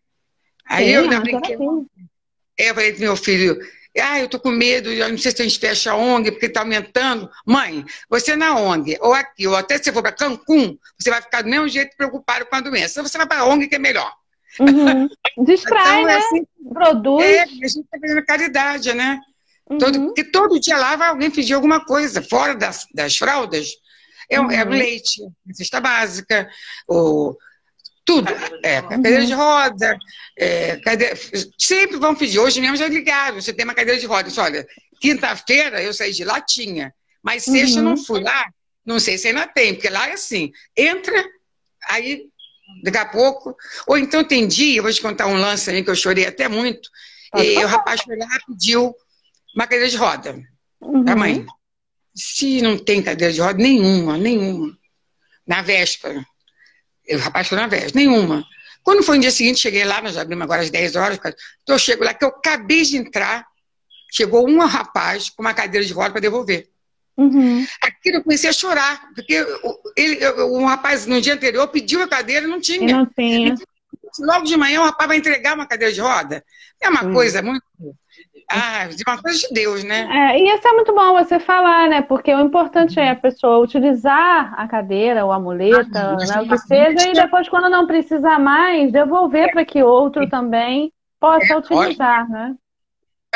Aí 0.66 0.86
Sim, 0.86 0.90
eu 0.92 1.02
ainda 1.02 1.20
brinquei. 1.20 1.56
Eu 1.56 2.74
falei 2.74 2.92
pro 2.92 3.00
meu 3.00 3.16
filho, 3.16 3.58
ah, 4.00 4.20
eu 4.20 4.28
tô 4.28 4.38
com 4.38 4.50
medo, 4.50 4.90
eu 4.90 5.08
não 5.08 5.18
sei 5.18 5.32
se 5.32 5.42
a 5.42 5.44
gente 5.44 5.58
fecha 5.58 5.92
a 5.92 5.96
ONG, 5.96 6.30
porque 6.30 6.46
está 6.46 6.60
aumentando. 6.60 7.28
Mãe, 7.44 7.84
você 8.08 8.36
na 8.36 8.56
ONG, 8.56 8.96
ou 9.00 9.12
aqui, 9.12 9.46
ou 9.46 9.56
até 9.56 9.76
se 9.76 9.84
você 9.84 9.92
for 9.92 10.02
para 10.02 10.12
Cancún, 10.12 10.78
você 10.98 11.10
vai 11.10 11.20
ficar 11.20 11.42
do 11.42 11.48
mesmo 11.48 11.68
jeito 11.68 11.96
preocupado 11.96 12.46
com 12.46 12.56
a 12.56 12.60
doença. 12.60 13.02
Você 13.02 13.18
vai 13.18 13.26
para 13.26 13.40
a 13.40 13.46
ONG 13.46 13.68
que 13.68 13.74
é 13.74 13.78
melhor. 13.78 14.12
Uhum. 14.60 15.08
Distrai, 15.44 16.00
então, 16.00 16.08
é 16.08 16.14
né? 16.14 16.16
Assim, 16.16 16.46
Produz. 16.72 17.24
É, 17.24 17.42
a 17.42 17.46
gente 17.46 17.80
está 17.80 17.98
fazendo 18.00 18.24
caridade, 18.24 18.94
né? 18.94 19.20
Uhum. 19.68 19.78
Todo, 19.78 20.00
porque 20.06 20.24
todo 20.24 20.60
dia 20.60 20.76
lá 20.76 20.96
vai 20.96 21.08
alguém 21.08 21.30
pedir 21.30 21.54
alguma 21.54 21.84
coisa, 21.84 22.22
fora 22.22 22.54
das, 22.54 22.86
das 22.94 23.16
fraldas. 23.16 23.70
É, 24.30 24.40
uhum. 24.40 24.50
é 24.50 24.64
o 24.64 24.68
leite, 24.68 25.20
cesta 25.52 25.80
básica, 25.80 26.48
o, 26.88 27.36
tudo. 28.04 28.32
É, 28.62 28.80
cadeira 28.80 29.26
de 29.26 29.32
roda, 29.32 29.98
é, 30.38 30.76
cadeira, 30.76 31.14
sempre 31.58 31.96
vão 31.96 32.14
pedir. 32.14 32.38
Hoje 32.38 32.60
mesmo 32.60 32.76
já 32.76 32.88
ligaram, 32.88 33.40
você 33.40 33.52
tem 33.52 33.64
uma 33.64 33.74
cadeira 33.74 33.98
de 33.98 34.06
roda. 34.06 34.30
Olha, 34.38 34.66
quinta-feira 35.00 35.82
eu 35.82 35.92
saí 35.92 36.12
de 36.12 36.24
lá, 36.24 36.40
tinha. 36.40 36.94
Mas 37.22 37.44
sexta 37.44 37.80
uhum. 37.80 37.86
eu 37.86 37.90
não 37.90 37.96
fui 37.96 38.22
lá, 38.22 38.46
não 38.84 38.98
sei 38.98 39.18
se 39.18 39.28
ainda 39.28 39.46
tem, 39.46 39.74
porque 39.74 39.90
lá 39.90 40.08
é 40.08 40.12
assim, 40.12 40.50
entra, 40.76 41.22
aí 41.88 42.22
daqui 42.82 42.98
a 42.98 43.04
pouco. 43.04 43.54
Ou 43.86 43.98
então 43.98 44.24
tem 44.24 44.48
dia, 44.48 44.78
eu 44.78 44.82
vou 44.82 44.92
te 44.92 45.02
contar 45.02 45.26
um 45.26 45.36
lance 45.36 45.70
aí 45.70 45.84
que 45.84 45.90
eu 45.90 45.94
chorei 45.94 46.26
até 46.26 46.48
muito, 46.48 46.88
e 47.36 47.62
o 47.62 47.66
rapaz 47.66 48.00
foi 48.02 48.16
lá 48.16 48.28
pediu 48.46 48.94
uma 49.54 49.66
cadeira 49.66 49.88
de 49.88 49.96
roda. 49.96 50.40
Uhum. 50.80 51.04
A 51.06 51.14
mãe 51.14 51.46
se 52.14 52.60
não 52.60 52.78
tem 52.78 53.02
cadeira 53.02 53.32
de 53.32 53.40
roda, 53.40 53.58
nenhuma, 53.58 54.16
nenhuma. 54.18 54.76
Na 55.46 55.62
véspera. 55.62 56.24
O 57.08 57.16
rapaz 57.18 57.48
foi 57.48 57.58
na 57.58 57.66
véspera, 57.66 57.92
nenhuma. 57.94 58.44
Quando 58.82 59.02
foi 59.02 59.16
no 59.16 59.22
dia 59.22 59.30
seguinte, 59.30 59.60
cheguei 59.60 59.84
lá, 59.84 60.00
nós 60.00 60.16
abrimos 60.16 60.44
agora 60.44 60.62
às 60.62 60.70
10 60.70 60.96
horas, 60.96 61.18
então 61.62 61.74
eu 61.74 61.78
chego 61.78 62.04
lá, 62.04 62.14
que 62.14 62.24
eu 62.24 62.28
acabei 62.28 62.82
de 62.82 62.96
entrar, 62.96 63.46
chegou 64.10 64.48
um 64.48 64.58
rapaz 64.64 65.28
com 65.28 65.42
uma 65.42 65.54
cadeira 65.54 65.86
de 65.86 65.92
roda 65.92 66.12
para 66.12 66.20
devolver. 66.20 66.68
Uhum. 67.16 67.66
Aquilo 67.82 68.16
eu 68.16 68.22
comecei 68.22 68.48
a 68.48 68.52
chorar, 68.52 69.10
porque 69.14 69.44
ele, 69.96 70.26
um 70.44 70.64
rapaz 70.64 71.04
no 71.04 71.20
dia 71.20 71.34
anterior 71.34 71.68
pediu 71.68 72.02
a 72.02 72.08
cadeira 72.08 72.46
e 72.46 72.48
não 72.48 72.60
tinha. 72.60 72.88
E 72.88 72.92
não 72.92 73.06
tinha. 73.06 73.54
logo 74.20 74.46
de 74.46 74.56
manhã 74.56 74.80
o 74.80 74.84
rapaz 74.84 75.08
vai 75.08 75.18
entregar 75.18 75.54
uma 75.54 75.66
cadeira 75.66 75.92
de 75.92 76.00
roda. 76.00 76.42
É 76.80 76.88
uma 76.88 77.12
coisa 77.12 77.42
muito. 77.42 77.62
Ah, 78.52 78.88
de 78.88 79.02
uma 79.06 79.22
coisa 79.22 79.38
de 79.38 79.54
Deus, 79.54 79.84
né? 79.84 80.08
É, 80.10 80.38
e 80.38 80.52
isso 80.52 80.66
é 80.66 80.72
muito 80.72 80.92
bom 80.92 81.12
você 81.12 81.38
falar, 81.38 81.88
né? 81.88 82.02
Porque 82.02 82.34
o 82.34 82.40
importante 82.40 82.98
é 82.98 83.10
a 83.10 83.16
pessoa 83.16 83.58
utilizar 83.58 84.52
a 84.58 84.66
cadeira 84.66 85.24
ou 85.24 85.30
a 85.30 85.38
muleta, 85.38 86.00
ah, 86.00 86.16
né, 86.16 86.42
o 86.42 86.48
que 86.48 86.58
seja, 86.58 87.08
e 87.08 87.12
depois, 87.12 87.48
quando 87.48 87.70
não 87.70 87.86
precisar 87.86 88.40
mais, 88.40 88.90
devolver 88.90 89.48
é. 89.48 89.52
para 89.52 89.64
que 89.64 89.82
outro 89.82 90.28
também 90.28 90.92
possa 91.20 91.52
é, 91.52 91.56
utilizar, 91.56 92.28
né? 92.28 92.56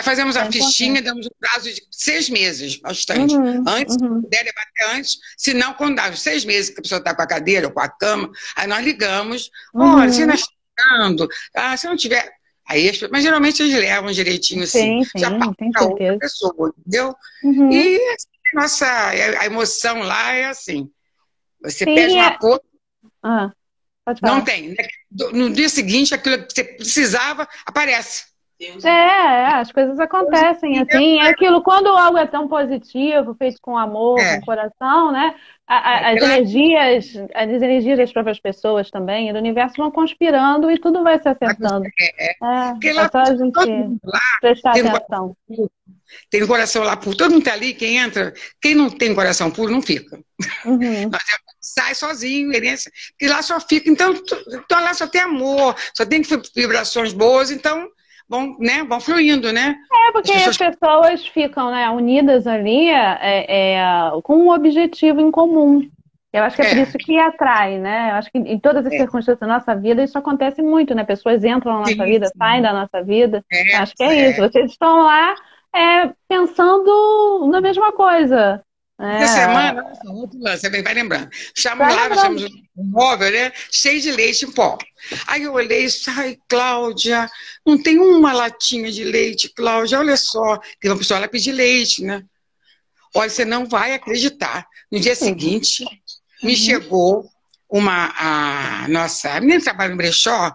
Fazemos 0.02 0.36
a 0.36 0.46
é 0.46 0.50
fichinha, 0.50 1.00
damos 1.00 1.26
um 1.26 1.30
prazo 1.38 1.72
de 1.72 1.80
seis 1.92 2.28
meses, 2.28 2.76
bastante. 2.76 3.36
Uhum, 3.36 3.62
antes, 3.68 3.96
uhum. 4.00 4.22
puder 4.22 4.42
levar 4.42 4.62
até 4.62 4.96
antes, 4.96 5.18
se 5.38 5.54
não, 5.54 5.72
quando 5.74 5.94
dá 5.94 6.12
seis 6.16 6.44
meses 6.44 6.70
que 6.70 6.80
a 6.80 6.82
pessoa 6.82 6.98
está 6.98 7.14
com 7.14 7.22
a 7.22 7.26
cadeira 7.26 7.68
ou 7.68 7.72
com 7.72 7.80
a 7.80 7.88
cama, 7.88 8.28
aí 8.56 8.66
nós 8.66 8.84
ligamos, 8.84 9.50
uhum. 9.72 10.00
olha, 10.00 10.10
se 10.10 10.26
nós 10.26 10.40
estamos, 10.40 11.28
ah, 11.54 11.76
se 11.76 11.86
não 11.86 11.96
tiver. 11.96 12.28
Aí, 12.66 12.90
mas 13.10 13.22
geralmente 13.22 13.62
eles 13.62 13.74
levam 13.74 14.10
direitinho 14.10 14.64
assim, 14.64 15.04
sim, 15.04 15.18
já 15.18 15.30
para 15.30 15.84
outra 15.86 16.18
pessoa, 16.18 16.74
entendeu? 16.78 17.14
Uhum. 17.42 17.70
E 17.70 17.96
assim, 17.96 18.28
nossa, 18.54 18.86
a 19.40 19.46
emoção 19.46 19.98
lá 20.00 20.32
é 20.32 20.46
assim. 20.46 20.90
Você 21.62 21.84
sim, 21.84 21.94
pede 21.94 22.14
uma 22.14 22.26
é... 22.26 22.38
coisa. 22.38 22.62
Ah, 23.22 23.52
não 24.22 24.42
tem. 24.42 24.70
Né? 24.70 24.86
No 25.32 25.50
dia 25.50 25.68
seguinte, 25.68 26.14
aquilo 26.14 26.46
que 26.46 26.54
você 26.54 26.64
precisava 26.64 27.48
aparece. 27.66 28.24
É, 28.84 28.88
é, 28.88 29.46
as 29.54 29.72
coisas 29.72 29.98
acontecem 29.98 30.78
assim. 30.78 31.18
É 31.20 31.28
aquilo, 31.28 31.62
quando 31.62 31.88
algo 31.88 32.18
é 32.18 32.26
tão 32.26 32.48
positivo, 32.48 33.34
feito 33.34 33.58
com 33.60 33.76
amor, 33.76 34.18
é. 34.18 34.36
com 34.38 34.46
coração, 34.46 35.12
né? 35.12 35.34
A, 35.66 35.76
a, 35.76 36.10
as 36.10 36.22
energias, 36.22 37.14
as 37.34 37.48
energias 37.48 37.98
das 37.98 38.12
próprias 38.12 38.38
pessoas 38.38 38.90
também, 38.90 39.32
do 39.32 39.38
universo 39.38 39.76
vão 39.78 39.90
conspirando 39.90 40.70
e 40.70 40.78
tudo 40.78 41.02
vai 41.02 41.20
se 41.20 41.28
acertando. 41.28 41.86
É, 42.00 42.26
é. 42.26 42.34
é, 42.84 42.88
é 42.88 43.08
só 43.08 43.18
a 43.18 43.34
gente 43.34 43.98
lá, 44.04 44.20
prestar 44.40 44.72
tem 44.72 44.86
atenção. 44.86 45.34
tem 46.30 46.46
coração 46.46 46.82
lá 46.82 46.96
puro, 46.96 47.16
todo 47.16 47.32
mundo 47.32 47.44
tá 47.44 47.54
ali, 47.54 47.72
quem 47.72 47.96
entra, 47.96 48.34
quem 48.60 48.74
não 48.74 48.90
tem 48.90 49.14
coração 49.14 49.50
puro 49.50 49.72
não 49.72 49.80
fica. 49.80 50.18
Uhum. 50.66 51.10
sai 51.60 51.94
sozinho, 51.94 52.52
que 53.18 53.26
lá 53.26 53.40
só 53.40 53.58
fica, 53.58 53.88
então, 53.88 54.12
então 54.12 54.82
lá 54.82 54.92
só 54.92 55.06
tem 55.06 55.22
amor, 55.22 55.74
só 55.94 56.04
tem 56.04 56.20
vibrações 56.54 57.14
boas, 57.14 57.50
então 57.50 57.88
vão, 58.34 58.56
né, 58.58 58.84
vão 58.84 59.00
fluindo, 59.00 59.52
né? 59.52 59.76
É, 60.08 60.12
porque 60.12 60.32
as 60.32 60.44
pessoas, 60.44 60.60
as 60.60 60.76
pessoas 60.76 61.26
ficam 61.28 61.70
né, 61.70 61.88
unidas 61.90 62.46
ali 62.46 62.88
é, 62.88 63.76
é, 63.76 63.82
com 64.22 64.36
um 64.36 64.50
objetivo 64.50 65.20
em 65.20 65.30
comum. 65.30 65.88
Eu 66.32 66.42
acho 66.42 66.56
que 66.56 66.62
é, 66.62 66.66
é, 66.66 66.68
por 66.70 66.78
isso 66.78 66.98
que 66.98 67.16
atrai, 67.16 67.78
né? 67.78 68.10
Eu 68.10 68.14
acho 68.16 68.32
que 68.32 68.38
em 68.38 68.58
todas 68.58 68.84
as 68.84 68.92
é. 68.92 68.98
circunstâncias 68.98 69.38
da 69.38 69.46
nossa 69.46 69.74
vida 69.76 70.02
isso 70.02 70.18
acontece 70.18 70.60
muito, 70.62 70.92
né? 70.92 71.04
Pessoas 71.04 71.44
entram 71.44 71.74
na 71.74 71.78
nossa 71.80 71.92
sim, 71.92 72.04
vida, 72.04 72.26
sim. 72.26 72.32
saem 72.36 72.60
da 72.60 72.72
nossa 72.72 73.02
vida. 73.04 73.44
É, 73.52 73.76
acho 73.76 73.94
que 73.94 74.02
é, 74.02 74.06
é, 74.06 74.30
isso. 74.30 74.40
Vocês 74.40 74.72
estão 74.72 75.04
lá 75.04 75.34
é, 75.74 76.10
pensando 76.28 77.48
na 77.48 77.60
mesma 77.60 77.92
coisa. 77.92 78.60
É. 78.96 79.26
semana, 79.26 79.92
outro 80.06 80.38
lance, 80.38 80.68
vai 80.68 80.94
lembrando. 80.94 81.28
Chamo 81.54 81.82
lá, 81.82 82.14
chamamos 82.14 82.44
um 82.76 82.84
móvel, 82.84 83.32
né? 83.32 83.52
Cheio 83.70 84.00
de 84.00 84.12
leite 84.12 84.44
em 84.44 84.52
pó. 84.52 84.78
Aí 85.26 85.42
eu 85.42 85.52
olhei 85.52 85.82
e 85.82 85.86
disse, 85.86 86.08
ai, 86.10 86.38
Cláudia, 86.48 87.28
não 87.66 87.82
tem 87.82 87.98
uma 87.98 88.32
latinha 88.32 88.92
de 88.92 89.02
leite, 89.02 89.52
Cláudia, 89.52 89.98
olha 89.98 90.16
só. 90.16 90.58
Que 90.80 90.88
uma 90.88 90.96
pessoa 90.96 91.18
ela 91.18 91.28
pedir 91.28 91.50
leite, 91.50 92.04
né? 92.04 92.24
Olha, 93.12 93.28
você 93.28 93.44
não 93.44 93.66
vai 93.66 93.94
acreditar. 93.94 94.66
No 94.90 95.00
dia 95.00 95.16
seguinte, 95.16 95.84
me 96.40 96.50
uhum. 96.52 96.56
chegou 96.56 97.30
uma, 97.68 98.14
a 98.16 98.88
nossa, 98.88 99.32
a 99.32 99.40
menina 99.40 99.58
que 99.58 99.64
trabalha 99.64 99.90
no 99.90 99.96
brechó, 99.96 100.54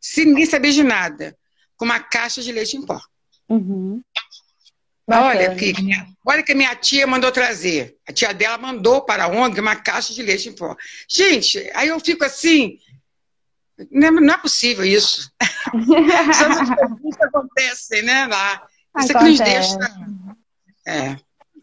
sem 0.00 0.26
ninguém 0.26 0.46
saber 0.46 0.70
de 0.70 0.84
nada, 0.84 1.36
com 1.76 1.84
uma 1.84 1.98
caixa 1.98 2.40
de 2.40 2.52
leite 2.52 2.76
em 2.76 2.86
pó. 2.86 3.00
Uhum. 3.48 4.00
Olha 5.18 5.54
que, 5.54 5.72
olha 6.26 6.42
que 6.42 6.54
minha 6.54 6.74
tia 6.74 7.06
mandou 7.06 7.32
trazer. 7.32 7.96
A 8.08 8.12
tia 8.12 8.32
dela 8.32 8.58
mandou 8.58 9.02
para 9.02 9.24
a 9.24 9.28
ONG 9.28 9.60
uma 9.60 9.76
caixa 9.76 10.14
de 10.14 10.22
leite 10.22 10.48
em 10.48 10.54
pó. 10.54 10.76
Gente, 11.08 11.70
aí 11.74 11.88
eu 11.88 11.98
fico 12.00 12.24
assim, 12.24 12.78
não 13.90 14.08
é, 14.08 14.10
não 14.10 14.34
é 14.34 14.38
possível 14.38 14.84
isso. 14.84 15.30
isso 17.04 17.24
acontece, 17.24 18.02
né? 18.02 18.26
Lá. 18.26 18.62
Isso 18.98 19.08
que 19.16 19.24
nos 19.24 19.38
deixa 19.38 19.78
é, 20.86 21.16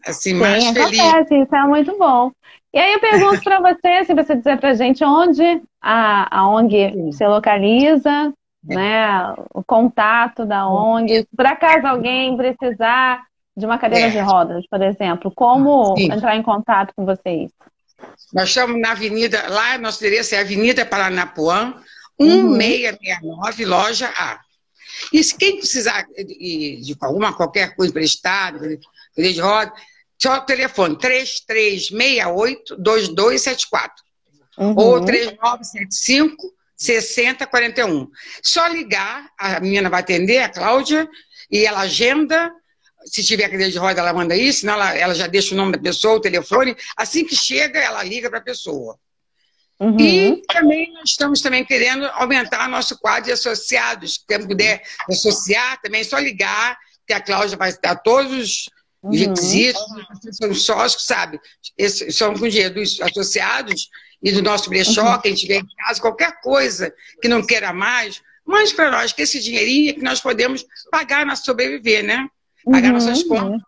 assim, 0.06 0.30
Sim, 0.30 0.34
mais 0.34 0.64
feliz. 0.70 0.98
Acontece, 0.98 1.42
isso 1.42 1.54
é 1.54 1.66
muito 1.66 1.98
bom. 1.98 2.32
E 2.72 2.78
aí 2.78 2.92
eu 2.94 3.00
pergunto 3.00 3.42
para 3.42 3.60
você, 3.60 4.04
se 4.04 4.14
você 4.14 4.36
dizer 4.36 4.58
para 4.58 4.74
gente 4.74 5.04
onde 5.04 5.62
a, 5.80 6.38
a 6.38 6.48
ONG 6.48 6.92
Sim. 6.92 7.12
se 7.12 7.26
localiza, 7.26 8.32
é. 8.68 8.74
né, 8.74 9.34
o 9.54 9.62
contato 9.62 10.44
da 10.44 10.68
ONG. 10.68 11.26
Por 11.34 11.46
acaso 11.46 11.86
alguém 11.86 12.36
precisar 12.36 13.22
de 13.58 13.66
uma 13.66 13.76
cadeira 13.76 14.06
é. 14.06 14.10
de 14.10 14.20
rodas, 14.20 14.64
por 14.70 14.80
exemplo, 14.80 15.32
como 15.34 15.96
Sim. 15.96 16.12
entrar 16.12 16.36
em 16.36 16.42
contato 16.42 16.94
com 16.94 17.04
vocês? 17.04 17.50
Nós 18.32 18.48
estamos 18.48 18.80
na 18.80 18.92
Avenida, 18.92 19.48
lá 19.48 19.76
nosso 19.76 19.98
endereço 20.04 20.36
é 20.36 20.38
Avenida 20.38 20.86
Paranapuã, 20.86 21.74
1669, 22.18 23.64
uhum. 23.64 23.70
loja 23.70 24.08
A. 24.16 24.40
E 25.12 25.22
se 25.22 25.36
quem 25.36 25.58
precisar 25.58 26.06
de, 26.16 26.80
de 26.82 26.96
alguma 27.00 27.32
qualquer 27.32 27.74
coisa 27.74 27.90
emprestada, 27.90 28.58
cadeira 28.58 29.34
de 29.34 29.40
roda, 29.40 29.72
só 30.16 30.38
o 30.38 30.42
telefone 30.42 30.96
3368-2274 30.96 33.90
uhum. 34.58 34.74
ou 34.76 35.04
3975 35.04 36.54
6041. 36.76 38.08
Só 38.40 38.68
ligar, 38.68 39.28
a 39.36 39.58
menina 39.58 39.90
vai 39.90 39.98
atender, 40.00 40.38
a 40.38 40.48
Cláudia, 40.48 41.08
e 41.50 41.66
ela 41.66 41.80
agenda 41.80 42.52
se 43.04 43.24
tiver 43.24 43.48
cadeira 43.48 43.70
de 43.70 43.78
roda, 43.78 44.00
ela 44.00 44.12
manda 44.12 44.36
isso, 44.36 44.60
senão 44.60 44.74
ela, 44.74 44.94
ela 44.94 45.14
já 45.14 45.26
deixa 45.26 45.54
o 45.54 45.56
nome 45.56 45.72
da 45.72 45.78
pessoa, 45.78 46.16
o 46.16 46.20
telefone. 46.20 46.76
Assim 46.96 47.24
que 47.24 47.36
chega, 47.36 47.78
ela 47.78 48.02
liga 48.02 48.28
para 48.28 48.38
a 48.38 48.42
pessoa. 48.42 48.98
Uhum. 49.80 49.98
E 50.00 50.42
também 50.52 50.92
nós 50.92 51.10
estamos 51.10 51.40
também 51.40 51.64
querendo 51.64 52.06
aumentar 52.06 52.68
nosso 52.68 52.98
quadro 52.98 53.24
de 53.26 53.32
associados. 53.32 54.22
Quem 54.26 54.46
puder 54.46 54.82
associar, 55.08 55.80
também 55.80 56.00
é 56.00 56.04
só 56.04 56.18
ligar, 56.18 56.76
que 57.06 57.12
a 57.12 57.20
Cláudia 57.20 57.56
vai 57.56 57.72
dar 57.80 57.96
todos 57.96 58.32
os 58.32 58.70
uhum. 59.02 59.10
requisitos, 59.12 59.80
são 60.32 60.52
sócios, 60.54 61.04
sabe? 61.04 61.40
São 62.10 62.34
com 62.34 62.48
dinheiro 62.48 62.74
dos 62.74 63.00
associados 63.00 63.88
e 64.20 64.32
do 64.32 64.42
nosso 64.42 64.68
brechó, 64.68 65.14
uhum. 65.14 65.20
quem 65.20 65.34
tiver 65.34 65.58
em 65.58 65.66
casa, 65.76 66.00
qualquer 66.00 66.40
coisa 66.40 66.92
que 67.22 67.28
não 67.28 67.46
queira 67.46 67.72
mais, 67.72 68.20
mande 68.44 68.74
para 68.74 68.90
nós, 68.90 69.12
que 69.12 69.22
esse 69.22 69.40
dinheirinho 69.40 69.90
é 69.90 69.92
que 69.92 70.02
nós 70.02 70.20
podemos 70.20 70.66
pagar 70.90 71.24
para 71.24 71.36
sobreviver, 71.36 72.02
né? 72.02 72.28
Pagar 72.70 72.88
uhum, 72.88 72.94
nossas 72.94 73.22
contas. 73.24 73.60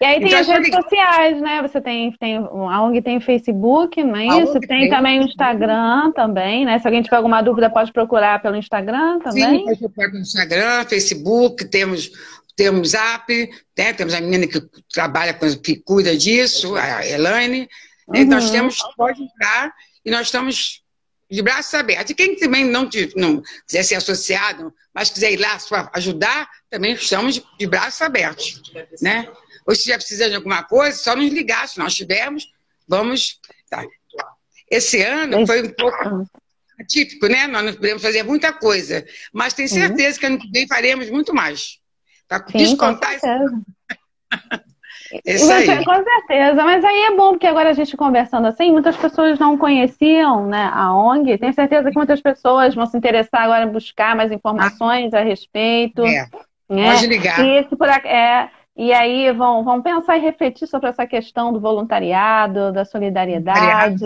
E 0.00 0.04
aí 0.04 0.18
tem 0.20 0.28
então, 0.28 0.40
as 0.40 0.46
redes 0.46 0.74
sociais, 0.74 1.40
né? 1.40 1.60
Você 1.62 1.80
tem, 1.80 2.10
tem 2.12 2.36
a 2.36 2.82
ONG 2.82 3.02
tem 3.02 3.18
o 3.18 3.20
Facebook, 3.20 4.02
não 4.02 4.16
é 4.16 4.42
isso? 4.42 4.58
Tem, 4.60 4.68
tem, 4.68 4.90
também 4.90 5.20
o 5.20 5.24
Instagram 5.24 6.12
também, 6.12 6.64
né? 6.64 6.78
Se 6.78 6.86
alguém 6.86 7.02
tiver 7.02 7.16
alguma 7.16 7.42
dúvida, 7.42 7.68
pode 7.68 7.92
procurar 7.92 8.40
pelo 8.40 8.56
Instagram 8.56 9.18
também. 9.18 9.58
Sim, 9.58 9.64
pode 9.64 9.78
procurar 9.80 10.10
pelo 10.10 10.22
Instagram, 10.22 10.84
Facebook, 10.86 11.64
temos 11.66 12.10
temos 12.56 12.90
Zap, 12.90 13.28
né? 13.76 13.92
temos 13.92 14.14
a 14.14 14.20
menina 14.20 14.46
que 14.46 14.60
trabalha, 14.92 15.34
com, 15.34 15.46
que 15.56 15.76
cuida 15.76 16.16
disso, 16.16 16.76
a 16.76 17.04
Elaine. 17.04 17.68
Né? 18.08 18.20
Uhum. 18.20 18.26
Nós 18.26 18.50
temos, 18.50 18.78
pode 18.96 19.22
entrar 19.22 19.72
e 20.04 20.10
nós 20.10 20.26
estamos 20.26 20.83
de 21.30 21.42
braços 21.42 21.74
abertos. 21.74 22.10
E 22.10 22.14
quem 22.14 22.36
também 22.36 22.64
não, 22.64 22.88
não 23.16 23.42
quiser 23.66 23.82
ser 23.82 23.94
associado, 23.96 24.72
mas 24.94 25.10
quiser 25.10 25.32
ir 25.32 25.38
lá 25.38 25.58
ajudar, 25.92 26.48
também 26.70 26.94
estamos 26.94 27.36
de, 27.36 27.44
de 27.58 27.66
braços 27.66 28.00
abertos. 28.02 28.62
Né? 29.00 29.26
Ou 29.66 29.74
se 29.74 29.80
estiver 29.80 29.96
precisando 29.96 30.30
de 30.30 30.36
alguma 30.36 30.62
coisa, 30.62 30.96
só 30.96 31.16
nos 31.16 31.32
ligar. 31.32 31.68
Se 31.68 31.78
nós 31.78 31.94
tivermos, 31.94 32.48
vamos. 32.86 33.40
Tá. 33.68 33.84
Esse 34.70 35.02
ano 35.02 35.46
foi 35.46 35.62
um 35.62 35.72
pouco 35.72 36.28
atípico, 36.78 37.26
né? 37.26 37.46
Nós 37.46 37.64
não 37.64 37.74
podemos 37.74 38.02
fazer 38.02 38.22
muita 38.22 38.52
coisa. 38.52 39.06
Mas 39.32 39.54
tenho 39.54 39.68
certeza 39.68 40.18
que 40.18 40.26
ano 40.26 40.38
que 40.38 40.50
vem 40.50 40.66
faremos 40.66 41.10
muito 41.10 41.34
mais. 41.34 41.78
Para 42.28 42.38
descontar 42.38 43.14
isso. 43.14 43.26
Isso 45.24 45.52
aí. 45.52 45.84
Com 45.84 45.94
certeza, 45.94 46.64
mas 46.64 46.84
aí 46.84 47.02
é 47.04 47.16
bom, 47.16 47.30
porque 47.32 47.46
agora 47.46 47.70
a 47.70 47.72
gente 47.72 47.96
conversando 47.96 48.46
assim, 48.46 48.72
muitas 48.72 48.96
pessoas 48.96 49.38
não 49.38 49.56
conheciam 49.58 50.46
né, 50.46 50.70
a 50.72 50.94
ONG. 50.94 51.38
Tenho 51.38 51.52
certeza 51.52 51.90
que 51.90 51.96
muitas 51.96 52.20
pessoas 52.20 52.74
vão 52.74 52.86
se 52.86 52.96
interessar 52.96 53.42
agora 53.42 53.64
em 53.64 53.72
buscar 53.72 54.16
mais 54.16 54.32
informações 54.32 55.12
a 55.12 55.20
respeito. 55.20 56.04
É. 56.04 56.26
Né? 56.68 56.92
Pode 56.92 57.06
ligar. 57.06 57.44
E 57.44 57.64
se 57.68 57.76
por, 57.76 57.88
é, 57.88 58.50
e 58.76 58.92
aí 58.92 59.30
vão, 59.30 59.62
vão 59.62 59.80
pensar 59.80 60.16
e 60.16 60.20
refletir 60.20 60.66
sobre 60.66 60.88
essa 60.88 61.06
questão 61.06 61.52
do 61.52 61.60
voluntariado, 61.60 62.72
da 62.72 62.84
solidariedade. 62.84 64.04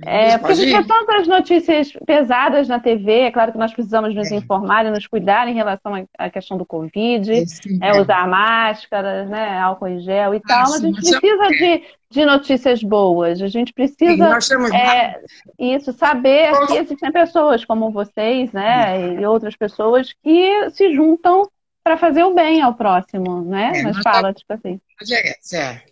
É, 0.00 0.38
porque 0.38 0.52
a 0.52 0.54
gente 0.54 0.72
vê 0.72 0.84
tantas 0.84 1.28
notícias 1.28 1.92
pesadas 2.06 2.68
na 2.68 2.80
TV, 2.80 3.20
é 3.20 3.30
claro 3.30 3.52
que 3.52 3.58
nós 3.58 3.70
precisamos 3.70 4.14
nos 4.14 4.32
é. 4.32 4.36
informar 4.36 4.86
e 4.86 4.90
nos 4.90 5.06
cuidar 5.06 5.46
em 5.46 5.52
relação 5.52 6.06
à 6.18 6.30
questão 6.30 6.56
do 6.56 6.64
Covid, 6.64 7.30
é, 7.30 7.44
é, 7.82 8.00
usar 8.00 8.26
máscaras, 8.26 9.28
né, 9.28 9.58
álcool 9.58 9.88
em 9.88 10.00
gel 10.00 10.34
e 10.34 10.38
ah, 10.38 10.48
tal, 10.48 10.70
mas 10.70 10.82
a 10.82 10.86
gente 10.86 10.96
precisa 10.96 11.48
de, 11.48 11.82
de 12.10 12.24
notícias 12.24 12.82
boas, 12.82 13.42
a 13.42 13.48
gente 13.48 13.74
precisa 13.74 14.38
é, 14.74 15.20
isso, 15.58 15.92
saber 15.92 16.50
que 16.66 16.78
existem 16.78 17.12
pessoas 17.12 17.62
como 17.62 17.90
vocês, 17.90 18.50
né, 18.52 19.20
e 19.20 19.26
outras 19.26 19.54
pessoas 19.54 20.14
que 20.22 20.70
se 20.70 20.94
juntam 20.94 21.46
para 21.82 21.96
fazer 21.96 22.22
o 22.22 22.34
bem 22.34 22.60
ao 22.60 22.74
próximo, 22.74 23.44
né? 23.44 23.72
É, 23.74 23.82
Mas 23.82 23.98
fala, 24.02 24.32
tipo 24.32 24.52
assim. 24.52 24.80
É, 25.10 25.56
é. 25.56 25.82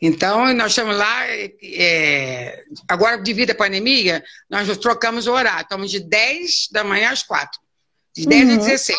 Então, 0.00 0.52
nós 0.52 0.72
estamos 0.72 0.96
lá, 0.96 1.26
é, 1.28 2.64
agora 2.88 3.18
devido 3.18 3.52
à 3.52 3.54
pandemia, 3.54 4.22
nós 4.50 4.66
nos 4.66 4.78
trocamos 4.78 5.26
o 5.26 5.32
horário. 5.32 5.62
Estamos 5.62 5.90
de 5.90 6.00
10 6.00 6.68
da 6.72 6.82
manhã 6.82 7.10
às 7.10 7.22
4. 7.22 7.60
De 8.14 8.26
10 8.26 8.44
uhum. 8.48 8.56
às 8.56 8.64
16, 8.64 8.98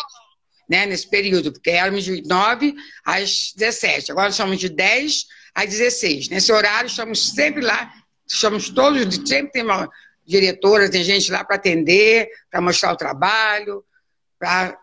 né? 0.70 0.86
Nesse 0.86 1.10
período, 1.10 1.52
porque 1.52 1.72
éramos 1.72 2.06
de 2.06 2.26
9 2.26 2.74
às 3.06 3.52
17. 3.56 4.12
Agora 4.12 4.30
estamos 4.30 4.58
de 4.58 4.70
10 4.70 5.26
às 5.54 5.70
16. 5.70 6.30
Nesse 6.30 6.52
horário, 6.52 6.88
estamos 6.88 7.32
sempre 7.32 7.62
lá, 7.62 7.94
estamos 8.26 8.70
todos, 8.70 9.04
sempre 9.28 9.52
tem 9.52 9.64
uma 9.64 9.90
diretora, 10.26 10.90
tem 10.90 11.04
gente 11.04 11.32
lá 11.32 11.44
para 11.44 11.58
atender, 11.58 12.30
para 12.50 12.62
mostrar 12.62 12.94
o 12.94 12.98
trabalho, 12.98 13.84
para 14.40 14.78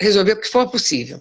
resolver 0.00 0.32
o 0.32 0.40
que 0.40 0.48
for 0.48 0.70
possível. 0.70 1.20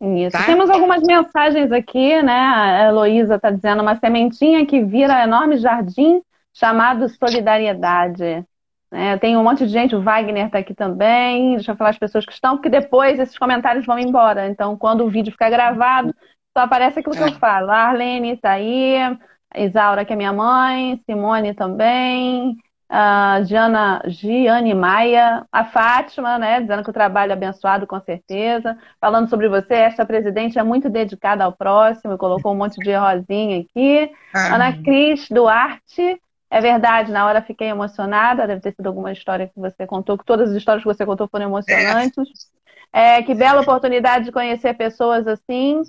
Isso. 0.00 0.36
Tá? 0.36 0.44
Temos 0.44 0.68
algumas 0.68 1.02
mensagens 1.02 1.72
aqui, 1.72 2.22
né? 2.22 2.32
A 2.32 2.88
Heloísa 2.88 3.36
está 3.36 3.50
dizendo 3.50 3.82
uma 3.82 3.96
sementinha 3.96 4.66
que 4.66 4.82
vira 4.82 5.22
enorme 5.22 5.56
jardim 5.56 6.20
chamado 6.52 7.08
solidariedade. 7.08 8.44
É, 8.92 9.16
tem 9.16 9.36
um 9.36 9.42
monte 9.42 9.66
de 9.66 9.72
gente, 9.72 9.96
o 9.96 10.00
Wagner 10.00 10.46
está 10.46 10.58
aqui 10.58 10.74
também. 10.74 11.54
Deixa 11.56 11.72
eu 11.72 11.76
falar 11.76 11.90
as 11.90 11.98
pessoas 11.98 12.24
que 12.24 12.32
estão, 12.32 12.56
porque 12.56 12.68
depois 12.68 13.18
esses 13.18 13.38
comentários 13.38 13.86
vão 13.86 13.98
embora. 13.98 14.48
Então, 14.48 14.76
quando 14.76 15.04
o 15.04 15.10
vídeo 15.10 15.32
ficar 15.32 15.50
gravado, 15.50 16.14
só 16.56 16.64
aparece 16.64 17.00
aquilo 17.00 17.16
que 17.16 17.22
eu 17.22 17.28
é. 17.28 17.32
falo. 17.32 17.70
A 17.70 17.76
Arlene 17.76 18.32
está 18.32 18.52
aí, 18.52 18.96
a 18.98 19.60
Isaura, 19.60 20.04
que 20.04 20.12
é 20.12 20.16
minha 20.16 20.32
mãe, 20.32 21.00
Simone 21.04 21.54
também, 21.54 22.56
a 22.88 23.42
Giana, 23.44 24.00
Giane 24.06 24.74
Maia, 24.74 25.44
a 25.50 25.64
Fátima, 25.64 26.38
né, 26.38 26.60
dizendo 26.60 26.84
que 26.84 26.90
o 26.90 26.92
trabalho 26.92 27.30
é 27.30 27.32
abençoado, 27.32 27.86
com 27.86 28.00
certeza. 28.00 28.78
Falando 29.00 29.28
sobre 29.28 29.48
você, 29.48 29.74
esta 29.74 30.06
presidente 30.06 30.58
é 30.58 30.62
muito 30.62 30.88
dedicada 30.88 31.44
ao 31.44 31.52
próximo, 31.52 32.16
colocou 32.16 32.52
um 32.52 32.56
monte 32.56 32.76
de 32.76 32.94
rosinha 32.94 33.60
aqui. 33.60 34.10
Ah. 34.32 34.54
Ana 34.54 34.72
Cris 34.82 35.28
Duarte, 35.28 36.20
é 36.48 36.60
verdade, 36.60 37.10
na 37.10 37.26
hora 37.26 37.42
fiquei 37.42 37.68
emocionada, 37.68 38.46
deve 38.46 38.60
ter 38.60 38.72
sido 38.72 38.86
alguma 38.86 39.12
história 39.12 39.48
que 39.48 39.58
você 39.58 39.84
contou, 39.86 40.16
que 40.16 40.24
todas 40.24 40.50
as 40.50 40.56
histórias 40.56 40.82
que 40.82 40.88
você 40.88 41.04
contou 41.04 41.28
foram 41.28 41.46
emocionantes. 41.46 42.54
É, 42.92 43.20
que 43.22 43.34
bela 43.34 43.60
oportunidade 43.60 44.26
de 44.26 44.32
conhecer 44.32 44.72
pessoas 44.74 45.26
assim, 45.26 45.82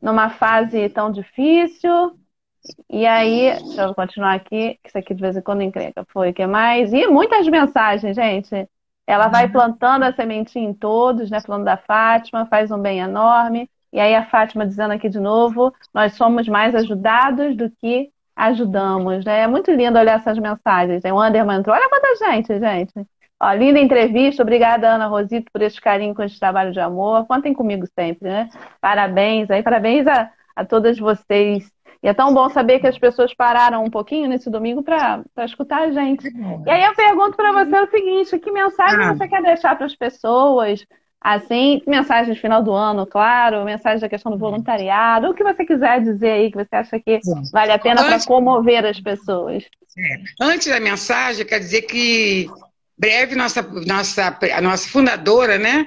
numa 0.00 0.30
fase 0.30 0.88
tão 0.90 1.10
difícil. 1.10 2.16
E 2.88 3.06
aí, 3.06 3.58
deixa 3.64 3.82
eu 3.82 3.94
continuar 3.94 4.34
aqui, 4.34 4.78
que 4.82 4.88
isso 4.88 4.98
aqui 4.98 5.14
de 5.14 5.20
vez 5.20 5.36
em 5.36 5.42
quando 5.42 5.62
encrenca. 5.62 6.04
Foi 6.12 6.30
o 6.30 6.34
que 6.34 6.46
mais? 6.46 6.92
E 6.92 7.06
muitas 7.06 7.46
mensagens, 7.48 8.14
gente. 8.14 8.68
Ela 9.06 9.28
vai 9.28 9.46
uhum. 9.46 9.52
plantando 9.52 10.04
a 10.04 10.12
sementinha 10.12 10.68
em 10.68 10.72
todos, 10.74 11.30
né? 11.30 11.40
Falando 11.40 11.64
da 11.64 11.76
Fátima, 11.76 12.46
faz 12.46 12.70
um 12.70 12.78
bem 12.78 13.00
enorme. 13.00 13.68
E 13.92 14.00
aí 14.00 14.14
a 14.14 14.24
Fátima 14.26 14.66
dizendo 14.66 14.92
aqui 14.92 15.08
de 15.08 15.20
novo, 15.20 15.72
nós 15.92 16.14
somos 16.14 16.48
mais 16.48 16.74
ajudados 16.74 17.56
do 17.56 17.70
que 17.70 18.10
ajudamos, 18.34 19.24
né? 19.24 19.40
É 19.40 19.46
muito 19.46 19.70
lindo 19.70 19.98
olhar 19.98 20.18
essas 20.18 20.38
mensagens. 20.38 21.02
O 21.04 21.18
Anderman 21.18 21.58
entrou, 21.58 21.76
olha 21.76 21.88
quanta 21.88 22.16
gente, 22.16 22.58
gente. 22.58 22.92
Ó, 23.40 23.52
linda 23.52 23.78
entrevista, 23.80 24.42
obrigada 24.42 24.88
Ana 24.88 25.06
Rosito 25.06 25.50
por 25.52 25.60
esse 25.62 25.80
carinho 25.80 26.14
com 26.14 26.22
esse 26.22 26.38
trabalho 26.38 26.72
de 26.72 26.80
amor. 26.80 27.26
Contem 27.26 27.52
comigo 27.52 27.86
sempre, 27.98 28.28
né? 28.28 28.48
Parabéns 28.80 29.50
aí, 29.50 29.62
parabéns 29.62 30.06
a, 30.06 30.30
a 30.54 30.64
todas 30.64 30.98
vocês 30.98 31.70
e 32.02 32.08
é 32.08 32.14
tão 32.14 32.34
bom 32.34 32.48
saber 32.50 32.80
que 32.80 32.86
as 32.86 32.98
pessoas 32.98 33.32
pararam 33.32 33.84
um 33.84 33.90
pouquinho 33.90 34.28
nesse 34.28 34.50
domingo 34.50 34.82
para 34.82 35.22
escutar 35.44 35.82
a 35.82 35.90
gente. 35.92 36.26
E 36.66 36.70
aí 36.70 36.84
eu 36.84 36.94
pergunto 36.94 37.36
para 37.36 37.52
você 37.52 37.76
o 37.76 37.90
seguinte: 37.90 38.38
que 38.40 38.50
mensagem 38.50 39.04
ah. 39.04 39.14
você 39.14 39.28
quer 39.28 39.42
deixar 39.42 39.76
para 39.76 39.86
as 39.86 39.94
pessoas? 39.94 40.84
Assim, 41.20 41.80
mensagem 41.86 42.34
de 42.34 42.40
final 42.40 42.60
do 42.64 42.72
ano, 42.72 43.06
claro, 43.06 43.64
mensagem 43.64 44.00
da 44.00 44.08
questão 44.08 44.32
do 44.32 44.38
voluntariado, 44.38 45.30
o 45.30 45.34
que 45.34 45.44
você 45.44 45.64
quiser 45.64 46.00
dizer 46.00 46.30
aí 46.30 46.50
que 46.50 46.56
você 46.56 46.74
acha 46.74 46.98
que 46.98 47.20
vale 47.52 47.70
a 47.70 47.78
pena 47.78 48.02
para 48.02 48.24
comover 48.24 48.84
as 48.84 49.00
pessoas. 49.00 49.62
É. 49.96 50.44
Antes 50.44 50.66
da 50.66 50.80
mensagem, 50.80 51.46
quer 51.46 51.60
dizer 51.60 51.82
que 51.82 52.50
breve 52.98 53.36
nossa, 53.36 53.62
nossa, 53.62 54.36
a 54.52 54.60
nossa 54.60 54.88
fundadora, 54.88 55.58
né? 55.58 55.86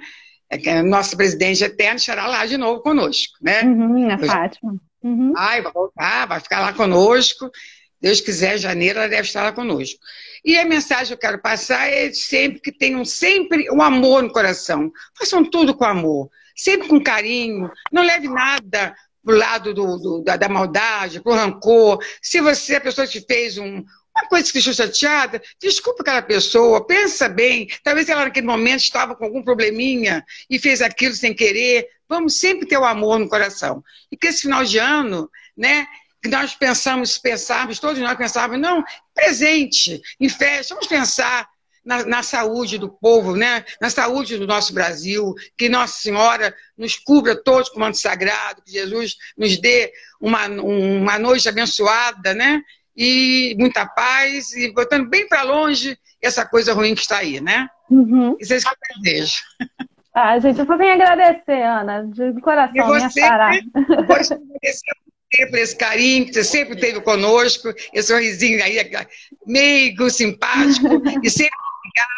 É 0.49 0.81
nossa 0.81 1.17
presidente 1.17 1.65
eterna 1.65 1.95
estará 1.95 2.27
lá 2.27 2.45
de 2.45 2.55
novo 2.55 2.81
conosco, 2.81 3.33
né? 3.41 3.63
Uhum, 3.63 4.09
a 4.09 4.17
Fátima. 4.17 4.75
Uhum. 5.05 5.33
Vai, 5.33 5.61
vai 5.61 5.71
voltar, 5.71 6.25
vai 6.25 6.39
ficar 6.39 6.61
lá 6.61 6.73
conosco. 6.73 7.51
Deus 8.01 8.21
quiser, 8.21 8.57
janeiro 8.57 8.97
ela 8.97 9.07
deve 9.07 9.27
estar 9.27 9.43
lá 9.43 9.51
conosco. 9.51 9.99
E 10.43 10.57
a 10.57 10.65
mensagem 10.65 11.07
que 11.07 11.13
eu 11.13 11.17
quero 11.17 11.41
passar 11.41 11.87
é 11.87 12.11
sempre 12.11 12.59
que 12.59 12.71
tenham 12.71 13.05
sempre 13.05 13.69
um 13.69 13.83
amor 13.83 14.23
no 14.23 14.31
coração. 14.31 14.91
Façam 15.17 15.47
tudo 15.47 15.75
com 15.75 15.85
amor, 15.85 16.29
sempre 16.55 16.87
com 16.87 17.01
carinho. 17.01 17.69
Não 17.91 18.03
leve 18.03 18.27
nada 18.27 18.95
pro 19.23 19.37
lado 19.37 19.75
do, 19.75 19.97
do, 19.97 20.23
da, 20.23 20.37
da, 20.37 20.49
maldade, 20.49 21.21
pro 21.21 21.33
rancor. 21.33 22.03
Se 22.19 22.41
você, 22.41 22.75
a 22.75 22.81
pessoa 22.81 23.05
te 23.05 23.21
fez 23.21 23.59
um, 23.59 23.83
uma 24.15 24.27
coisa 24.27 24.47
que 24.47 24.53
deixou 24.53 24.73
chateada, 24.73 25.41
desculpa 25.61 26.01
aquela 26.01 26.21
pessoa, 26.23 26.85
pensa 26.85 27.29
bem. 27.29 27.67
Talvez 27.83 28.09
ela 28.09 28.25
naquele 28.25 28.47
momento 28.47 28.81
estava 28.81 29.15
com 29.15 29.23
algum 29.23 29.43
probleminha 29.43 30.25
e 30.49 30.57
fez 30.57 30.81
aquilo 30.81 31.13
sem 31.13 31.33
querer. 31.33 31.87
Vamos 32.07 32.39
sempre 32.39 32.67
ter 32.67 32.77
o 32.77 32.85
amor 32.85 33.19
no 33.19 33.29
coração. 33.29 33.83
E 34.11 34.17
que 34.17 34.27
esse 34.27 34.43
final 34.43 34.63
de 34.63 34.77
ano, 34.77 35.29
né, 35.57 35.87
que 36.21 36.29
nós 36.29 36.55
pensamos, 36.55 37.17
pensávamos, 37.17 37.79
todos 37.79 38.01
nós 38.01 38.17
pensávamos, 38.17 38.61
não, 38.61 38.83
presente, 39.13 40.01
em 40.19 40.29
festa, 40.29 40.73
vamos 40.73 40.87
pensar 40.87 41.47
na, 41.85 42.03
na, 42.03 42.23
saúde 42.23 42.79
do 42.79 42.89
povo, 42.89 43.35
né? 43.35 43.63
na 43.79 43.91
saúde 43.91 44.37
do 44.37 44.47
nosso 44.47 44.73
Brasil, 44.73 45.35
que 45.55 45.69
Nossa 45.69 45.99
Senhora 45.99 46.53
nos 46.75 46.95
cubra 46.97 47.35
todos 47.35 47.69
com 47.69 47.77
o 47.77 47.79
manto 47.79 47.97
sagrado, 47.97 48.63
que 48.63 48.71
Jesus 48.71 49.15
nos 49.37 49.57
dê 49.57 49.93
uma, 50.19 50.47
uma 50.47 51.19
noite 51.19 51.47
abençoada, 51.47 52.33
né? 52.33 52.61
E 52.97 53.55
muita 53.59 53.85
paz, 53.85 54.51
e 54.53 54.71
botando 54.71 55.07
bem 55.07 55.27
para 55.27 55.43
longe 55.43 55.97
essa 56.19 56.45
coisa 56.45 56.73
ruim 56.73 56.95
que 56.95 57.01
está 57.01 57.17
aí, 57.17 57.39
né? 57.39 57.69
Uhum. 57.89 58.35
Isso 58.39 58.53
é 58.53 58.57
isso 58.57 58.65
que 58.65 58.93
eu 58.93 59.01
desejo. 59.01 59.41
Ah, 60.15 60.39
gente, 60.39 60.59
eu 60.59 60.65
só 60.65 60.77
venho 60.77 60.93
agradecer, 60.93 61.61
Ana, 61.61 62.03
de 62.07 62.39
coração, 62.39 62.73
e 62.73 62.81
você, 62.81 63.19
minha 63.19 63.27
Sara. 63.27 63.51
Você 64.07 64.39
por 65.49 65.59
esse 65.59 65.75
carinho 65.75 66.25
que 66.25 66.33
você 66.33 66.43
sempre 66.45 66.77
teve 66.77 67.01
conosco, 67.01 67.67
esse 67.93 68.07
sorrisinho 68.07 68.63
aí, 68.63 68.77
meigo, 69.45 70.09
simpático, 70.09 70.87
e 71.21 71.29
sempre 71.29 71.57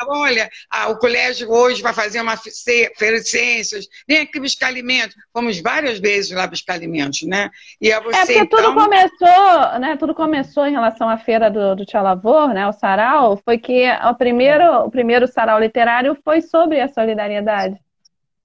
olha, 0.08 0.50
ah, 0.72 0.90
o 0.90 0.98
colégio 0.98 1.52
hoje 1.52 1.82
vai 1.82 1.94
fazer 1.94 2.22
uma 2.22 2.38
feira 2.38 3.20
de 3.20 3.28
ciências, 3.28 3.88
vem 4.08 4.20
aqui 4.20 4.40
buscar 4.40 4.68
alimentos. 4.68 5.16
Fomos 5.34 5.60
várias 5.60 6.00
vezes 6.00 6.32
lá 6.32 6.48
buscar 6.48 6.76
alimentos, 6.76 7.24
né? 7.24 7.50
E 7.82 7.92
é 7.92 8.00
você, 8.00 8.18
é 8.18 8.26
porque 8.26 8.40
então... 8.40 8.74
tudo 8.74 8.84
começou, 8.84 9.80
né? 9.80 9.98
Tudo 9.98 10.16
começou 10.16 10.66
em 10.66 10.72
relação 10.72 11.10
à 11.10 11.18
feira 11.18 11.50
do, 11.50 11.76
do 11.76 11.86
Tia 11.86 12.02
Lavor, 12.02 12.54
né? 12.54 12.68
O 12.68 12.74
sarau, 12.74 13.40
foi 13.44 13.58
que 13.58 13.84
o 13.90 14.16
primeiro, 14.16 14.86
o 14.86 14.92
primeiro 14.92 15.28
sarau 15.28 15.60
literário 15.60 16.18
foi 16.24 16.42
sobre 16.42 16.80
a 16.80 16.88
solidariedade. 16.88 17.78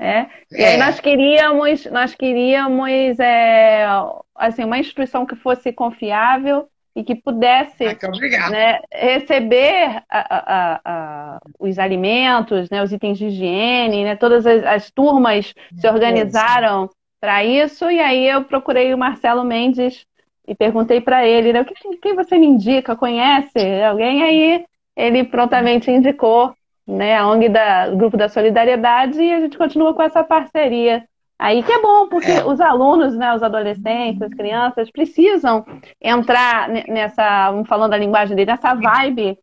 É? 0.02 0.26
E 0.50 0.60
é. 0.60 0.66
aí 0.70 0.76
nós 0.78 0.98
queríamos, 0.98 1.86
nós 1.86 2.12
queríamos 2.12 3.20
é, 3.20 3.86
assim, 4.34 4.64
uma 4.64 4.76
instituição 4.76 5.24
que 5.24 5.36
fosse 5.36 5.72
confiável 5.72 6.66
e 6.96 7.04
que 7.04 7.14
pudesse 7.14 7.84
ah, 7.86 8.50
né, 8.50 8.80
receber 8.92 10.02
a, 10.10 10.36
a, 10.36 10.80
a, 10.84 11.38
os 11.56 11.78
alimentos, 11.78 12.68
né, 12.68 12.82
os 12.82 12.90
itens 12.90 13.16
de 13.16 13.26
higiene, 13.26 14.02
né, 14.02 14.16
todas 14.16 14.44
as, 14.44 14.64
as 14.64 14.90
turmas 14.90 15.54
se 15.76 15.88
organizaram 15.88 16.90
para 17.20 17.44
isso, 17.44 17.88
e 17.88 18.00
aí 18.00 18.28
eu 18.28 18.42
procurei 18.42 18.92
o 18.92 18.98
Marcelo 18.98 19.44
Mendes 19.44 20.04
e 20.48 20.52
perguntei 20.52 21.00
para 21.00 21.24
ele, 21.24 21.52
né, 21.52 21.64
quem 22.02 22.16
você 22.16 22.36
me 22.36 22.46
indica, 22.46 22.96
conhece 22.96 23.60
alguém? 23.88 24.24
Aí 24.24 24.64
ele 24.96 25.22
prontamente 25.22 25.92
indicou 25.92 26.52
né, 26.86 27.16
a 27.16 27.26
ONG 27.28 27.48
da 27.48 27.90
Grupo 27.90 28.16
da 28.16 28.28
Solidariedade 28.28 29.20
e 29.20 29.32
a 29.32 29.40
gente 29.40 29.56
continua 29.56 29.94
com 29.94 30.02
essa 30.02 30.24
parceria. 30.24 31.04
Aí 31.38 31.62
que 31.62 31.72
é 31.72 31.80
bom, 31.80 32.08
porque 32.08 32.30
é. 32.30 32.44
os 32.44 32.60
alunos, 32.60 33.16
né, 33.16 33.34
os 33.34 33.42
adolescentes, 33.42 34.22
as 34.22 34.32
crianças 34.32 34.90
precisam 34.90 35.64
entrar 36.00 36.68
nessa, 36.88 37.50
vamos 37.50 37.68
falando 37.68 37.90
da 37.90 37.98
linguagem 37.98 38.36
dele, 38.36 38.50
nessa 38.50 38.74
vibe 38.74 39.38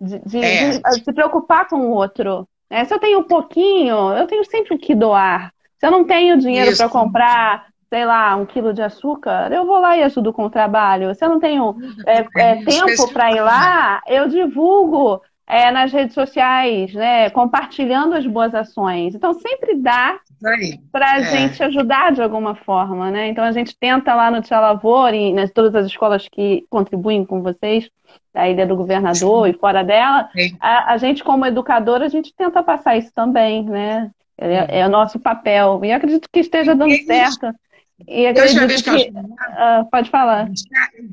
de, 0.00 0.18
de, 0.20 0.38
é. 0.38 0.70
de, 0.70 0.82
de 0.82 1.04
se 1.04 1.12
preocupar 1.12 1.68
com 1.68 1.76
o 1.76 1.90
outro. 1.90 2.48
Né? 2.70 2.84
Se 2.84 2.94
eu 2.94 2.98
tenho 2.98 3.20
um 3.20 3.24
pouquinho, 3.24 4.12
eu 4.12 4.26
tenho 4.26 4.44
sempre 4.44 4.74
o 4.74 4.78
que 4.78 4.94
doar. 4.94 5.52
Se 5.78 5.86
eu 5.86 5.90
não 5.90 6.04
tenho 6.04 6.38
dinheiro 6.38 6.76
para 6.76 6.88
comprar 6.88 7.70
sei 7.92 8.04
lá, 8.04 8.36
um 8.36 8.46
quilo 8.46 8.72
de 8.72 8.80
açúcar, 8.80 9.52
eu 9.52 9.66
vou 9.66 9.80
lá 9.80 9.96
e 9.96 10.04
ajudo 10.04 10.32
com 10.32 10.44
o 10.44 10.50
trabalho. 10.50 11.12
Se 11.12 11.24
eu 11.24 11.28
não 11.28 11.40
tenho 11.40 11.76
é, 12.06 12.24
é, 12.36 12.64
tempo 12.64 13.12
para 13.12 13.32
ir 13.32 13.40
lá, 13.40 14.00
eu 14.06 14.28
divulgo 14.28 15.20
é, 15.50 15.70
nas 15.72 15.92
redes 15.92 16.14
sociais, 16.14 16.94
né, 16.94 17.28
compartilhando 17.30 18.14
as 18.14 18.24
boas 18.24 18.54
ações. 18.54 19.14
Então, 19.14 19.34
sempre 19.34 19.74
dá 19.76 20.18
para 20.92 21.10
a 21.10 21.20
é. 21.20 21.24
gente 21.24 21.62
ajudar 21.62 22.12
de 22.12 22.22
alguma 22.22 22.54
forma, 22.54 23.10
né? 23.10 23.28
Então, 23.28 23.42
a 23.42 23.50
gente 23.50 23.76
tenta 23.76 24.14
lá 24.14 24.30
no 24.30 24.40
Tia 24.40 24.60
Lavor 24.60 25.12
e 25.12 25.32
nas 25.32 25.50
todas 25.50 25.74
as 25.74 25.86
escolas 25.86 26.28
que 26.30 26.64
contribuem 26.70 27.24
com 27.24 27.42
vocês, 27.42 27.90
da 28.32 28.48
Ilha 28.48 28.64
do 28.64 28.76
Governador 28.76 29.46
Sim. 29.46 29.50
e 29.50 29.58
fora 29.58 29.82
dela, 29.82 30.28
a, 30.60 30.92
a, 30.92 30.96
gente, 30.96 31.24
como 31.24 31.44
educadora, 31.44 32.06
a 32.06 32.08
gente 32.08 32.32
tenta 32.32 32.62
passar 32.62 32.96
isso 32.96 33.12
também, 33.12 33.64
né? 33.64 34.10
É, 34.38 34.80
é 34.80 34.86
o 34.86 34.90
nosso 34.90 35.18
papel. 35.18 35.80
E 35.84 35.90
acredito 35.90 36.28
que 36.32 36.40
esteja 36.40 36.74
dando 36.74 36.94
certo. 37.04 37.52
E 38.06 38.26
acredito 38.26 38.66
vez 38.66 38.82
que, 38.82 38.90
que 38.90 39.10
uh, 39.10 39.84
pode 39.90 40.10
falar. 40.10 40.48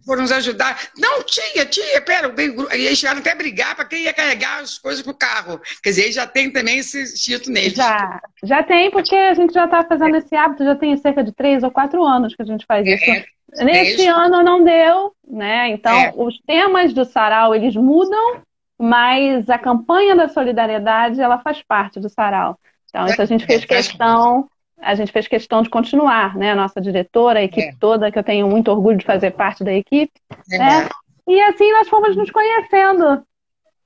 Foram 0.06 0.22
nos 0.24 0.32
ajudar. 0.32 0.78
Não, 0.98 1.24
tia, 1.24 1.66
tia, 1.66 2.02
pera, 2.02 2.34
e 2.38 2.86
eles 2.86 2.98
chegaram 2.98 3.20
até 3.20 3.32
a 3.32 3.36
brigar 3.36 3.76
para 3.76 3.86
quem 3.86 4.04
ia 4.04 4.14
carregar 4.14 4.60
as 4.60 4.78
coisas 4.78 5.04
pro 5.04 5.14
carro. 5.14 5.60
Quer 5.84 5.90
dizer, 5.90 6.12
já 6.12 6.26
tem 6.26 6.52
também 6.52 6.80
esse 6.80 7.02
instinto 7.02 7.52
neles. 7.52 7.74
Já, 7.74 8.22
já 8.44 8.64
tem, 8.64 8.90
porque 8.92 9.16
a 9.16 9.34
gente 9.34 9.54
já 9.54 9.66
está 9.66 9.84
fazendo 9.84 10.16
é. 10.16 10.20
esse 10.20 10.36
hábito, 10.36 10.64
já 10.64 10.76
tem 10.76 10.96
cerca 10.98 11.24
de 11.24 11.32
três 11.32 11.64
ou 11.64 11.72
quatro 11.72 12.04
anos 12.04 12.36
que 12.36 12.42
a 12.42 12.46
gente 12.46 12.66
faz 12.66 12.86
é, 12.86 12.94
isso. 12.94 13.12
É, 13.56 13.64
Neste 13.64 14.06
é 14.06 14.10
ano 14.10 14.44
não 14.44 14.64
deu, 14.64 15.14
né? 15.28 15.70
Então, 15.70 15.98
é. 15.98 16.14
os 16.16 16.40
temas 16.42 16.94
do 16.94 17.06
sarau, 17.06 17.56
eles 17.56 17.76
mudam, 17.76 18.42
mas 18.80 19.50
a 19.50 19.58
campanha 19.58 20.16
da 20.16 20.28
solidariedade, 20.28 21.22
ela 21.22 21.40
faz 21.40 21.62
parte 21.62 22.00
do 22.00 22.10
sarau. 22.10 22.58
Então, 22.90 23.06
isso 23.06 23.22
a 23.22 23.26
gente 23.26 23.46
fez 23.46 23.66
questão 23.66 24.48
a 24.82 24.96
gente 24.96 25.12
fez 25.12 25.28
questão 25.28 25.62
de 25.62 25.70
continuar, 25.70 26.36
né? 26.36 26.52
A 26.52 26.56
nossa 26.56 26.80
diretora, 26.80 27.40
a 27.40 27.44
equipe 27.44 27.68
é. 27.68 27.76
toda, 27.80 28.12
que 28.12 28.20
eu 28.20 28.24
tenho 28.24 28.48
muito 28.48 28.70
orgulho 28.72 28.98
de 28.98 29.06
fazer 29.06 29.32
parte 29.32 29.64
da 29.64 29.74
equipe. 29.74 30.14
É. 30.52 30.58
Né? 30.58 30.90
E 31.28 31.42
assim 31.42 31.72
nós 31.72 31.90
fomos 31.90 32.16
nos 32.16 32.32
conhecendo. 32.32 33.24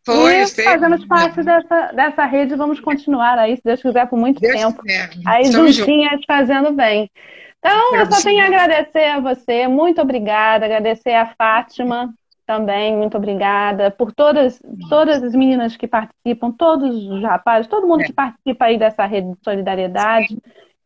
Foi, 0.05 0.41
e 0.41 0.47
fazemos 0.47 1.05
parte 1.05 1.43
dessa, 1.43 1.91
dessa 1.91 2.25
rede, 2.25 2.55
vamos 2.55 2.79
continuar 2.79 3.37
aí, 3.37 3.55
se 3.55 3.61
Deus 3.63 3.81
quiser, 3.81 4.07
por 4.07 4.17
muito 4.17 4.41
Deus 4.41 4.55
tempo. 4.55 4.81
Quiser. 4.81 5.09
Aí 5.25 5.45
juntinhas 5.45 6.21
fazendo 6.25 6.71
bem. 6.71 7.09
Então, 7.59 7.95
eu 7.95 8.11
só 8.11 8.23
tenho 8.23 8.41
a 8.41 8.47
agradecer 8.47 9.05
a 9.05 9.19
você, 9.19 9.67
muito 9.67 10.01
obrigada, 10.01 10.65
agradecer 10.65 11.13
a 11.13 11.27
Fátima 11.37 12.11
também, 12.47 12.97
muito 12.97 13.15
obrigada, 13.15 13.91
por 13.91 14.11
todas, 14.11 14.59
todas 14.89 15.21
as 15.21 15.33
meninas 15.33 15.77
que 15.77 15.87
participam, 15.87 16.51
todos 16.51 17.05
os 17.05 17.21
rapazes, 17.21 17.69
todo 17.69 17.87
mundo 17.87 18.01
é. 18.01 18.05
que 18.05 18.13
participa 18.13 18.65
aí 18.65 18.79
dessa 18.79 19.05
rede 19.05 19.29
de 19.29 19.37
solidariedade. 19.43 20.41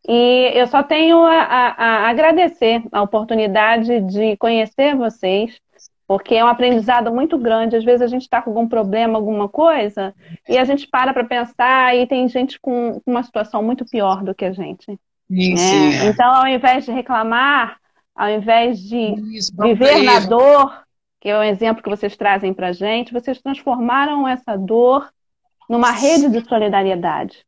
E 0.08 0.52
eu 0.54 0.68
só 0.68 0.84
tenho 0.84 1.24
a, 1.24 1.34
a, 1.34 1.68
a 1.78 2.10
agradecer 2.10 2.84
a 2.92 3.02
oportunidade 3.02 4.02
de 4.02 4.38
conhecer 4.38 4.96
vocês, 4.96 5.60
porque 6.08 6.36
é 6.36 6.46
um 6.46 6.48
aprendizado 6.48 7.12
muito 7.12 7.38
grande. 7.38 7.76
Às 7.76 7.84
vezes 7.84 8.02
a 8.04 8.08
gente 8.08 8.22
está 8.22 8.42
com 8.42 8.52
algum 8.52 8.68
problema, 8.68 9.18
alguma 9.18 9.50
coisa, 9.50 10.14
e 10.48 10.58
a 10.58 10.64
gente 10.64 10.88
para 10.88 11.12
para 11.12 11.24
pensar 11.24 11.96
e 11.96 12.06
tem 12.06 12.28
gente 12.28 12.60
com 12.60 13.02
uma 13.06 13.24
situação 13.24 13.64
muito 13.64 13.84
pior 13.86 14.24
do 14.24 14.36
que 14.36 14.46
a 14.46 14.52
gente. 14.52 15.00
Isso, 15.30 15.64
né? 15.64 16.06
é. 16.06 16.10
Então, 16.10 16.32
ao 16.32 16.48
invés 16.48 16.86
de 16.86 16.92
reclamar, 16.92 17.78
ao 18.16 18.30
invés 18.30 18.80
de 18.80 19.16
Isso, 19.36 19.52
viver 19.58 20.04
na 20.04 20.20
dor, 20.20 20.84
que 21.20 21.30
é 21.30 21.38
o 21.38 21.44
exemplo 21.44 21.82
que 21.82 21.90
vocês 21.90 22.16
trazem 22.16 22.54
para 22.54 22.68
a 22.68 22.74
gente, 22.74 23.12
vocês 23.12 23.42
transformaram 23.42 24.28
essa 24.28 24.56
dor 24.56 25.10
numa 25.68 25.90
rede 25.90 26.30
de 26.30 26.48
solidariedade. 26.48 27.44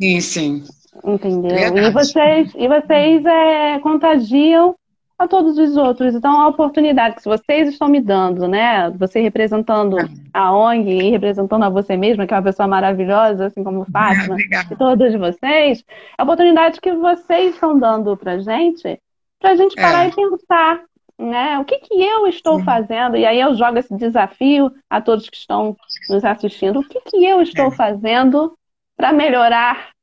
Sim, 0.00 0.20
sim. 0.20 0.64
Entendeu? 1.04 1.50
Verdade. 1.50 1.88
E 1.88 1.90
vocês, 1.90 2.52
e 2.56 2.68
vocês 2.68 3.24
é, 3.24 3.78
contagiam 3.80 4.74
a 5.18 5.26
todos 5.26 5.56
os 5.56 5.76
outros. 5.76 6.14
Então, 6.14 6.40
a 6.40 6.48
oportunidade 6.48 7.16
que 7.16 7.24
vocês 7.24 7.68
estão 7.68 7.88
me 7.88 8.00
dando, 8.00 8.46
né? 8.46 8.90
Você 8.90 9.20
representando 9.20 9.96
a 10.32 10.54
ONG 10.54 10.90
e 10.90 11.10
representando 11.10 11.64
a 11.64 11.70
você 11.70 11.96
mesma, 11.96 12.26
que 12.26 12.34
é 12.34 12.36
uma 12.36 12.42
pessoa 12.42 12.68
maravilhosa, 12.68 13.46
assim 13.46 13.64
como 13.64 13.86
Fátima, 13.90 14.36
e 14.38 14.76
todos 14.76 15.14
vocês, 15.14 15.84
a 16.18 16.22
oportunidade 16.22 16.80
que 16.80 16.92
vocês 16.92 17.54
estão 17.54 17.78
dando 17.78 18.16
pra 18.16 18.38
gente, 18.38 19.00
pra 19.40 19.56
gente 19.56 19.74
parar 19.74 20.04
é. 20.04 20.08
e 20.08 20.14
pensar, 20.14 20.82
né? 21.18 21.58
O 21.58 21.64
que, 21.64 21.78
que 21.78 21.94
eu 21.94 22.26
estou 22.26 22.58
Sim. 22.58 22.64
fazendo? 22.64 23.16
E 23.16 23.24
aí 23.24 23.40
eu 23.40 23.54
jogo 23.54 23.78
esse 23.78 23.94
desafio 23.96 24.70
a 24.90 25.00
todos 25.00 25.30
que 25.30 25.36
estão 25.36 25.74
nos 26.10 26.24
assistindo. 26.24 26.80
O 26.80 26.86
que, 26.86 27.00
que 27.00 27.24
eu 27.24 27.40
estou 27.40 27.68
é. 27.68 27.70
fazendo 27.70 28.54
para 28.98 29.12
melhorar 29.14 29.95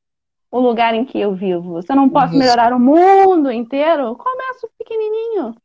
o 0.54 0.60
lugar 0.60 0.94
em 0.94 1.04
que 1.04 1.20
eu 1.20 1.34
vivo. 1.34 1.82
Se 1.82 1.92
eu 1.92 1.96
não 1.96 2.08
posso 2.08 2.38
melhorar 2.38 2.74
o 2.74 2.80
mundo 2.80 3.52
inteiro, 3.52 4.16
começo 4.16 4.70
pequenininho. 4.78 5.56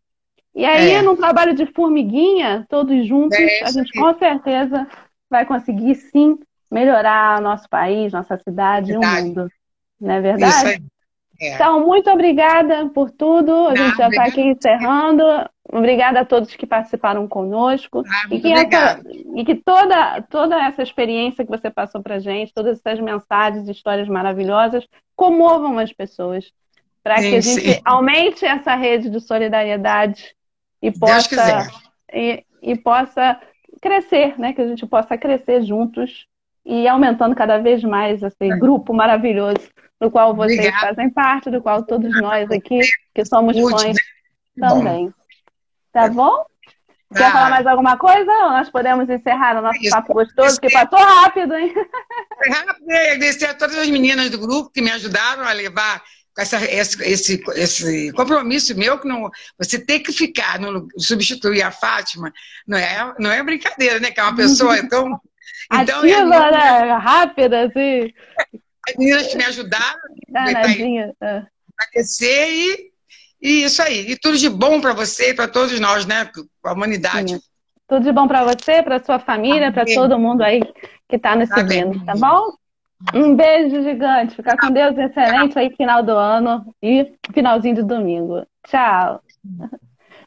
E 0.54 0.64
aí, 0.64 0.92
é. 0.92 1.02
num 1.02 1.14
trabalho 1.14 1.54
de 1.54 1.66
formiguinha, 1.66 2.64
todos 2.70 3.06
juntos, 3.06 3.38
é 3.38 3.64
a 3.64 3.70
gente 3.70 3.92
com 3.92 4.14
certeza 4.18 4.88
vai 5.28 5.44
conseguir 5.44 5.94
sim 5.94 6.38
melhorar 6.70 7.38
nosso 7.42 7.68
país, 7.68 8.14
nossa 8.14 8.38
cidade 8.38 8.92
e 8.92 8.96
o 8.96 9.00
mundo. 9.00 9.50
Não 10.00 10.14
é 10.14 10.20
verdade? 10.22 10.82
É. 11.40 11.54
Então, 11.54 11.86
muito 11.86 12.10
obrigada 12.10 12.88
por 12.88 13.10
tudo. 13.10 13.52
A 13.68 13.76
gente 13.76 13.96
já 13.96 14.08
está 14.08 14.24
aqui 14.24 14.40
encerrando. 14.40 15.22
Obrigada 15.70 16.20
a 16.20 16.24
todos 16.24 16.54
que 16.56 16.66
participaram 16.66 17.28
conosco. 17.28 18.02
Ah, 18.06 18.34
e, 18.34 18.40
que 18.40 18.52
essa, 18.52 19.00
e, 19.36 19.44
que 19.44 19.54
toda, 19.54 20.22
toda 20.22 20.56
essa 20.66 20.82
experiência 20.82 21.44
que 21.44 21.50
você 21.50 21.70
passou 21.70 22.02
para 22.02 22.18
gente, 22.18 22.54
todas 22.54 22.78
essas 22.78 22.98
mensagens, 22.98 23.68
histórias 23.68 24.08
maravilhosas, 24.08 24.86
comovam 25.14 25.78
as 25.78 25.92
pessoas. 25.92 26.50
Para 27.02 27.16
que 27.16 27.36
a 27.36 27.40
gente 27.40 27.60
sim. 27.60 27.80
aumente 27.84 28.44
essa 28.44 28.74
rede 28.74 29.08
de 29.08 29.20
solidariedade 29.20 30.34
e 30.82 30.90
possa, 30.90 31.66
e, 32.12 32.44
e 32.60 32.76
possa 32.76 33.40
crescer, 33.80 34.38
né? 34.38 34.52
Que 34.52 34.60
a 34.60 34.68
gente 34.68 34.86
possa 34.86 35.16
crescer 35.16 35.62
juntos 35.62 36.26
e 36.68 36.86
aumentando 36.86 37.34
cada 37.34 37.56
vez 37.56 37.82
mais 37.82 38.22
esse 38.22 38.36
é. 38.44 38.56
grupo 38.58 38.92
maravilhoso 38.92 39.70
do 39.98 40.10
qual 40.10 40.36
vocês 40.36 40.58
Obrigada. 40.58 40.86
fazem 40.88 41.10
parte, 41.10 41.50
do 41.50 41.62
qual 41.62 41.82
todos 41.82 42.14
nós 42.20 42.48
aqui, 42.50 42.78
que 43.14 43.24
somos 43.24 43.58
fãs, 43.58 43.96
também. 44.60 45.12
Tá 45.90 46.08
bom? 46.10 46.44
Quer 47.16 47.24
ah. 47.24 47.32
falar 47.32 47.50
mais 47.50 47.66
alguma 47.66 47.96
coisa? 47.96 48.30
Ou 48.30 48.50
nós 48.50 48.68
podemos 48.68 49.08
encerrar 49.08 49.58
o 49.58 49.62
nosso 49.62 49.80
papo 49.90 50.12
gostoso, 50.12 50.60
que 50.60 50.70
passou 50.70 50.98
rápido, 50.98 51.56
hein? 51.56 51.72
Foi 51.72 52.50
rápido, 52.50 52.90
agradecer 52.90 53.46
a 53.46 53.54
todas 53.54 53.78
as 53.78 53.88
meninas 53.88 54.28
do 54.28 54.38
grupo 54.38 54.70
que 54.70 54.82
me 54.82 54.90
ajudaram 54.90 55.44
a 55.44 55.52
levar 55.52 56.02
essa, 56.36 56.62
esse, 56.70 57.02
esse, 57.02 57.42
esse, 57.56 58.12
compromisso 58.12 58.76
meu 58.76 58.98
que 58.98 59.08
não 59.08 59.28
você 59.58 59.76
tem 59.78 60.00
que 60.00 60.12
ficar 60.12 60.60
no, 60.60 60.86
substituir 60.96 61.62
a 61.62 61.72
Fátima 61.72 62.32
não 62.64 62.78
é 62.78 63.14
não 63.18 63.32
é 63.32 63.42
brincadeira 63.42 63.98
né 63.98 64.12
que 64.12 64.20
é 64.20 64.22
uma 64.22 64.36
pessoa 64.36 64.76
tão 64.88 65.20
então 65.72 65.98
Ativa, 65.98 66.16
é, 66.16 66.86
né? 66.86 66.92
rápida 66.94 67.66
assim 67.66 68.12
as 68.88 68.96
meninas 68.96 69.34
me 69.34 69.44
ajudaram 69.44 69.98
Danadinha. 70.28 71.14
a 71.20 71.42
aquecer 71.78 72.48
e, 72.48 72.92
e 73.40 73.64
isso 73.64 73.82
aí. 73.82 74.10
E 74.10 74.16
tudo 74.16 74.36
de 74.36 74.48
bom 74.48 74.80
para 74.80 74.92
você 74.92 75.30
e 75.30 75.34
para 75.34 75.48
todos 75.48 75.78
nós, 75.78 76.06
né? 76.06 76.30
A 76.64 76.72
humanidade. 76.72 77.34
Sim. 77.34 77.40
Tudo 77.86 78.04
de 78.04 78.12
bom 78.12 78.26
para 78.26 78.44
você, 78.44 78.82
para 78.82 79.02
sua 79.02 79.18
família, 79.18 79.72
para 79.72 79.84
todo 79.84 80.18
mundo 80.18 80.42
aí 80.42 80.60
que 81.08 81.16
está 81.16 81.34
nos 81.34 81.48
seguindo, 81.48 82.04
tá 82.04 82.14
bom? 82.14 82.54
Um 83.14 83.34
beijo 83.34 83.82
gigante. 83.82 84.36
Fica 84.36 84.56
com 84.56 84.70
Deus. 84.70 84.96
Excelente 84.98 85.58
aí 85.58 85.74
final 85.74 86.02
do 86.02 86.12
ano 86.12 86.74
e 86.82 87.14
finalzinho 87.32 87.76
de 87.76 87.82
domingo. 87.82 88.46
Tchau. 88.66 89.22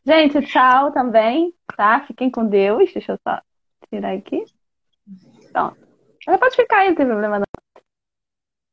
Gente, 0.06 0.42
tchau 0.42 0.92
também, 0.92 1.54
tá? 1.76 2.04
Fiquem 2.08 2.32
com 2.32 2.46
Deus. 2.48 2.92
Deixa 2.94 3.12
eu 3.12 3.20
só 3.24 3.40
tirar 3.92 4.14
aqui. 4.14 4.44
Pronto. 5.52 5.78
Ela 6.28 6.38
pode 6.38 6.56
ficar 6.56 6.80
aí, 6.80 6.90
não 6.90 6.96
tem 6.96 7.06
problema 7.06 7.40
não. 7.40 7.46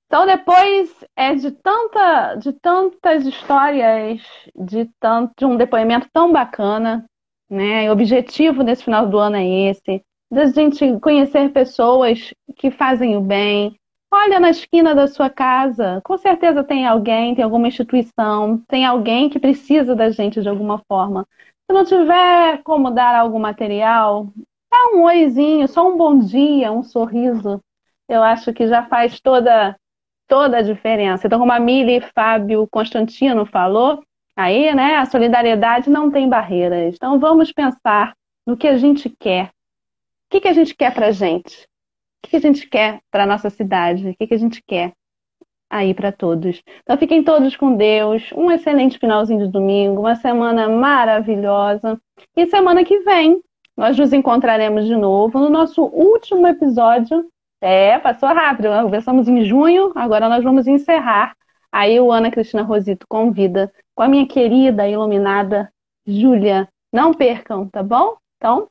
Então, 0.07 0.26
depois 0.26 1.05
é 1.14 1.35
de, 1.35 1.51
tanta, 1.51 2.35
de 2.37 2.53
tantas 2.55 3.26
histórias, 3.26 4.22
de, 4.57 4.91
tanto, 4.99 5.33
de 5.39 5.45
um 5.45 5.57
depoimento 5.57 6.09
tão 6.12 6.33
bacana, 6.33 7.05
né? 7.51 7.89
O 7.91 7.93
objetivo 7.93 8.64
desse 8.64 8.85
final 8.85 9.07
do 9.07 9.18
ano 9.18 9.37
é 9.37 9.47
esse, 9.47 10.03
da 10.31 10.47
gente 10.47 10.99
conhecer 11.01 11.53
pessoas 11.53 12.33
que 12.57 12.70
fazem 12.70 13.16
o 13.16 13.20
bem. 13.20 13.76
Olha 14.11 14.41
na 14.41 14.49
esquina 14.49 14.95
da 14.95 15.07
sua 15.07 15.29
casa, 15.29 16.01
com 16.03 16.16
certeza 16.16 16.64
tem 16.64 16.87
alguém, 16.87 17.35
tem 17.35 17.45
alguma 17.45 17.68
instituição, 17.68 18.62
tem 18.66 18.87
alguém 18.87 19.29
que 19.29 19.39
precisa 19.39 19.95
da 19.95 20.09
gente 20.09 20.41
de 20.41 20.49
alguma 20.49 20.83
forma. 20.89 21.26
Se 21.66 21.74
não 21.74 21.85
tiver 21.85 22.62
como 22.62 22.91
dar 22.91 23.14
algo 23.14 23.39
material, 23.39 24.26
dá 24.70 24.96
um 24.96 25.02
oizinho, 25.02 25.68
só 25.68 25.88
um 25.88 25.96
bom 25.96 26.18
dia, 26.18 26.72
um 26.72 26.82
sorriso. 26.82 27.60
Eu 28.08 28.22
acho 28.22 28.52
que 28.52 28.66
já 28.66 28.84
faz 28.86 29.20
toda 29.20 29.76
toda 30.26 30.58
a 30.58 30.62
diferença. 30.62 31.26
Então, 31.26 31.38
como 31.38 31.52
a 31.52 31.58
Mili 31.58 32.00
Fábio 32.14 32.68
Constantino 32.70 33.46
falou, 33.46 34.04
aí, 34.36 34.74
né, 34.74 34.96
a 34.96 35.06
solidariedade 35.06 35.88
não 35.88 36.10
tem 36.10 36.28
barreiras. 36.28 36.94
Então, 36.94 37.18
vamos 37.18 37.50
pensar 37.50 38.14
no 38.46 38.56
que 38.56 38.68
a 38.68 38.76
gente 38.76 39.08
quer. 39.18 39.46
O 39.46 40.30
que, 40.30 40.42
que 40.42 40.48
a 40.48 40.52
gente 40.52 40.76
quer 40.76 40.92
para 40.92 41.06
a 41.06 41.12
gente? 41.12 41.66
O 42.22 42.28
que, 42.28 42.36
a 42.36 42.40
gente 42.40 42.68
quer 42.68 43.00
para 43.10 43.22
a 43.22 43.26
nossa 43.26 43.48
cidade? 43.48 44.10
O 44.10 44.14
que, 44.16 44.26
que 44.26 44.34
a 44.34 44.38
gente 44.38 44.62
quer? 44.62 44.92
aí 45.70 45.92
para 45.92 46.10
todos. 46.10 46.62
Então 46.82 46.96
fiquem 46.96 47.22
todos 47.22 47.54
com 47.54 47.76
Deus, 47.76 48.30
um 48.34 48.50
excelente 48.50 48.98
finalzinho 48.98 49.46
de 49.46 49.52
domingo, 49.52 50.00
uma 50.00 50.14
semana 50.16 50.68
maravilhosa. 50.68 52.00
E 52.34 52.46
semana 52.46 52.84
que 52.84 53.00
vem 53.00 53.42
nós 53.79 53.97
nos 53.97 54.12
encontraremos 54.12 54.87
de 54.87 54.97
novo 54.97 55.39
no 55.39 55.49
nosso 55.49 55.85
último 55.85 56.49
episódio. 56.49 57.31
É, 57.61 57.97
passou 58.01 58.29
rápido, 58.29 58.68
né? 58.68 58.83
começamos 58.83 59.29
em 59.29 59.45
junho, 59.45 59.93
agora 59.95 60.29
nós 60.29 60.43
vamos 60.43 60.66
encerrar. 60.66 61.37
Aí 61.70 62.01
o 62.01 62.11
Ana 62.11 62.29
Cristina 62.29 62.62
Rosito 62.62 63.07
convida 63.09 63.72
com 63.95 64.03
a 64.03 64.09
minha 64.09 64.26
querida 64.26 64.89
iluminada 64.89 65.72
Júlia. 66.05 66.68
Não 66.93 67.14
percam, 67.14 67.68
tá 67.68 67.81
bom? 67.81 68.16
Então, 68.37 68.66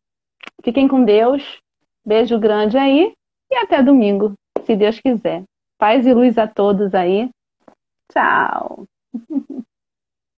fiquem 0.62 0.89
com 0.89 1.05
Deus. 1.05 1.62
Beijo 2.05 2.38
grande 2.38 2.78
aí 2.78 3.14
e 3.49 3.55
até 3.55 3.82
domingo, 3.82 4.34
se 4.66 4.76
Deus 4.76 4.99
quiser. 4.99 5.43
Paz 5.78 6.05
e 6.05 6.14
luz 6.14 6.38
a 6.38 6.47
todos 6.47 6.93
aí. 6.93 7.30
Tchau. 8.12 8.86